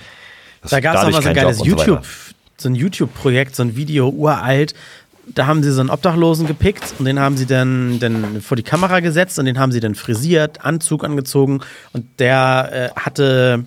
Da 0.67 0.79
gab 0.79 0.95
es 0.95 1.01
auch 1.01 1.11
mal 1.11 1.21
so 1.21 1.29
ein 1.29 1.35
geiles 1.35 1.63
YouTube, 1.63 2.05
so 2.57 2.69
ein 2.69 2.75
YouTube-Projekt, 2.75 3.55
so 3.55 3.63
ein 3.63 3.75
Video 3.75 4.09
uralt. 4.09 4.73
Da 5.27 5.45
haben 5.45 5.61
sie 5.61 5.71
so 5.71 5.79
einen 5.79 5.91
Obdachlosen 5.91 6.47
gepickt 6.47 6.95
und 6.97 7.05
den 7.05 7.19
haben 7.19 7.37
sie 7.37 7.45
dann, 7.45 7.99
dann 7.99 8.41
vor 8.41 8.57
die 8.57 8.63
Kamera 8.63 8.99
gesetzt 8.99 9.37
und 9.37 9.45
den 9.45 9.59
haben 9.59 9.71
sie 9.71 9.79
dann 9.79 9.93
frisiert, 9.93 10.65
Anzug 10.65 11.03
angezogen 11.03 11.61
und 11.93 12.05
der 12.19 12.91
äh, 12.95 12.99
hatte 12.99 13.65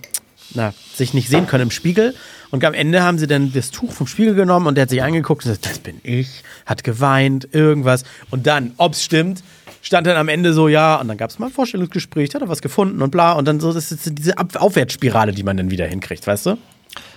na, 0.54 0.72
sich 0.94 1.14
nicht 1.14 1.28
sehen 1.28 1.46
können 1.46 1.64
im 1.64 1.70
Spiegel. 1.70 2.14
Und 2.50 2.64
am 2.64 2.74
Ende 2.74 3.02
haben 3.02 3.18
sie 3.18 3.26
dann 3.26 3.52
das 3.52 3.70
Tuch 3.70 3.92
vom 3.92 4.06
Spiegel 4.06 4.34
genommen 4.34 4.66
und 4.66 4.76
der 4.76 4.82
hat 4.82 4.90
sich 4.90 5.02
angeguckt 5.02 5.44
und 5.44 5.50
gesagt, 5.50 5.66
das 5.66 5.78
bin 5.80 6.00
ich, 6.02 6.44
hat 6.66 6.84
geweint, 6.84 7.48
irgendwas. 7.52 8.04
Und 8.30 8.46
dann, 8.46 8.72
ob 8.76 8.92
es 8.92 9.02
stimmt, 9.02 9.42
stand 9.82 10.06
dann 10.06 10.16
am 10.16 10.28
Ende 10.28 10.52
so, 10.52 10.68
ja, 10.68 10.96
und 10.96 11.08
dann 11.08 11.16
gab 11.16 11.30
es 11.30 11.38
mal 11.38 11.46
ein 11.46 11.52
Vorstellungsgespräch, 11.52 12.34
hat 12.34 12.42
er 12.42 12.48
was 12.48 12.62
gefunden 12.62 13.02
und 13.02 13.10
bla. 13.10 13.32
Und 13.32 13.46
dann 13.46 13.60
so, 13.60 13.72
das 13.72 13.92
ist 13.92 14.18
diese 14.18 14.34
Aufwärtsspirale, 14.38 15.32
die 15.32 15.42
man 15.42 15.56
dann 15.56 15.70
wieder 15.70 15.86
hinkriegt, 15.86 16.26
weißt 16.26 16.46
du? 16.46 16.58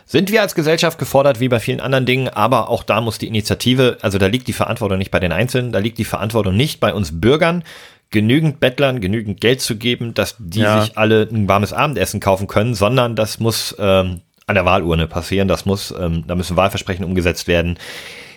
Sind 0.10 0.32
wir 0.32 0.42
als 0.42 0.56
Gesellschaft 0.56 0.98
gefordert, 1.00 1.42
wie 1.42 1.50
bei 1.50 1.60
vielen 1.60 1.82
anderen 1.82 2.06
Dingen, 2.06 2.30
aber 2.30 2.70
auch 2.70 2.84
da 2.84 3.02
muss 3.02 3.18
die 3.18 3.28
Initiative, 3.28 3.98
also 4.02 4.18
da 4.18 4.28
liegt 4.28 4.48
die 4.48 4.54
Verantwortung 4.54 4.98
nicht 4.98 5.12
bei 5.12 5.20
den 5.20 5.34
Einzelnen, 5.34 5.74
da 5.74 5.80
liegt 5.80 5.98
die 5.98 6.06
Verantwortung 6.06 6.56
nicht 6.56 6.80
bei 6.80 6.94
uns 6.94 7.20
Bürgern, 7.20 7.64
genügend 8.10 8.60
Bettlern 8.60 9.02
genügend 9.02 9.42
Geld 9.42 9.62
zu 9.62 9.76
geben, 9.78 10.14
dass 10.14 10.36
die 10.40 10.62
ja. 10.62 10.82
sich 10.82 10.98
alle 10.98 11.28
ein 11.32 11.48
warmes 11.48 11.74
Abendessen 11.74 12.20
kaufen 12.20 12.48
können, 12.48 12.74
sondern 12.74 13.16
das 13.16 13.40
muss 13.40 13.76
ähm, 13.80 14.22
an 14.46 14.56
der 14.56 14.66
Wahlurne 14.66 15.08
passieren, 15.08 15.48
das 15.48 15.66
muss, 15.66 15.94
ähm, 15.98 16.24
da 16.26 16.36
müssen 16.36 16.56
Wahlversprechen 16.56 17.04
umgesetzt 17.04 17.48
werden. 17.48 17.78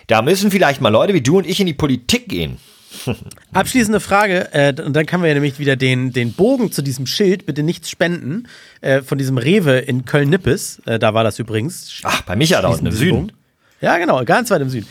Da 0.07 0.21
müssen 0.21 0.51
vielleicht 0.51 0.81
mal 0.81 0.89
Leute 0.89 1.13
wie 1.13 1.21
du 1.21 1.37
und 1.37 1.47
ich 1.47 1.59
in 1.59 1.67
die 1.67 1.73
Politik 1.73 2.27
gehen. 2.27 2.57
Abschließende 3.53 4.01
Frage, 4.01 4.53
äh, 4.53 4.73
und 4.83 4.93
dann 4.93 5.05
können 5.05 5.23
wir 5.23 5.29
ja 5.29 5.33
nämlich 5.33 5.57
wieder 5.59 5.77
den, 5.77 6.11
den 6.11 6.33
Bogen 6.33 6.73
zu 6.73 6.81
diesem 6.81 7.07
Schild, 7.07 7.45
bitte 7.45 7.63
nichts 7.63 7.89
spenden, 7.89 8.49
äh, 8.81 9.01
von 9.01 9.17
diesem 9.17 9.37
Rewe 9.37 9.77
in 9.77 10.03
Köln-Nippes, 10.03 10.81
äh, 10.85 10.99
da 10.99 11.13
war 11.13 11.23
das 11.23 11.39
übrigens. 11.39 12.01
Ach, 12.03 12.21
bei 12.23 12.35
Micha 12.35 12.61
da 12.61 12.67
unten 12.67 12.87
im 12.87 12.91
Süden. 12.91 13.27
Bogen. 13.27 13.31
Ja, 13.79 13.97
genau, 13.97 14.23
ganz 14.25 14.51
weit 14.51 14.61
im 14.61 14.69
Süden. 14.69 14.87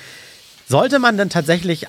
Sollte 0.67 0.99
man 0.99 1.19
dann 1.19 1.29
tatsächlich 1.29 1.87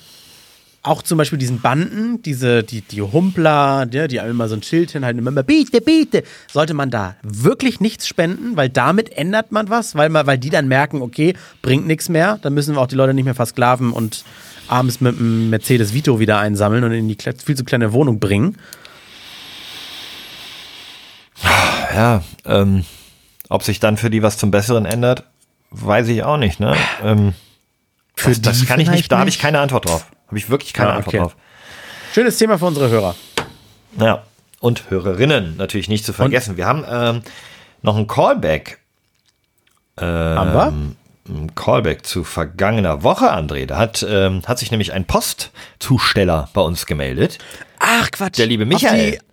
auch 0.83 1.03
zum 1.03 1.17
Beispiel 1.17 1.37
diesen 1.37 1.61
Banden, 1.61 2.23
diese, 2.23 2.63
die, 2.63 2.81
die 2.81 3.01
Humpler, 3.01 3.85
die, 3.85 4.07
die 4.07 4.17
immer 4.17 4.47
so 4.47 4.55
ein 4.55 4.63
Schild 4.63 4.91
hinhalten, 4.91 5.25
immer 5.25 5.43
biete, 5.43 5.79
biete, 5.79 6.23
sollte 6.51 6.73
man 6.73 6.89
da 6.89 7.15
wirklich 7.21 7.79
nichts 7.79 8.07
spenden, 8.07 8.57
weil 8.57 8.69
damit 8.69 9.15
ändert 9.15 9.51
man 9.51 9.69
was, 9.69 9.95
weil, 9.95 10.09
man, 10.09 10.25
weil 10.25 10.39
die 10.39 10.49
dann 10.49 10.67
merken, 10.67 11.01
okay, 11.01 11.35
bringt 11.61 11.85
nichts 11.85 12.09
mehr, 12.09 12.39
dann 12.41 12.53
müssen 12.53 12.75
wir 12.75 12.81
auch 12.81 12.87
die 12.87 12.95
Leute 12.95 13.13
nicht 13.13 13.25
mehr 13.25 13.35
versklaven 13.35 13.91
und 13.91 14.25
abends 14.67 15.01
mit 15.01 15.19
einem 15.19 15.51
Mercedes 15.51 15.93
Vito 15.93 16.19
wieder 16.19 16.39
einsammeln 16.39 16.83
und 16.83 16.91
in 16.93 17.07
die 17.07 17.17
viel 17.43 17.55
zu 17.55 17.63
kleine 17.63 17.93
Wohnung 17.93 18.19
bringen. 18.19 18.57
Ja, 21.93 22.23
ähm, 22.45 22.85
ob 23.49 23.63
sich 23.63 23.79
dann 23.79 23.97
für 23.97 24.09
die 24.09 24.23
was 24.23 24.37
zum 24.37 24.49
Besseren 24.49 24.85
ändert, 24.85 25.25
weiß 25.71 26.07
ich 26.07 26.23
auch 26.23 26.37
nicht, 26.37 26.59
ne? 26.59 26.75
Ähm, 27.03 27.33
für 28.15 28.29
das, 28.31 28.41
das 28.41 28.65
kann 28.65 28.79
ich 28.79 28.89
nicht, 28.89 29.11
da 29.11 29.19
habe 29.19 29.29
ich 29.29 29.39
keine 29.39 29.59
Antwort 29.59 29.85
drauf. 29.85 30.05
Habe 30.27 30.37
ich 30.37 30.49
wirklich 30.49 30.73
keine 30.73 30.91
ja, 30.91 30.95
Antwort 30.97 31.15
drauf. 31.15 31.35
Schönes 32.13 32.37
Thema 32.37 32.57
für 32.57 32.65
unsere 32.65 32.89
Hörer. 32.89 33.15
Ja, 33.99 34.23
und 34.59 34.89
Hörerinnen 34.89 35.57
natürlich 35.57 35.89
nicht 35.89 36.05
zu 36.05 36.13
vergessen. 36.13 36.51
Und? 36.51 36.57
Wir 36.57 36.65
haben 36.67 36.85
ähm, 36.87 37.21
noch 37.81 37.97
ein 37.97 38.07
Callback. 38.07 38.79
Ähm, 39.97 40.07
haben 40.07 40.53
wir? 40.53 40.95
Ein 41.33 41.55
Callback 41.55 42.05
zu 42.05 42.23
vergangener 42.23 43.03
Woche, 43.03 43.31
André. 43.31 43.65
Da 43.65 43.77
hat, 43.77 44.05
ähm, 44.07 44.41
hat 44.45 44.59
sich 44.59 44.71
nämlich 44.71 44.93
ein 44.93 45.05
Postzusteller 45.05 46.49
bei 46.53 46.61
uns 46.61 46.85
gemeldet. 46.85 47.37
Ach 47.79 48.09
Quatsch. 48.11 48.37
Der 48.37 48.47
liebe 48.47 48.65
Michael. 48.65 49.17
Auf 49.17 49.30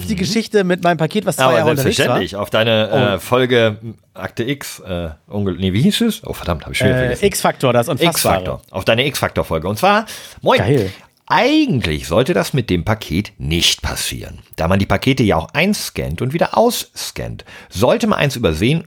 die 0.00 0.14
mhm. 0.14 0.18
Geschichte 0.18 0.64
mit 0.64 0.82
meinem 0.82 0.96
Paket, 0.96 1.26
was 1.26 1.36
zwei 1.36 1.44
Aber 1.44 1.58
Jahre 1.58 1.70
unterwegs 1.70 1.98
war? 1.98 2.04
selbstverständlich, 2.06 2.36
auf 2.36 2.48
deine 2.48 2.88
äh, 2.88 2.92
oh. 2.92 3.14
äh, 3.16 3.18
Folge 3.18 3.76
Akte 4.14 4.44
X, 4.44 4.80
äh, 4.80 5.10
nee, 5.28 5.72
wie 5.74 5.82
hieß 5.82 6.00
es? 6.00 6.26
Oh 6.26 6.32
verdammt, 6.32 6.62
habe 6.62 6.72
ich 6.72 6.78
schon 6.78 6.88
wieder 6.88 6.96
äh, 6.96 7.00
vergessen. 7.02 7.24
X-Faktor, 7.26 7.72
das 7.72 7.88
Unfassbare. 7.88 8.38
X-Faktor, 8.38 8.62
auf 8.70 8.84
deine 8.84 9.06
X-Faktor-Folge. 9.06 9.68
Und 9.68 9.78
zwar, 9.78 10.06
moin. 10.40 10.58
Geil. 10.58 10.90
Eigentlich 11.26 12.08
sollte 12.08 12.34
das 12.34 12.52
mit 12.52 12.68
dem 12.68 12.84
Paket 12.84 13.32
nicht 13.38 13.80
passieren, 13.80 14.40
da 14.56 14.68
man 14.68 14.78
die 14.78 14.86
Pakete 14.86 15.22
ja 15.22 15.36
auch 15.36 15.48
einscannt 15.54 16.20
und 16.20 16.32
wieder 16.32 16.58
ausscannt. 16.58 17.44
Sollte 17.70 18.06
mal 18.06 18.16
eins 18.16 18.36
übersehen 18.36 18.84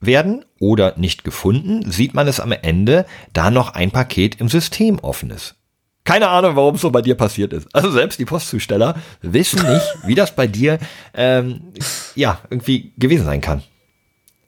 werden 0.00 0.44
oder 0.58 0.94
nicht 0.96 1.24
gefunden, 1.24 1.90
sieht 1.90 2.14
man 2.14 2.26
es 2.26 2.40
am 2.40 2.52
Ende, 2.52 3.06
da 3.32 3.50
noch 3.50 3.74
ein 3.74 3.90
Paket 3.90 4.40
im 4.40 4.48
System 4.48 4.98
offen 4.98 5.30
ist. 5.30 5.54
Keine 6.04 6.28
Ahnung, 6.28 6.54
warum 6.54 6.74
es 6.74 6.82
so 6.82 6.90
bei 6.90 7.00
dir 7.00 7.14
passiert 7.14 7.54
ist. 7.54 7.66
Also 7.72 7.90
selbst 7.90 8.18
die 8.18 8.26
Postzusteller 8.26 8.96
wissen 9.22 9.62
nicht, 9.66 9.94
wie 10.06 10.14
das 10.14 10.36
bei 10.36 10.46
dir 10.46 10.78
ähm, 11.14 11.62
ja 12.14 12.38
irgendwie 12.50 12.92
gewesen 12.98 13.24
sein 13.24 13.40
kann. 13.40 13.62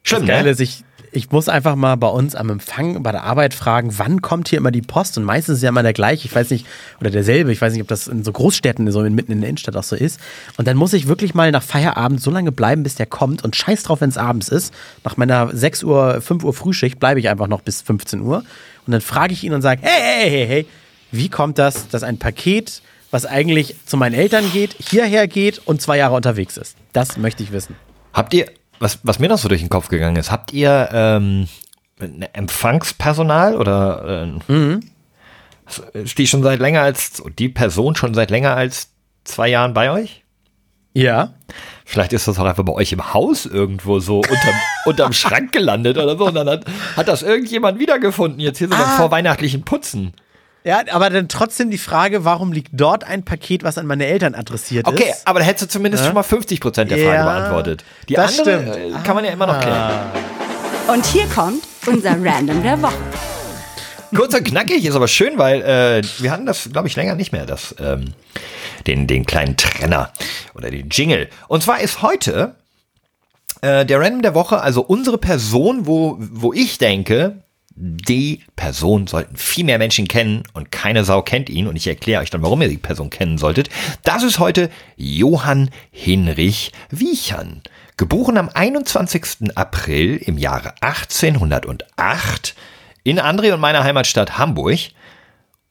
Schlimm, 0.02 0.26
das 0.26 0.28
Geile 0.28 0.44
ne? 0.44 0.50
ist, 0.50 0.60
ich, 0.60 0.84
ich 1.12 1.30
muss 1.32 1.48
einfach 1.48 1.74
mal 1.74 1.96
bei 1.96 2.08
uns 2.08 2.34
am 2.34 2.50
Empfang 2.50 3.02
bei 3.02 3.10
der 3.10 3.24
Arbeit 3.24 3.54
fragen, 3.54 3.94
wann 3.96 4.20
kommt 4.20 4.48
hier 4.48 4.58
immer 4.58 4.70
die 4.70 4.82
Post? 4.82 5.16
Und 5.16 5.24
meistens 5.24 5.56
ist 5.56 5.62
ja 5.62 5.70
immer 5.70 5.82
der 5.82 5.94
gleiche, 5.94 6.26
ich 6.26 6.34
weiß 6.34 6.50
nicht, 6.50 6.66
oder 7.00 7.10
derselbe, 7.10 7.50
ich 7.52 7.60
weiß 7.62 7.72
nicht, 7.72 7.80
ob 7.80 7.88
das 7.88 8.06
in 8.06 8.22
so 8.22 8.32
Großstädten, 8.32 8.90
so 8.92 9.00
mitten 9.00 9.32
in 9.32 9.40
der 9.40 9.48
Innenstadt 9.48 9.76
auch 9.76 9.82
so 9.82 9.96
ist. 9.96 10.20
Und 10.58 10.68
dann 10.68 10.76
muss 10.76 10.92
ich 10.92 11.08
wirklich 11.08 11.32
mal 11.32 11.50
nach 11.52 11.62
Feierabend 11.62 12.20
so 12.20 12.30
lange 12.30 12.52
bleiben, 12.52 12.82
bis 12.82 12.96
der 12.96 13.06
kommt 13.06 13.44
und 13.44 13.56
scheiß 13.56 13.82
drauf, 13.82 14.02
wenn 14.02 14.10
es 14.10 14.18
abends 14.18 14.50
ist. 14.50 14.74
Nach 15.04 15.16
meiner 15.16 15.56
6 15.56 15.84
Uhr, 15.84 16.20
5 16.20 16.44
Uhr 16.44 16.52
Frühschicht 16.52 17.00
bleibe 17.00 17.18
ich 17.18 17.30
einfach 17.30 17.48
noch 17.48 17.62
bis 17.62 17.80
15 17.80 18.20
Uhr. 18.20 18.44
Und 18.86 18.92
dann 18.92 19.00
frage 19.00 19.32
ich 19.32 19.42
ihn 19.42 19.54
und 19.54 19.62
sage, 19.62 19.80
hey, 19.82 20.00
hey, 20.00 20.30
hey, 20.30 20.46
hey, 20.46 20.66
wie 21.12 21.28
kommt 21.28 21.58
das, 21.58 21.88
dass 21.88 22.02
ein 22.02 22.18
Paket, 22.18 22.82
was 23.10 23.26
eigentlich 23.26 23.76
zu 23.86 23.96
meinen 23.96 24.14
Eltern 24.14 24.50
geht, 24.52 24.76
hierher 24.78 25.28
geht 25.28 25.60
und 25.66 25.80
zwei 25.80 25.98
Jahre 25.98 26.14
unterwegs 26.14 26.56
ist? 26.56 26.76
Das 26.92 27.16
möchte 27.16 27.42
ich 27.42 27.52
wissen. 27.52 27.76
Habt 28.12 28.34
ihr, 28.34 28.46
was, 28.78 28.98
was 29.02 29.18
mir 29.18 29.28
noch 29.28 29.38
so 29.38 29.48
durch 29.48 29.60
den 29.60 29.70
Kopf 29.70 29.88
gegangen 29.88 30.16
ist, 30.16 30.30
habt 30.30 30.52
ihr 30.52 30.88
ähm, 30.92 31.48
Empfangspersonal 32.32 33.56
oder 33.56 34.38
äh, 34.48 34.52
mhm. 34.52 34.80
die 35.94 36.26
schon 36.26 36.42
seit 36.42 36.60
länger 36.60 36.82
als, 36.82 37.22
die 37.38 37.48
Person 37.48 37.96
schon 37.96 38.14
seit 38.14 38.30
länger 38.30 38.56
als 38.56 38.90
zwei 39.24 39.48
Jahren 39.48 39.74
bei 39.74 39.90
euch? 39.90 40.22
Ja. 40.92 41.34
Vielleicht 41.84 42.14
ist 42.14 42.26
das 42.26 42.38
auch 42.38 42.46
einfach 42.46 42.64
bei 42.64 42.72
euch 42.72 42.92
im 42.92 43.12
Haus 43.12 43.44
irgendwo 43.44 44.00
so 44.00 44.18
unterm, 44.18 44.54
unterm 44.86 45.12
Schrank 45.12 45.52
gelandet 45.52 45.98
oder 45.98 46.16
so. 46.16 46.26
Und 46.26 46.34
dann 46.34 46.48
hat, 46.48 46.64
hat 46.96 47.08
das 47.08 47.22
irgendjemand 47.22 47.78
wiedergefunden, 47.78 48.40
jetzt 48.40 48.58
hier 48.58 48.68
so 48.68 48.74
ah. 48.74 48.78
beim 48.78 48.96
vorweihnachtlichen 48.96 49.62
Putzen. 49.62 50.14
Ja, 50.66 50.82
aber 50.90 51.10
dann 51.10 51.28
trotzdem 51.28 51.70
die 51.70 51.78
Frage, 51.78 52.24
warum 52.24 52.50
liegt 52.50 52.70
dort 52.72 53.04
ein 53.04 53.24
Paket, 53.24 53.62
was 53.62 53.78
an 53.78 53.86
meine 53.86 54.04
Eltern 54.04 54.34
adressiert 54.34 54.88
okay, 54.88 55.04
ist? 55.04 55.10
Okay, 55.10 55.14
aber 55.24 55.38
da 55.38 55.44
hättest 55.44 55.66
du 55.66 55.68
zumindest 55.68 56.02
ja? 56.02 56.08
schon 56.08 56.14
mal 56.16 56.24
50 56.24 56.58
Prozent 56.58 56.90
der 56.90 56.98
Frage 56.98 57.14
ja, 57.14 57.24
beantwortet. 57.24 57.84
Die 58.08 58.14
das 58.14 58.36
andere 58.40 58.74
stimmt. 58.74 59.04
kann 59.04 59.14
man 59.14 59.24
ja 59.24 59.30
immer 59.30 59.46
noch 59.46 59.60
klären. 59.60 59.76
Ah. 59.76 60.92
Und 60.92 61.06
hier 61.06 61.26
kommt 61.28 61.62
unser 61.86 62.16
Random 62.20 62.64
der 62.64 62.82
Woche. 62.82 62.96
Kurz 64.12 64.34
und 64.34 64.42
knackig 64.42 64.84
ist 64.84 64.96
aber 64.96 65.06
schön, 65.06 65.38
weil 65.38 65.62
äh, 65.62 66.02
wir 66.18 66.32
hatten 66.32 66.46
das, 66.46 66.68
glaube 66.72 66.88
ich, 66.88 66.96
länger 66.96 67.14
nicht 67.14 67.30
mehr, 67.30 67.46
das, 67.46 67.76
ähm, 67.78 68.14
den, 68.88 69.06
den 69.06 69.24
kleinen 69.24 69.56
Trenner 69.56 70.12
oder 70.56 70.68
den 70.72 70.88
Jingle. 70.88 71.28
Und 71.46 71.62
zwar 71.62 71.80
ist 71.80 72.02
heute 72.02 72.56
äh, 73.60 73.86
der 73.86 74.00
Random 74.00 74.22
der 74.22 74.34
Woche, 74.34 74.60
also 74.60 74.82
unsere 74.82 75.18
Person, 75.18 75.86
wo, 75.86 76.16
wo 76.18 76.52
ich 76.52 76.78
denke, 76.78 77.44
die 77.76 78.42
Person 78.56 79.06
sollten 79.06 79.36
viel 79.36 79.64
mehr 79.64 79.78
Menschen 79.78 80.08
kennen 80.08 80.42
und 80.54 80.72
keine 80.72 81.04
Sau 81.04 81.20
kennt 81.20 81.50
ihn 81.50 81.66
und 81.66 81.76
ich 81.76 81.86
erkläre 81.86 82.22
euch 82.22 82.30
dann, 82.30 82.42
warum 82.42 82.62
ihr 82.62 82.68
die 82.68 82.78
Person 82.78 83.10
kennen 83.10 83.36
solltet. 83.36 83.68
Das 84.02 84.22
ist 84.22 84.38
heute 84.38 84.70
Johann 84.96 85.70
Hinrich 85.90 86.72
Wiechern. 86.90 87.60
Geboren 87.98 88.38
am 88.38 88.48
21. 88.52 89.56
April 89.56 90.16
im 90.16 90.38
Jahre 90.38 90.74
1808 90.80 92.54
in 93.04 93.20
André 93.20 93.52
und 93.52 93.60
meiner 93.60 93.84
Heimatstadt 93.84 94.38
Hamburg 94.38 94.78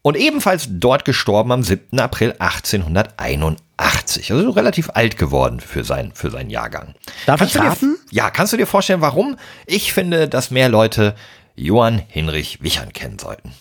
und 0.04 0.16
ebenfalls 0.16 0.68
dort 0.70 1.06
gestorben 1.06 1.52
am 1.52 1.64
7. 1.64 2.00
April 2.00 2.36
1881. 2.38 4.32
Also 4.32 4.52
relativ 4.52 4.92
alt 4.94 5.18
geworden 5.18 5.60
für, 5.60 5.84
sein, 5.84 6.12
für 6.14 6.30
seinen 6.30 6.52
Jahrgang. 6.52 6.94
Darf 7.26 7.40
kannst 7.40 7.56
ich 7.56 7.62
raten? 7.62 7.98
Dir, 8.12 8.18
ja, 8.18 8.30
kannst 8.30 8.54
du 8.54 8.58
dir 8.58 8.68
vorstellen, 8.68 9.02
warum? 9.02 9.38
Ich 9.66 9.94
finde, 9.94 10.30
dass 10.30 10.52
mehr 10.52 10.70
Leute 10.70 11.16
Johann 11.56 12.00
Hinrich 12.08 12.62
Wichern 12.62 12.94
kennen 12.94 13.20
sollten. 13.20 13.54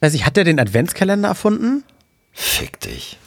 Weiß 0.00 0.14
ich, 0.14 0.24
hat 0.26 0.36
er 0.36 0.44
den 0.44 0.58
Adventskalender 0.58 1.28
erfunden? 1.28 1.84
Fick 2.32 2.80
dich. 2.80 3.18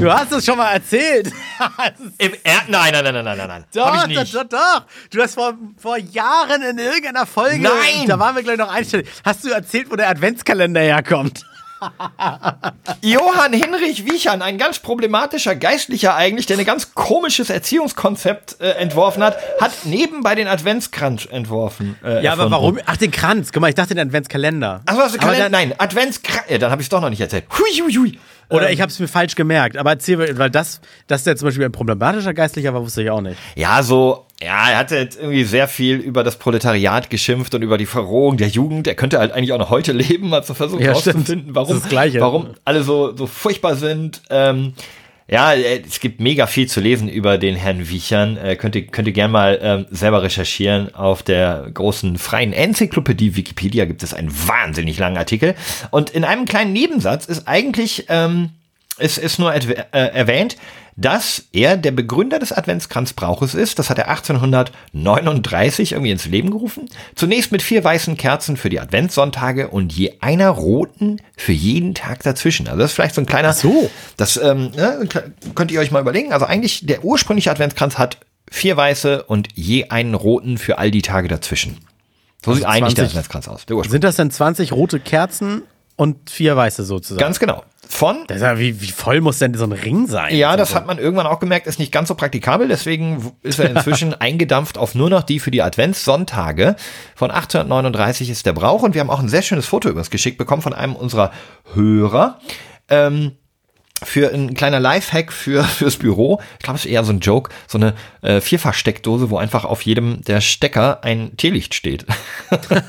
Du 0.00 0.10
hast 0.10 0.32
es 0.32 0.44
schon 0.44 0.58
mal 0.58 0.72
erzählt. 0.72 1.32
Im 2.18 2.32
er 2.42 2.62
nein, 2.68 2.92
nein, 2.92 3.04
nein, 3.04 3.24
nein, 3.24 3.24
nein, 3.24 3.48
nein. 3.48 3.64
Doch, 3.72 4.06
doch, 4.06 4.24
doch, 4.24 4.44
doch. 4.44 4.82
Du 5.10 5.22
hast 5.22 5.34
vor, 5.34 5.54
vor 5.76 5.98
Jahren 5.98 6.62
in 6.62 6.78
irgendeiner 6.78 7.26
Folge. 7.26 7.60
Nein! 7.62 8.06
Da 8.06 8.18
waren 8.18 8.34
wir 8.34 8.42
gleich 8.42 8.58
noch 8.58 8.72
einstellig. 8.72 9.08
Hast 9.24 9.44
du 9.44 9.50
erzählt, 9.50 9.90
wo 9.90 9.96
der 9.96 10.08
Adventskalender 10.08 10.80
herkommt? 10.80 11.44
Johann 13.02 13.52
Hinrich 13.52 14.04
Wiechern, 14.10 14.42
ein 14.42 14.58
ganz 14.58 14.78
problematischer 14.78 15.54
Geistlicher 15.54 16.14
eigentlich, 16.14 16.46
der 16.46 16.58
ein 16.58 16.64
ganz 16.64 16.94
komisches 16.94 17.50
Erziehungskonzept 17.50 18.60
äh, 18.60 18.70
entworfen 18.72 19.22
hat, 19.22 19.36
hat 19.60 19.72
nebenbei 19.84 20.34
den 20.34 20.48
Adventskranz 20.48 21.26
entworfen. 21.30 21.96
Äh, 22.04 22.22
Ja, 22.22 22.32
aber 22.32 22.44
erfunden. 22.44 22.50
warum? 22.52 22.78
Ach, 22.86 22.96
den 22.96 23.10
Kranz. 23.10 23.52
Guck 23.52 23.60
mal, 23.60 23.68
ich 23.68 23.74
dachte 23.74 23.94
den 23.94 24.06
Adventskalender. 24.08 24.82
Ach, 24.86 24.96
was, 24.96 25.14
Aber 25.14 25.18
Kalender? 25.18 25.48
Nein, 25.48 25.74
Adventskranz. 25.78 26.46
Ja, 26.48 26.58
dann 26.58 26.70
habe 26.70 26.82
ich 26.82 26.86
es 26.86 26.90
doch 26.90 27.00
noch 27.00 27.10
nicht 27.10 27.20
erzählt. 27.20 27.44
Hui, 27.58 27.82
hui, 27.82 27.92
hui. 27.94 28.18
Oder 28.48 28.70
ich 28.70 28.80
habe 28.80 28.90
es 28.90 28.98
mir 29.00 29.08
falsch 29.08 29.34
gemerkt. 29.34 29.76
Aber 29.76 29.90
erzähl, 29.90 30.16
mir, 30.16 30.38
weil 30.38 30.50
das, 30.50 30.80
dass 31.06 31.24
der 31.24 31.36
zum 31.36 31.48
Beispiel 31.48 31.64
ein 31.64 31.72
problematischer 31.72 32.32
Geistlicher 32.34 32.72
war, 32.74 32.82
wusste 32.82 33.02
ich 33.02 33.10
auch 33.10 33.20
nicht. 33.20 33.36
Ja, 33.56 33.82
so, 33.82 34.26
ja, 34.40 34.70
er 34.70 34.78
hatte 34.78 34.96
jetzt 34.96 35.18
irgendwie 35.18 35.44
sehr 35.44 35.66
viel 35.68 35.96
über 35.96 36.22
das 36.22 36.36
Proletariat 36.38 37.10
geschimpft 37.10 37.54
und 37.54 37.62
über 37.62 37.76
die 37.78 37.86
Verrohung 37.86 38.36
der 38.36 38.48
Jugend. 38.48 38.86
Er 38.86 38.94
könnte 38.94 39.18
halt 39.18 39.32
eigentlich 39.32 39.52
auch 39.52 39.58
noch 39.58 39.70
heute 39.70 39.92
leben, 39.92 40.32
hat 40.32 40.46
so 40.46 40.54
versucht 40.54 40.80
Ja, 40.80 40.88
herauszufinden, 40.88 41.24
stimmt. 41.24 41.54
warum, 41.54 41.82
warum 42.20 42.46
alle 42.64 42.82
so, 42.82 43.16
so 43.16 43.26
furchtbar 43.26 43.74
sind. 43.76 44.22
Ähm, 44.30 44.74
ja, 45.28 45.52
äh, 45.52 45.82
es 45.86 46.00
gibt 46.00 46.20
mega 46.20 46.46
viel 46.46 46.68
zu 46.68 46.80
lesen 46.80 47.08
über 47.08 47.38
den 47.38 47.56
Herrn 47.56 47.88
Wiechern. 47.88 48.36
Äh, 48.36 48.56
könnt, 48.56 48.76
ihr, 48.76 48.86
könnt 48.86 49.08
ihr 49.08 49.14
gerne 49.14 49.32
mal 49.32 49.58
ähm, 49.60 49.86
selber 49.90 50.22
recherchieren. 50.22 50.94
Auf 50.94 51.22
der 51.22 51.68
großen 51.72 52.16
freien 52.18 52.52
Enzyklopädie 52.52 53.34
Wikipedia 53.34 53.86
gibt 53.86 54.02
es 54.02 54.14
einen 54.14 54.30
wahnsinnig 54.30 54.98
langen 54.98 55.16
Artikel. 55.16 55.54
Und 55.90 56.10
in 56.10 56.24
einem 56.24 56.44
kleinen 56.44 56.72
Nebensatz 56.72 57.26
ist 57.26 57.48
eigentlich, 57.48 58.06
ähm, 58.08 58.50
es 58.98 59.18
ist 59.18 59.38
nur 59.38 59.54
äh, 59.54 59.84
erwähnt, 59.92 60.56
dass 60.96 61.44
er 61.52 61.76
der 61.76 61.90
Begründer 61.90 62.38
des 62.38 62.52
Adventskranzbrauches 62.52 63.54
ist. 63.54 63.78
Das 63.78 63.90
hat 63.90 63.98
er 63.98 64.08
1839 64.08 65.92
irgendwie 65.92 66.10
ins 66.10 66.24
Leben 66.24 66.50
gerufen. 66.50 66.88
Zunächst 67.14 67.52
mit 67.52 67.62
vier 67.62 67.84
weißen 67.84 68.16
Kerzen 68.16 68.56
für 68.56 68.70
die 68.70 68.80
Adventssonntage 68.80 69.68
und 69.68 69.92
je 69.92 70.14
einer 70.20 70.48
roten 70.48 71.20
für 71.36 71.52
jeden 71.52 71.94
Tag 71.94 72.22
dazwischen. 72.22 72.66
Also 72.66 72.78
das 72.78 72.90
ist 72.90 72.94
vielleicht 72.94 73.14
so 73.14 73.20
ein 73.20 73.26
kleiner. 73.26 73.52
so. 73.52 73.90
Das 74.16 74.38
ähm, 74.38 74.70
ne, 74.74 75.06
könnt 75.54 75.70
ihr 75.70 75.80
euch 75.80 75.90
mal 75.90 76.00
überlegen. 76.00 76.32
Also 76.32 76.46
eigentlich 76.46 76.86
der 76.86 77.04
ursprüngliche 77.04 77.50
Adventskranz 77.50 77.98
hat 77.98 78.18
vier 78.50 78.76
weiße 78.76 79.24
und 79.24 79.48
je 79.54 79.90
einen 79.90 80.14
roten 80.14 80.56
für 80.56 80.78
all 80.78 80.90
die 80.90 81.02
Tage 81.02 81.28
dazwischen. 81.28 81.76
So 82.42 82.54
sieht 82.54 82.64
eigentlich 82.64 82.94
der 82.94 83.04
20 83.04 83.18
Adventskranz 83.18 83.48
aus. 83.48 83.66
Der. 83.66 83.90
Sind 83.90 84.04
das 84.04 84.16
denn 84.16 84.30
20 84.30 84.72
rote 84.72 84.98
Kerzen 85.00 85.62
und 85.96 86.30
vier 86.30 86.56
weiße 86.56 86.84
sozusagen? 86.84 87.20
Ganz 87.20 87.38
genau. 87.38 87.64
Von 87.88 88.24
das 88.26 88.40
ja, 88.40 88.58
wie, 88.58 88.80
wie 88.80 88.90
voll 88.90 89.20
muss 89.20 89.38
denn 89.38 89.54
so 89.54 89.64
ein 89.64 89.72
Ring 89.72 90.08
sein? 90.08 90.34
Ja, 90.34 90.56
das 90.56 90.70
Also, 90.70 90.80
hat 90.80 90.86
man 90.86 90.98
irgendwann 90.98 91.26
auch 91.26 91.38
gemerkt, 91.38 91.66
ist 91.68 91.78
nicht 91.78 91.92
ganz 91.92 92.08
so 92.08 92.16
praktikabel, 92.16 92.66
deswegen 92.66 93.32
ist 93.42 93.60
er 93.60 93.70
inzwischen 93.70 94.12
eingedampft 94.20 94.76
auf 94.76 94.94
nur 94.96 95.08
noch 95.08 95.22
die 95.22 95.38
für 95.38 95.52
die 95.52 95.62
Adventssonntage. 95.62 96.74
Von 97.14 97.30
1839 97.30 98.28
ist 98.28 98.44
der 98.44 98.54
Brauch 98.54 98.82
und 98.82 98.94
wir 98.94 99.00
haben 99.00 99.10
auch 99.10 99.20
ein 99.20 99.28
sehr 99.28 99.42
schönes 99.42 99.66
Foto 99.66 99.88
übrigens 99.88 100.10
geschickt 100.10 100.36
bekommen 100.36 100.62
von 100.62 100.72
einem 100.74 100.96
unserer 100.96 101.30
Hörer. 101.74 102.40
Ähm, 102.88 103.32
für 104.04 104.32
ein 104.32 104.54
kleiner 104.54 104.80
Lifehack 104.80 105.32
für 105.32 105.64
fürs 105.64 105.96
Büro. 105.96 106.40
Ich 106.58 106.64
glaube, 106.64 106.78
es 106.78 106.84
ist 106.84 106.90
eher 106.90 107.04
so 107.04 107.12
ein 107.12 107.20
Joke, 107.20 107.50
so 107.66 107.78
eine 107.78 107.94
äh, 108.22 108.40
Vierfachsteckdose, 108.40 109.30
wo 109.30 109.38
einfach 109.38 109.64
auf 109.64 109.82
jedem 109.82 110.22
der 110.22 110.40
Stecker 110.40 111.02
ein 111.04 111.36
Teelicht 111.36 111.74
steht. 111.74 112.04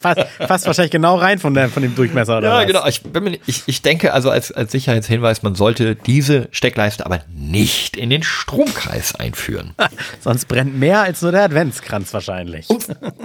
Passt, 0.00 0.20
passt 0.38 0.66
wahrscheinlich 0.66 0.92
genau 0.92 1.16
rein 1.16 1.38
von, 1.40 1.52
der, 1.54 1.68
von 1.68 1.82
dem 1.82 1.94
Durchmesser 1.96 2.38
oder 2.38 2.48
Ja, 2.48 2.58
was? 2.60 2.66
genau. 2.66 2.86
Ich, 2.86 3.02
bin 3.02 3.38
ich, 3.46 3.62
ich 3.66 3.82
denke 3.82 4.12
also 4.12 4.30
als, 4.30 4.52
als 4.52 4.70
Sicherheitshinweis, 4.70 5.42
man 5.42 5.54
sollte 5.56 5.96
diese 5.96 6.48
Steckleiste 6.52 7.04
aber 7.06 7.22
nicht 7.34 7.96
in 7.96 8.10
den 8.10 8.22
Stromkreis 8.22 9.14
einführen. 9.16 9.74
Sonst 10.20 10.46
brennt 10.46 10.78
mehr 10.78 11.00
als 11.02 11.22
nur 11.22 11.32
der 11.32 11.42
Adventskranz 11.44 12.12
wahrscheinlich. 12.14 12.68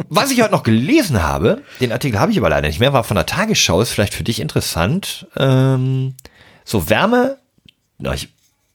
Was 0.09 0.31
ich 0.31 0.41
heute 0.41 0.51
noch 0.51 0.63
gelesen 0.63 1.21
habe, 1.21 1.61
den 1.81 1.91
Artikel 1.91 2.19
habe 2.19 2.31
ich 2.31 2.37
aber 2.39 2.49
leider 2.49 2.67
nicht 2.67 2.79
mehr, 2.79 2.93
war 2.93 3.03
von 3.03 3.15
der 3.15 3.25
Tagesschau, 3.27 3.81
ist 3.81 3.91
vielleicht 3.91 4.13
für 4.15 4.23
dich 4.23 4.39
interessant. 4.39 5.27
Ähm, 5.37 6.15
so 6.71 6.89
Wärme, 6.89 7.37
na, 7.97 8.13
ich, 8.13 8.29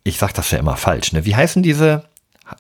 ich 0.05 0.19
sag 0.19 0.33
das 0.35 0.51
ja 0.51 0.59
immer 0.59 0.77
falsch, 0.77 1.13
ne? 1.13 1.25
Wie 1.25 1.35
heißen 1.35 1.63
diese 1.63 2.05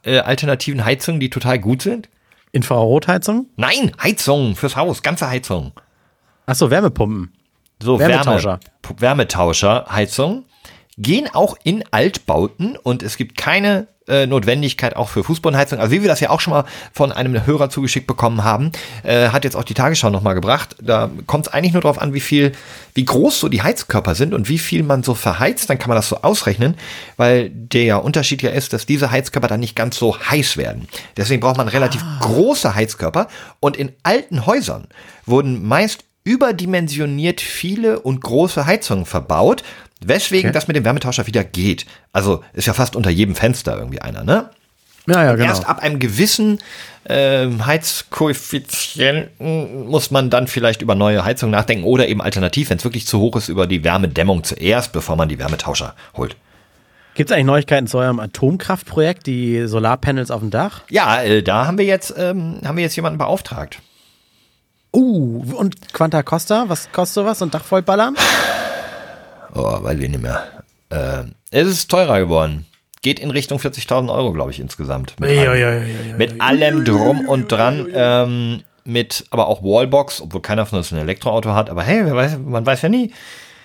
äh, 0.02 0.18
alternativen 0.18 0.84
Heizungen, 0.84 1.20
die 1.20 1.30
total 1.30 1.58
gut 1.58 1.82
sind? 1.82 2.08
Infrarotheizung? 2.52 3.46
Nein, 3.56 3.92
Heizung 4.02 4.56
fürs 4.56 4.76
Haus, 4.76 5.02
ganze 5.02 5.28
Heizung. 5.28 5.72
Achso, 6.46 6.70
Wärmepumpen. 6.70 7.32
So 7.82 7.98
Wärmetauscher. 7.98 8.60
Wärme, 8.82 9.00
Wärmetauscher, 9.00 9.86
Heizung 9.90 10.44
gehen 10.98 11.28
auch 11.32 11.56
in 11.62 11.84
Altbauten 11.90 12.76
und 12.76 13.02
es 13.02 13.16
gibt 13.16 13.36
keine 13.36 13.88
äh, 14.08 14.26
Notwendigkeit 14.26 14.96
auch 14.96 15.08
für 15.08 15.24
Fußbodenheizung. 15.24 15.78
Also 15.78 15.92
wie 15.92 16.02
wir 16.02 16.08
das 16.08 16.20
ja 16.20 16.30
auch 16.30 16.40
schon 16.40 16.52
mal 16.52 16.64
von 16.92 17.12
einem 17.12 17.46
Hörer 17.46 17.70
zugeschickt 17.70 18.06
bekommen 18.06 18.44
haben, 18.44 18.72
äh, 19.02 19.28
hat 19.28 19.44
jetzt 19.44 19.56
auch 19.56 19.64
die 19.64 19.74
Tagesschau 19.74 20.10
nochmal 20.10 20.34
gebracht. 20.34 20.76
Da 20.80 21.10
kommt 21.26 21.46
es 21.46 21.52
eigentlich 21.52 21.72
nur 21.72 21.82
darauf 21.82 22.00
an, 22.00 22.14
wie 22.14 22.20
viel, 22.20 22.52
wie 22.94 23.04
groß 23.04 23.40
so 23.40 23.48
die 23.48 23.62
Heizkörper 23.62 24.14
sind 24.14 24.34
und 24.34 24.48
wie 24.48 24.58
viel 24.58 24.82
man 24.82 25.02
so 25.02 25.14
verheizt. 25.14 25.68
Dann 25.70 25.78
kann 25.78 25.88
man 25.88 25.96
das 25.96 26.08
so 26.08 26.18
ausrechnen, 26.22 26.76
weil 27.16 27.50
der 27.50 28.04
Unterschied 28.04 28.42
ja 28.42 28.50
ist, 28.50 28.72
dass 28.72 28.86
diese 28.86 29.10
Heizkörper 29.10 29.48
dann 29.48 29.60
nicht 29.60 29.76
ganz 29.76 29.96
so 29.96 30.18
heiß 30.18 30.56
werden. 30.56 30.88
Deswegen 31.16 31.40
braucht 31.40 31.56
man 31.56 31.68
relativ 31.68 32.02
große 32.20 32.74
Heizkörper 32.74 33.28
und 33.60 33.76
in 33.76 33.92
alten 34.02 34.46
Häusern 34.46 34.86
wurden 35.24 35.66
meist 35.66 36.04
überdimensioniert 36.26 37.40
viele 37.40 38.00
und 38.00 38.20
große 38.20 38.66
Heizungen 38.66 39.06
verbaut, 39.06 39.62
weswegen 40.04 40.50
Okay. 40.50 40.54
das 40.54 40.66
mit 40.66 40.76
dem 40.76 40.84
Wärmetauscher 40.84 41.26
wieder 41.26 41.44
geht. 41.44 41.86
Also 42.12 42.42
ist 42.52 42.66
ja 42.66 42.74
fast 42.74 42.96
unter 42.96 43.10
jedem 43.10 43.34
Fenster 43.36 43.78
irgendwie 43.78 44.02
einer, 44.02 44.24
ne? 44.24 44.50
Ja, 45.06 45.22
ja, 45.22 45.34
genau. 45.36 45.48
Erst 45.48 45.68
ab 45.68 45.80
einem 45.82 46.00
gewissen 46.00 46.58
ähm, 47.08 47.64
Heizkoeffizienten 47.64 49.86
muss 49.88 50.10
man 50.10 50.30
dann 50.30 50.48
vielleicht 50.48 50.82
über 50.82 50.96
neue 50.96 51.24
Heizungen 51.24 51.52
nachdenken 51.52 51.84
oder 51.84 52.08
eben 52.08 52.20
alternativ, 52.20 52.70
wenn 52.70 52.78
es 52.78 52.84
wirklich 52.84 53.06
zu 53.06 53.20
hoch 53.20 53.36
ist, 53.36 53.48
über 53.48 53.68
die 53.68 53.84
Wärmedämmung 53.84 54.42
zuerst, 54.42 54.92
bevor 54.92 55.14
man 55.14 55.28
die 55.28 55.38
Wärmetauscher 55.38 55.94
holt. 56.16 56.34
Gibt 57.14 57.30
es 57.30 57.34
eigentlich 57.34 57.46
Neuigkeiten 57.46 57.86
zu 57.86 57.98
eurem 57.98 58.18
Atomkraftprojekt, 58.18 59.26
die 59.26 59.66
Solarpanels 59.68 60.32
auf 60.32 60.40
dem 60.40 60.50
Dach? 60.50 60.82
Ja, 60.90 61.22
äh, 61.22 61.42
da 61.42 61.66
haben 61.66 61.78
wir 61.78 61.86
jetzt 61.86 62.12
ähm, 62.18 62.58
haben 62.64 62.76
wir 62.76 62.82
jetzt 62.82 62.96
jemanden 62.96 63.18
beauftragt. 63.18 63.78
Uh, 64.96 65.42
und 65.56 65.92
Quanta 65.92 66.22
Costa? 66.22 66.64
Was 66.68 66.90
kostet 66.90 67.14
sowas? 67.16 67.42
Und 67.42 67.52
Dach 67.52 67.64
vollballern? 67.64 68.16
Oh, 69.54 69.76
weil 69.82 69.98
wir 69.98 70.08
nicht 70.08 70.22
mehr. 70.22 70.42
Äh, 70.88 71.24
es 71.50 71.68
ist 71.68 71.90
teurer 71.90 72.18
geworden. 72.18 72.64
Geht 73.02 73.20
in 73.20 73.30
Richtung 73.30 73.58
40.000 73.58 74.10
Euro, 74.10 74.32
glaube 74.32 74.52
ich, 74.52 74.58
insgesamt. 74.58 75.20
Mit, 75.20 75.30
Ja, 75.30 75.50
allem, 75.50 75.60
ja, 75.60 75.70
ja, 75.74 75.80
ja, 75.80 76.16
mit 76.16 76.40
allem 76.40 76.86
drum 76.86 77.28
und 77.28 77.52
dran. 77.52 77.86
Ähm, 77.92 78.62
mit 78.84 79.26
aber 79.30 79.48
auch 79.48 79.62
Wallbox, 79.62 80.22
obwohl 80.22 80.40
keiner 80.40 80.64
von 80.64 80.78
uns 80.78 80.92
ein 80.92 80.98
Elektroauto 80.98 81.52
hat. 81.52 81.68
Aber 81.68 81.82
hey, 81.82 82.04
wer 82.06 82.16
weiß, 82.16 82.38
man 82.38 82.64
weiß 82.64 82.80
ja 82.80 82.88
nie. 82.88 83.12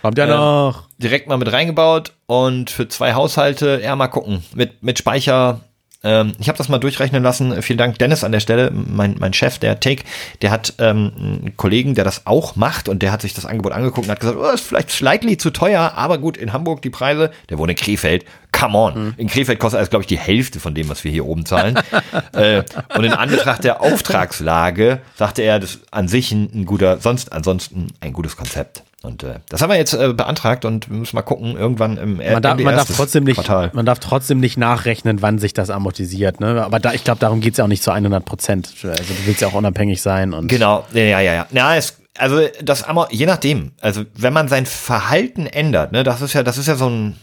Kommt 0.02 0.18
ja 0.18 0.26
noch. 0.26 0.90
Direkt 0.98 1.30
mal 1.30 1.38
mit 1.38 1.52
reingebaut 1.52 2.12
und 2.26 2.70
für 2.70 2.90
zwei 2.90 3.14
Haushalte, 3.14 3.80
ja, 3.82 3.96
mal 3.96 4.08
gucken. 4.08 4.44
Mit, 4.54 4.84
mit 4.84 4.98
Speicher. 5.00 5.62
Ähm, 6.04 6.34
ich 6.40 6.48
habe 6.48 6.58
das 6.58 6.70
mal 6.70 6.80
durchrechnen 6.80 7.22
lassen. 7.24 7.62
Vielen 7.62 7.78
Dank, 7.78 8.00
Dennis, 8.00 8.24
an 8.24 8.32
der 8.32 8.40
Stelle. 8.40 8.72
Mein, 8.72 9.16
mein 9.20 9.34
Chef, 9.34 9.60
der 9.60 9.80
Take, 9.80 10.04
der 10.42 10.52
hat 10.52 10.74
ähm, 10.80 11.12
einen 11.16 11.58
Kollegen, 11.58 11.96
der 11.96 12.04
das 12.04 12.26
auch 12.26 12.56
macht 12.56 12.90
und 12.90 13.02
der 13.02 13.12
hat 13.12 13.22
sich 13.22 13.34
das 13.34 13.46
Angebot 13.46 13.72
angeguckt 13.72 14.08
und 14.08 14.12
hat 14.12 14.20
gesagt, 14.20 14.38
oh, 14.40 14.50
ist 14.50 14.66
vielleicht 14.66 14.92
slightly 14.92 15.38
zu 15.38 15.52
teuer, 15.52 15.94
aber 15.96 16.18
gut, 16.18 16.38
in 16.38 16.54
Hamburg 16.54 16.82
die 16.82 16.90
Preise, 16.90 17.32
der 17.50 17.58
wohnt 17.58 17.70
in 17.70 17.78
Krefeld, 17.78 18.26
come 18.52 18.78
on. 18.78 19.14
In 19.18 19.28
Krefeld 19.28 19.60
kostet 19.60 19.78
alles, 19.78 19.90
glaube 19.90 20.04
ich, 20.04 20.08
die 20.08 20.18
Hälfte 20.18 20.60
von 20.60 20.74
dem, 20.74 20.90
was 20.90 21.04
wir 21.04 21.12
hier 21.12 21.26
oben 21.26 21.46
zahlen. 21.46 21.80
äh, 22.34 22.64
und 22.96 23.04
in 23.04 23.14
Anbetracht 23.14 23.64
der 23.64 23.82
Auftragslage 23.82 25.02
sagte 25.16 25.42
er, 25.44 25.60
das 25.60 25.76
ist 25.76 25.82
an 25.92 26.08
sich 26.08 26.32
ein, 26.32 26.50
ein 26.54 26.66
guter, 26.66 27.00
sonst 27.00 27.32
ansonsten 27.32 27.88
ein 28.00 28.14
gutes 28.14 28.36
Konzept. 28.36 28.84
Und 29.04 29.24
äh, 29.24 29.40
das 29.50 29.62
haben 29.62 29.72
wir 29.72 29.78
jetzt 29.78 29.94
äh, 29.94 30.14
beantragt 30.14 30.64
und 30.64 30.90
wir 30.90 30.98
müssen 30.98 31.16
mal 31.16 31.24
gucken, 31.24 31.58
irgendwann 31.58 31.98
im 31.98 32.18
Man 32.18 32.42
darf, 32.42 32.52
Ende 32.52 32.64
man, 32.66 32.76
darf 32.76 32.96
trotzdem 32.96 33.24
nicht, 33.24 33.36
Quartal. 33.36 33.72
man 33.74 33.86
darf 33.86 33.98
trotzdem 33.98 34.40
nicht 34.40 34.58
nachrechnen, 34.58 35.24
wann 35.24 35.40
sich 35.40 35.54
das 35.54 35.72
amortisiert. 35.72 36.40
Ne? 36.40 36.64
Aber 36.64 36.80
da, 36.80 36.94
ich 36.94 37.04
glaube, 37.04 37.20
darum 37.20 37.42
geht 37.42 37.54
es 37.54 37.58
ja 37.58 37.64
auch 37.64 37.70
nicht 37.70 37.82
zu 37.82 37.92
100 37.92 38.24
Prozent. 38.24 38.74
Also 38.84 39.14
du 39.14 39.26
willst 39.26 39.42
ja 39.42 39.48
auch 39.48 39.54
unabhängig 39.54 40.02
sein. 40.04 40.34
Und 40.34 40.50
Genau, 40.50 40.86
ja, 40.94 41.02
ja, 41.02 41.20
ja. 41.22 41.48
Ja, 41.52 41.76
es, 41.76 41.98
also 42.18 42.42
das 42.62 42.84
Amor, 42.84 43.08
je 43.12 43.26
nachdem. 43.26 43.72
Also 43.82 44.04
wenn 44.16 44.34
man 44.34 44.48
sein 44.48 44.68
Verhalten 44.68 45.48
ändert, 45.48 45.92
ne, 45.92 46.04
das 46.04 46.22
ist 46.22 46.34
ja, 46.34 46.44
das 46.44 46.60
ist 46.60 46.68
ja 46.68 46.76
so 46.76 46.88
ein, 46.88 47.18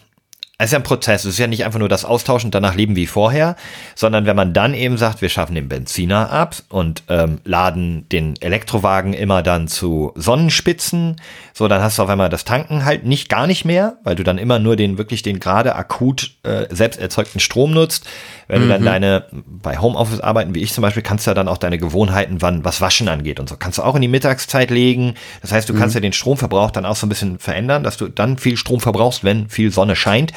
es 0.60 0.66
ist 0.66 0.72
ja 0.72 0.80
ein 0.80 0.82
Prozess. 0.82 1.24
Es 1.24 1.34
ist 1.34 1.38
ja 1.38 1.46
nicht 1.46 1.64
einfach 1.64 1.78
nur 1.78 1.88
das 1.88 2.04
Austauschen 2.04 2.50
danach 2.50 2.74
leben 2.74 2.96
wie 2.96 3.06
vorher, 3.06 3.54
sondern 3.94 4.26
wenn 4.26 4.34
man 4.34 4.52
dann 4.52 4.74
eben 4.74 4.98
sagt, 4.98 5.22
wir 5.22 5.28
schaffen 5.28 5.54
den 5.54 5.68
Benziner 5.68 6.32
ab 6.32 6.56
und 6.68 7.04
ähm, 7.08 7.38
laden 7.44 8.08
den 8.08 8.34
Elektrowagen 8.40 9.12
immer 9.12 9.44
dann 9.44 9.68
zu 9.68 10.12
Sonnenspitzen, 10.16 11.20
so 11.54 11.68
dann 11.68 11.80
hast 11.80 11.98
du 11.98 12.02
auf 12.02 12.08
einmal 12.08 12.28
das 12.28 12.44
Tanken 12.44 12.84
halt 12.84 13.06
nicht 13.06 13.28
gar 13.28 13.46
nicht 13.46 13.64
mehr, 13.64 13.98
weil 14.02 14.16
du 14.16 14.24
dann 14.24 14.36
immer 14.36 14.58
nur 14.58 14.74
den 14.74 14.98
wirklich 14.98 15.22
den 15.22 15.38
gerade 15.38 15.76
akut 15.76 16.32
äh, 16.42 16.66
selbst 16.70 17.00
erzeugten 17.00 17.38
Strom 17.38 17.70
nutzt. 17.72 18.08
Wenn 18.48 18.62
du 18.62 18.68
dann 18.68 18.82
deine 18.82 19.26
bei 19.30 19.78
Homeoffice 19.78 20.20
arbeiten, 20.20 20.54
wie 20.54 20.62
ich 20.62 20.72
zum 20.72 20.82
Beispiel, 20.82 21.02
kannst 21.02 21.26
du 21.26 21.30
ja 21.30 21.34
dann 21.34 21.48
auch 21.48 21.58
deine 21.58 21.76
Gewohnheiten, 21.76 22.40
wann 22.40 22.64
was 22.64 22.80
Waschen 22.80 23.08
angeht 23.08 23.38
und 23.38 23.48
so, 23.48 23.56
kannst 23.56 23.78
du 23.78 23.82
auch 23.82 23.94
in 23.94 24.00
die 24.00 24.08
Mittagszeit 24.08 24.70
legen. 24.70 25.14
Das 25.42 25.52
heißt, 25.52 25.68
du 25.68 25.74
kannst 25.74 25.94
ja 25.94 26.00
den 26.00 26.14
Stromverbrauch 26.14 26.70
dann 26.70 26.86
auch 26.86 26.96
so 26.96 27.06
ein 27.06 27.10
bisschen 27.10 27.38
verändern, 27.38 27.82
dass 27.82 27.98
du 27.98 28.08
dann 28.08 28.38
viel 28.38 28.56
Strom 28.56 28.80
verbrauchst, 28.80 29.22
wenn 29.22 29.50
viel 29.50 29.70
Sonne 29.70 29.94
scheint. 29.94 30.32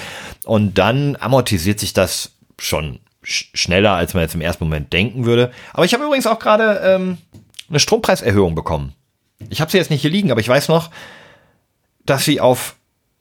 Und 0.46 0.78
dann 0.78 1.18
amortisiert 1.20 1.80
sich 1.80 1.94
das 1.94 2.32
schon 2.60 3.00
sch 3.24 3.50
schneller, 3.54 3.94
als 3.94 4.14
man 4.14 4.24
jetzt 4.24 4.36
im 4.36 4.42
ersten 4.42 4.64
Moment 4.64 4.92
denken 4.94 5.26
würde. 5.26 5.52
Aber 5.74 5.86
ich 5.86 5.94
habe 5.94 6.04
übrigens 6.04 6.28
auch 6.28 6.40
gerade 6.40 6.82
ähm, 6.84 7.18
eine 7.70 7.80
Strompreiserhöhung 7.80 8.56
bekommen. 8.56 8.94
Ich 9.50 9.62
habe 9.62 9.72
sie 9.72 9.78
jetzt 9.78 9.90
nicht 9.90 10.02
hier 10.02 10.12
liegen, 10.12 10.32
aber 10.32 10.40
ich 10.42 10.48
weiß 10.48 10.68
noch, 10.68 10.90
dass 12.06 12.26
sie 12.26 12.40
auf 12.42 12.76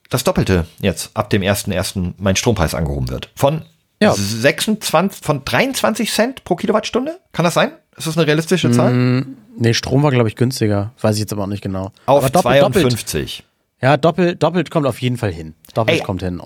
das 0.09 0.25
Doppelte 0.25 0.67
jetzt 0.81 1.11
ab 1.15 1.31
dem 1.31 1.43
1.1. 1.43 2.15
mein 2.19 2.37
Strompreis 2.37 2.75
angehoben 2.75 3.09
wird. 3.11 3.31
Von 3.37 3.63
Ja. 4.03 4.13
26, 4.13 5.25
von 5.25 5.45
23 5.45 6.11
Cent 6.11 6.45
pro 6.45 6.57
Kilowattstunde? 6.57 7.21
Kann 7.33 7.45
das 7.45 7.55
sein? 7.55 7.73
Ist 7.97 8.07
das 8.07 8.17
eine 8.17 8.27
realistische 8.27 8.71
Zahl? 8.71 9.25
Nee, 9.57 9.75
Strom 9.75 10.03
war, 10.03 10.11
glaube 10.11 10.29
ich, 10.29 10.37
günstiger. 10.37 10.93
Weiß 11.01 11.17
ich 11.17 11.21
jetzt 11.21 11.33
aber 11.33 11.43
auch 11.43 11.49
nicht 11.49 11.63
genau. 11.63 11.93
Auf 12.07 12.25
aber 12.25 12.31
doppelt, 12.31 12.63
doppelt, 12.63 12.83
52. 12.91 13.45
ja, 13.83 13.97
doppelt, 13.99 14.43
doppelt 14.43 14.71
kommt 14.71 14.87
auf 14.87 15.01
jeden 15.03 15.19
Fall 15.19 15.33
hin. 15.33 15.55
Doppelt 15.75 15.99
Ey. 15.99 16.05
kommt 16.05 16.23
hin. 16.23 16.41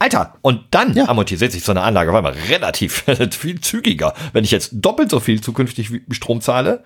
Alter, 0.00 0.34
und 0.40 0.62
dann 0.72 0.94
Ja. 0.94 1.08
amortisiert 1.08 1.52
sich 1.52 1.62
so 1.62 1.70
eine 1.72 1.82
Anlage 1.82 2.10
auf 2.10 2.16
einmal 2.16 2.34
relativ 2.48 3.04
viel 3.30 3.60
zügiger. 3.60 4.14
Wenn 4.32 4.42
ich 4.44 4.50
jetzt 4.50 4.70
doppelt 4.72 5.10
so 5.10 5.20
viel 5.20 5.40
zukünftig 5.40 5.90
Strom 6.10 6.40
zahle, 6.40 6.82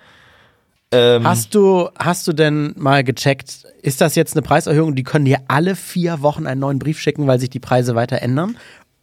ähm, 0.93 1.27
Hast 1.27 1.55
du, 1.55 1.89
hast 1.99 2.27
du 2.27 2.33
denn 2.33 2.75
mal 2.77 3.03
gecheckt, 3.05 3.65
ist 3.83 4.01
das 4.01 4.15
jetzt 4.15 4.35
eine 4.35 4.43
Preiserhöhung, 4.43 4.95
die 4.95 5.03
können 5.03 5.25
dir 5.25 5.39
alle 5.49 5.75
vier 5.77 6.23
Wochen 6.23 6.47
einen 6.47 6.61
neuen 6.61 6.79
Brief 6.79 7.01
schicken, 7.01 7.27
weil 7.27 7.41
sich 7.41 7.51
die 7.51 7.61
Preise 7.61 7.95
weiter 7.95 8.21
ändern? 8.21 8.57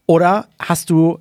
Oder 0.05 0.47
hast 0.59 0.89
du 0.89 1.19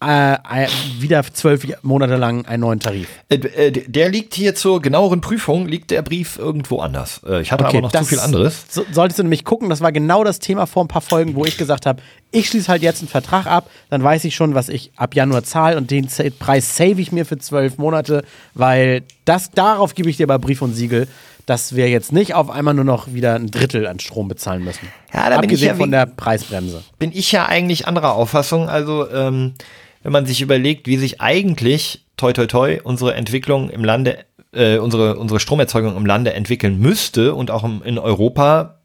äh, 0.00 0.68
wieder 1.00 1.22
zwölf 1.32 1.66
Monate 1.82 2.16
lang 2.16 2.46
einen 2.46 2.60
neuen 2.60 2.80
Tarif? 2.80 3.08
äh, 3.28 3.34
äh, 3.34 3.70
der 3.70 4.08
liegt 4.08 4.34
hier 4.34 4.54
zur 4.54 4.80
genaueren 4.80 5.20
Prüfung, 5.20 5.66
liegt 5.66 5.90
der 5.90 6.02
Brief 6.02 6.38
irgendwo 6.38 6.80
anders. 6.80 7.20
Äh, 7.26 7.40
ich 7.40 7.50
hatte 7.50 7.66
aber 7.66 7.80
noch 7.80 7.92
zu 7.92 8.04
viel 8.04 8.20
anderes. 8.20 8.64
So, 8.70 8.84
solltest 8.92 9.18
du 9.18 9.24
nämlich 9.24 9.44
gucken, 9.44 9.68
das 9.68 9.80
war 9.80 9.90
genau 9.92 10.24
das 10.24 10.38
Thema 10.38 10.66
vor 10.66 10.84
ein 10.84 10.88
paar 10.88 11.02
Folgen, 11.02 11.34
wo 11.34 11.44
ich 11.44 11.56
gesagt 11.58 11.86
habe, 11.86 12.00
ich 12.30 12.48
schließe 12.48 12.68
halt 12.68 12.82
jetzt 12.82 13.00
einen 13.00 13.08
Vertrag 13.08 13.46
ab, 13.46 13.70
dann 13.90 14.02
weiß 14.02 14.24
ich 14.24 14.34
schon, 14.36 14.54
was 14.54 14.68
ich 14.68 14.92
ab 14.96 15.14
Januar 15.14 15.42
zahle 15.44 15.76
und 15.76 15.90
den 15.90 16.08
Preis 16.38 16.76
save 16.76 17.00
ich 17.00 17.10
mir 17.10 17.24
für 17.24 17.38
zwölf 17.38 17.78
Monate, 17.78 18.22
weil 18.54 19.02
das 19.24 19.50
darauf 19.50 19.94
gebe 19.94 20.10
ich 20.10 20.16
dir 20.16 20.26
bei 20.26 20.38
Brief 20.38 20.62
und 20.62 20.74
Siegel, 20.74 21.08
dass 21.46 21.74
wir 21.74 21.88
jetzt 21.88 22.12
nicht 22.12 22.34
auf 22.34 22.50
einmal 22.50 22.74
nur 22.74 22.84
noch 22.84 23.12
wieder 23.14 23.34
ein 23.34 23.50
Drittel 23.50 23.86
an 23.86 23.98
Strom 24.00 24.28
bezahlen 24.28 24.62
müssen. 24.62 24.86
Ja, 25.14 25.30
da 25.30 25.40
bin 25.40 25.48
ich 25.48 25.54
Abgesehen 25.56 25.68
ja 25.68 25.74
von 25.76 25.90
der 25.90 26.04
Preisbremse. 26.06 26.84
bin 26.98 27.10
ich 27.12 27.32
ja 27.32 27.46
eigentlich 27.46 27.88
anderer 27.88 28.12
Auffassung. 28.12 28.68
Also, 28.68 29.10
ähm, 29.10 29.54
wenn 30.02 30.12
man 30.12 30.26
sich 30.26 30.40
überlegt, 30.40 30.86
wie 30.86 30.96
sich 30.96 31.20
eigentlich, 31.20 32.04
toi 32.16 32.32
toi 32.32 32.46
toi, 32.46 32.80
unsere 32.82 33.14
Entwicklung 33.14 33.70
im 33.70 33.84
Lande, 33.84 34.24
äh, 34.52 34.78
unsere, 34.78 35.16
unsere 35.16 35.40
Stromerzeugung 35.40 35.96
im 35.96 36.06
Lande 36.06 36.32
entwickeln 36.32 36.78
müsste 36.78 37.34
und 37.34 37.50
auch 37.50 37.64
im, 37.64 37.82
in 37.82 37.98
Europa, 37.98 38.78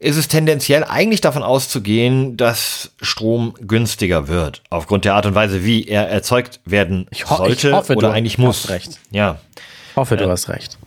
ist 0.00 0.16
es 0.16 0.28
tendenziell 0.28 0.84
eigentlich 0.84 1.20
davon 1.20 1.42
auszugehen, 1.42 2.36
dass 2.36 2.92
Strom 3.02 3.54
günstiger 3.60 4.28
wird. 4.28 4.62
Aufgrund 4.70 5.04
der 5.04 5.14
Art 5.14 5.26
und 5.26 5.34
Weise, 5.34 5.64
wie 5.64 5.88
er 5.88 6.08
erzeugt 6.08 6.60
werden 6.64 7.08
sollte 7.12 7.72
hoffe, 7.72 7.96
oder 7.96 8.08
du 8.08 8.14
eigentlich 8.14 8.38
hast 8.38 8.44
muss. 8.44 8.68
recht. 8.68 9.00
Ja. 9.10 9.38
Ich 9.90 9.96
hoffe, 9.96 10.16
du 10.16 10.28
hast 10.28 10.48
recht. 10.48 10.78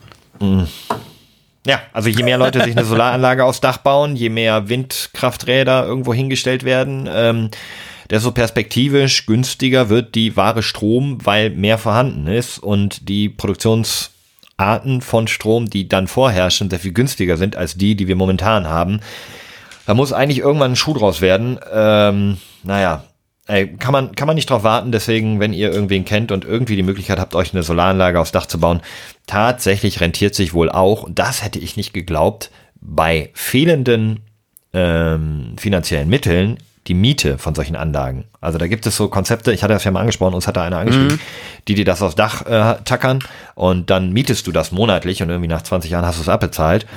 Ja, 1.66 1.82
also 1.94 2.10
je 2.10 2.24
mehr 2.24 2.38
Leute 2.38 2.64
sich 2.64 2.76
eine 2.76 2.86
Solaranlage 2.86 3.44
aufs 3.44 3.62
Dach 3.62 3.78
bauen, 3.78 4.16
je 4.16 4.30
mehr 4.30 4.70
Windkrafträder 4.70 5.86
irgendwo 5.86 6.14
hingestellt 6.14 6.64
werden, 6.64 7.08
ähm, 7.12 7.52
desto 8.12 8.32
perspektivisch 8.32 9.26
günstiger 9.26 9.90
wird 9.90 10.14
die 10.16 10.36
wahre 10.36 10.62
Strom, 10.62 11.18
weil 11.26 11.50
mehr 11.50 11.78
vorhanden 11.78 12.28
ist 12.28 12.60
und 12.60 13.08
die 13.08 13.30
Produktionsarten 13.30 15.02
von 15.02 15.28
Strom, 15.30 15.70
die 15.70 15.88
dann 15.88 16.08
vorherrschen, 16.08 16.70
sehr 16.70 16.80
viel 16.80 16.92
günstiger 16.92 17.38
sind 17.38 17.56
als 17.56 17.76
die, 17.76 17.96
die 17.96 18.08
wir 18.08 18.18
momentan 18.18 18.68
haben. 18.68 19.00
Da 19.86 19.94
muss 19.94 20.14
eigentlich 20.14 20.40
irgendwann 20.40 20.74
ein 20.74 20.76
Schuh 20.76 20.94
draus 20.94 21.22
werden. 21.22 21.58
Ähm, 21.74 22.38
naja, 22.64 23.06
ey, 23.48 23.76
kann 23.78 23.94
man, 23.94 24.14
kann 24.14 24.28
man 24.28 24.36
nicht 24.36 24.50
drauf 24.50 24.64
warten. 24.64 24.92
Deswegen, 24.92 25.40
wenn 25.40 25.54
ihr 25.54 25.72
irgendwen 25.72 26.04
kennt 26.04 26.34
und 26.34 26.44
irgendwie 26.44 26.76
die 26.76 26.84
Möglichkeit 26.84 27.18
habt, 27.18 27.34
euch 27.34 27.54
eine 27.54 27.64
Solaranlage 27.64 28.20
aufs 28.20 28.34
Dach 28.34 28.46
zu 28.46 28.60
bauen, 28.60 28.82
tatsächlich 29.26 30.02
rentiert 30.02 30.36
sich 30.36 30.54
wohl 30.54 30.70
auch, 30.70 31.08
das 31.10 31.44
hätte 31.44 31.60
ich 31.60 31.78
nicht 31.78 31.94
geglaubt, 31.94 32.52
bei 32.82 33.30
fehlenden 33.34 34.20
ähm, 34.74 35.56
finanziellen 35.58 36.10
Mitteln 36.10 36.58
die 36.88 36.94
Miete 36.94 37.38
von 37.38 37.54
solchen 37.54 37.76
Anlagen. 37.76 38.26
Also 38.40 38.58
da 38.58 38.68
gibt 38.68 38.86
es 38.88 38.98
so 38.98 39.08
Konzepte, 39.08 39.52
ich 39.54 39.64
hatte 39.64 39.74
das 39.74 39.84
ja 39.84 39.92
mal 39.92 40.00
angesprochen, 40.00 40.34
uns 40.34 40.48
hat 40.48 40.58
da 40.58 40.64
einer 40.64 40.80
angeschrieben, 40.80 41.20
die 41.68 41.76
dir 41.76 41.86
das 41.86 42.02
aufs 42.02 42.16
Dach 42.16 42.46
äh, 42.46 42.82
tackern 42.84 43.20
und 43.56 43.90
dann 43.90 44.12
mietest 44.12 44.48
du 44.48 44.52
das 44.52 44.72
monatlich 44.72 45.22
und 45.22 45.30
irgendwie 45.30 45.48
nach 45.48 45.62
20 45.62 45.92
Jahren 45.92 46.06
hast 46.06 46.18
du 46.18 46.24
es 46.24 46.30
abbezahlt. 46.30 46.88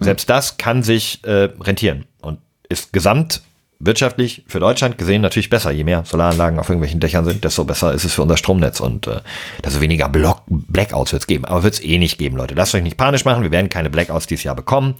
Selbst 0.00 0.28
das 0.30 0.56
kann 0.56 0.82
sich 0.82 1.22
äh, 1.24 1.50
rentieren 1.60 2.06
und 2.20 2.38
ist 2.68 2.92
gesamtwirtschaftlich 2.92 4.44
für 4.48 4.60
Deutschland 4.60 4.98
gesehen 4.98 5.22
natürlich 5.22 5.50
besser. 5.50 5.70
Je 5.70 5.84
mehr 5.84 6.04
Solaranlagen 6.04 6.58
auf 6.58 6.68
irgendwelchen 6.68 6.98
Dächern 6.98 7.24
sind, 7.24 7.44
desto 7.44 7.64
besser 7.64 7.92
ist 7.92 8.04
es 8.04 8.14
für 8.14 8.22
unser 8.22 8.36
Stromnetz 8.36 8.80
und 8.80 9.06
äh, 9.06 9.20
desto 9.62 9.80
weniger 9.80 10.08
Block 10.08 10.42
Blackouts 10.46 11.12
wird 11.12 11.22
es 11.22 11.26
geben. 11.26 11.44
Aber 11.44 11.62
wird 11.62 11.74
es 11.74 11.84
eh 11.84 11.98
nicht 11.98 12.18
geben, 12.18 12.36
Leute. 12.36 12.54
Lasst 12.54 12.74
euch 12.74 12.82
nicht 12.82 12.96
panisch 12.96 13.24
machen, 13.24 13.42
wir 13.42 13.52
werden 13.52 13.68
keine 13.68 13.90
Blackouts 13.90 14.26
dieses 14.26 14.44
Jahr 14.44 14.56
bekommen. 14.56 14.96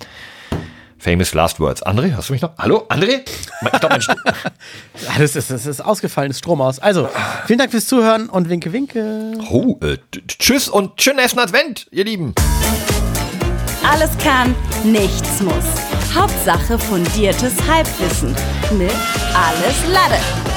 Famous 1.05 1.35
Last 1.35 1.61
Words. 1.61 1.83
André, 1.85 2.15
hast 2.17 2.31
du 2.31 2.33
mich 2.33 2.41
noch? 2.41 2.53
Hallo, 2.57 2.87
André? 2.89 3.21
Ich 3.27 3.71
glaub, 3.79 3.91
mein 3.91 4.01
St- 4.01 4.17
Das 5.19 5.37
ist, 5.37 5.51
das 5.51 5.67
ist 5.67 5.85
ausgefallenes 5.85 6.39
Strom 6.39 6.63
aus. 6.63 6.79
Also, 6.79 7.11
vielen 7.47 7.59
Dank 7.59 7.71
fürs 7.73 7.87
Zuhören 7.87 8.31
und 8.31 8.49
winke, 8.49 8.73
winke. 8.73 9.33
oh, 9.51 9.77
äh, 9.83 9.99
tschüss 10.27 10.71
und 10.71 11.01
schönen 11.03 11.19
ersten 11.19 11.41
Advent, 11.41 11.89
ihr 11.91 12.05
Lieben. 12.07 12.35
Alles 13.87 14.17
kann, 14.17 14.55
nichts 14.83 15.43
muss. 15.43 15.65
Hauptsache 16.15 16.79
fundiertes 16.79 17.53
Halbwissen 17.69 18.35
mit 18.79 18.91
Alles 19.35 19.77
Lade. 19.93 20.54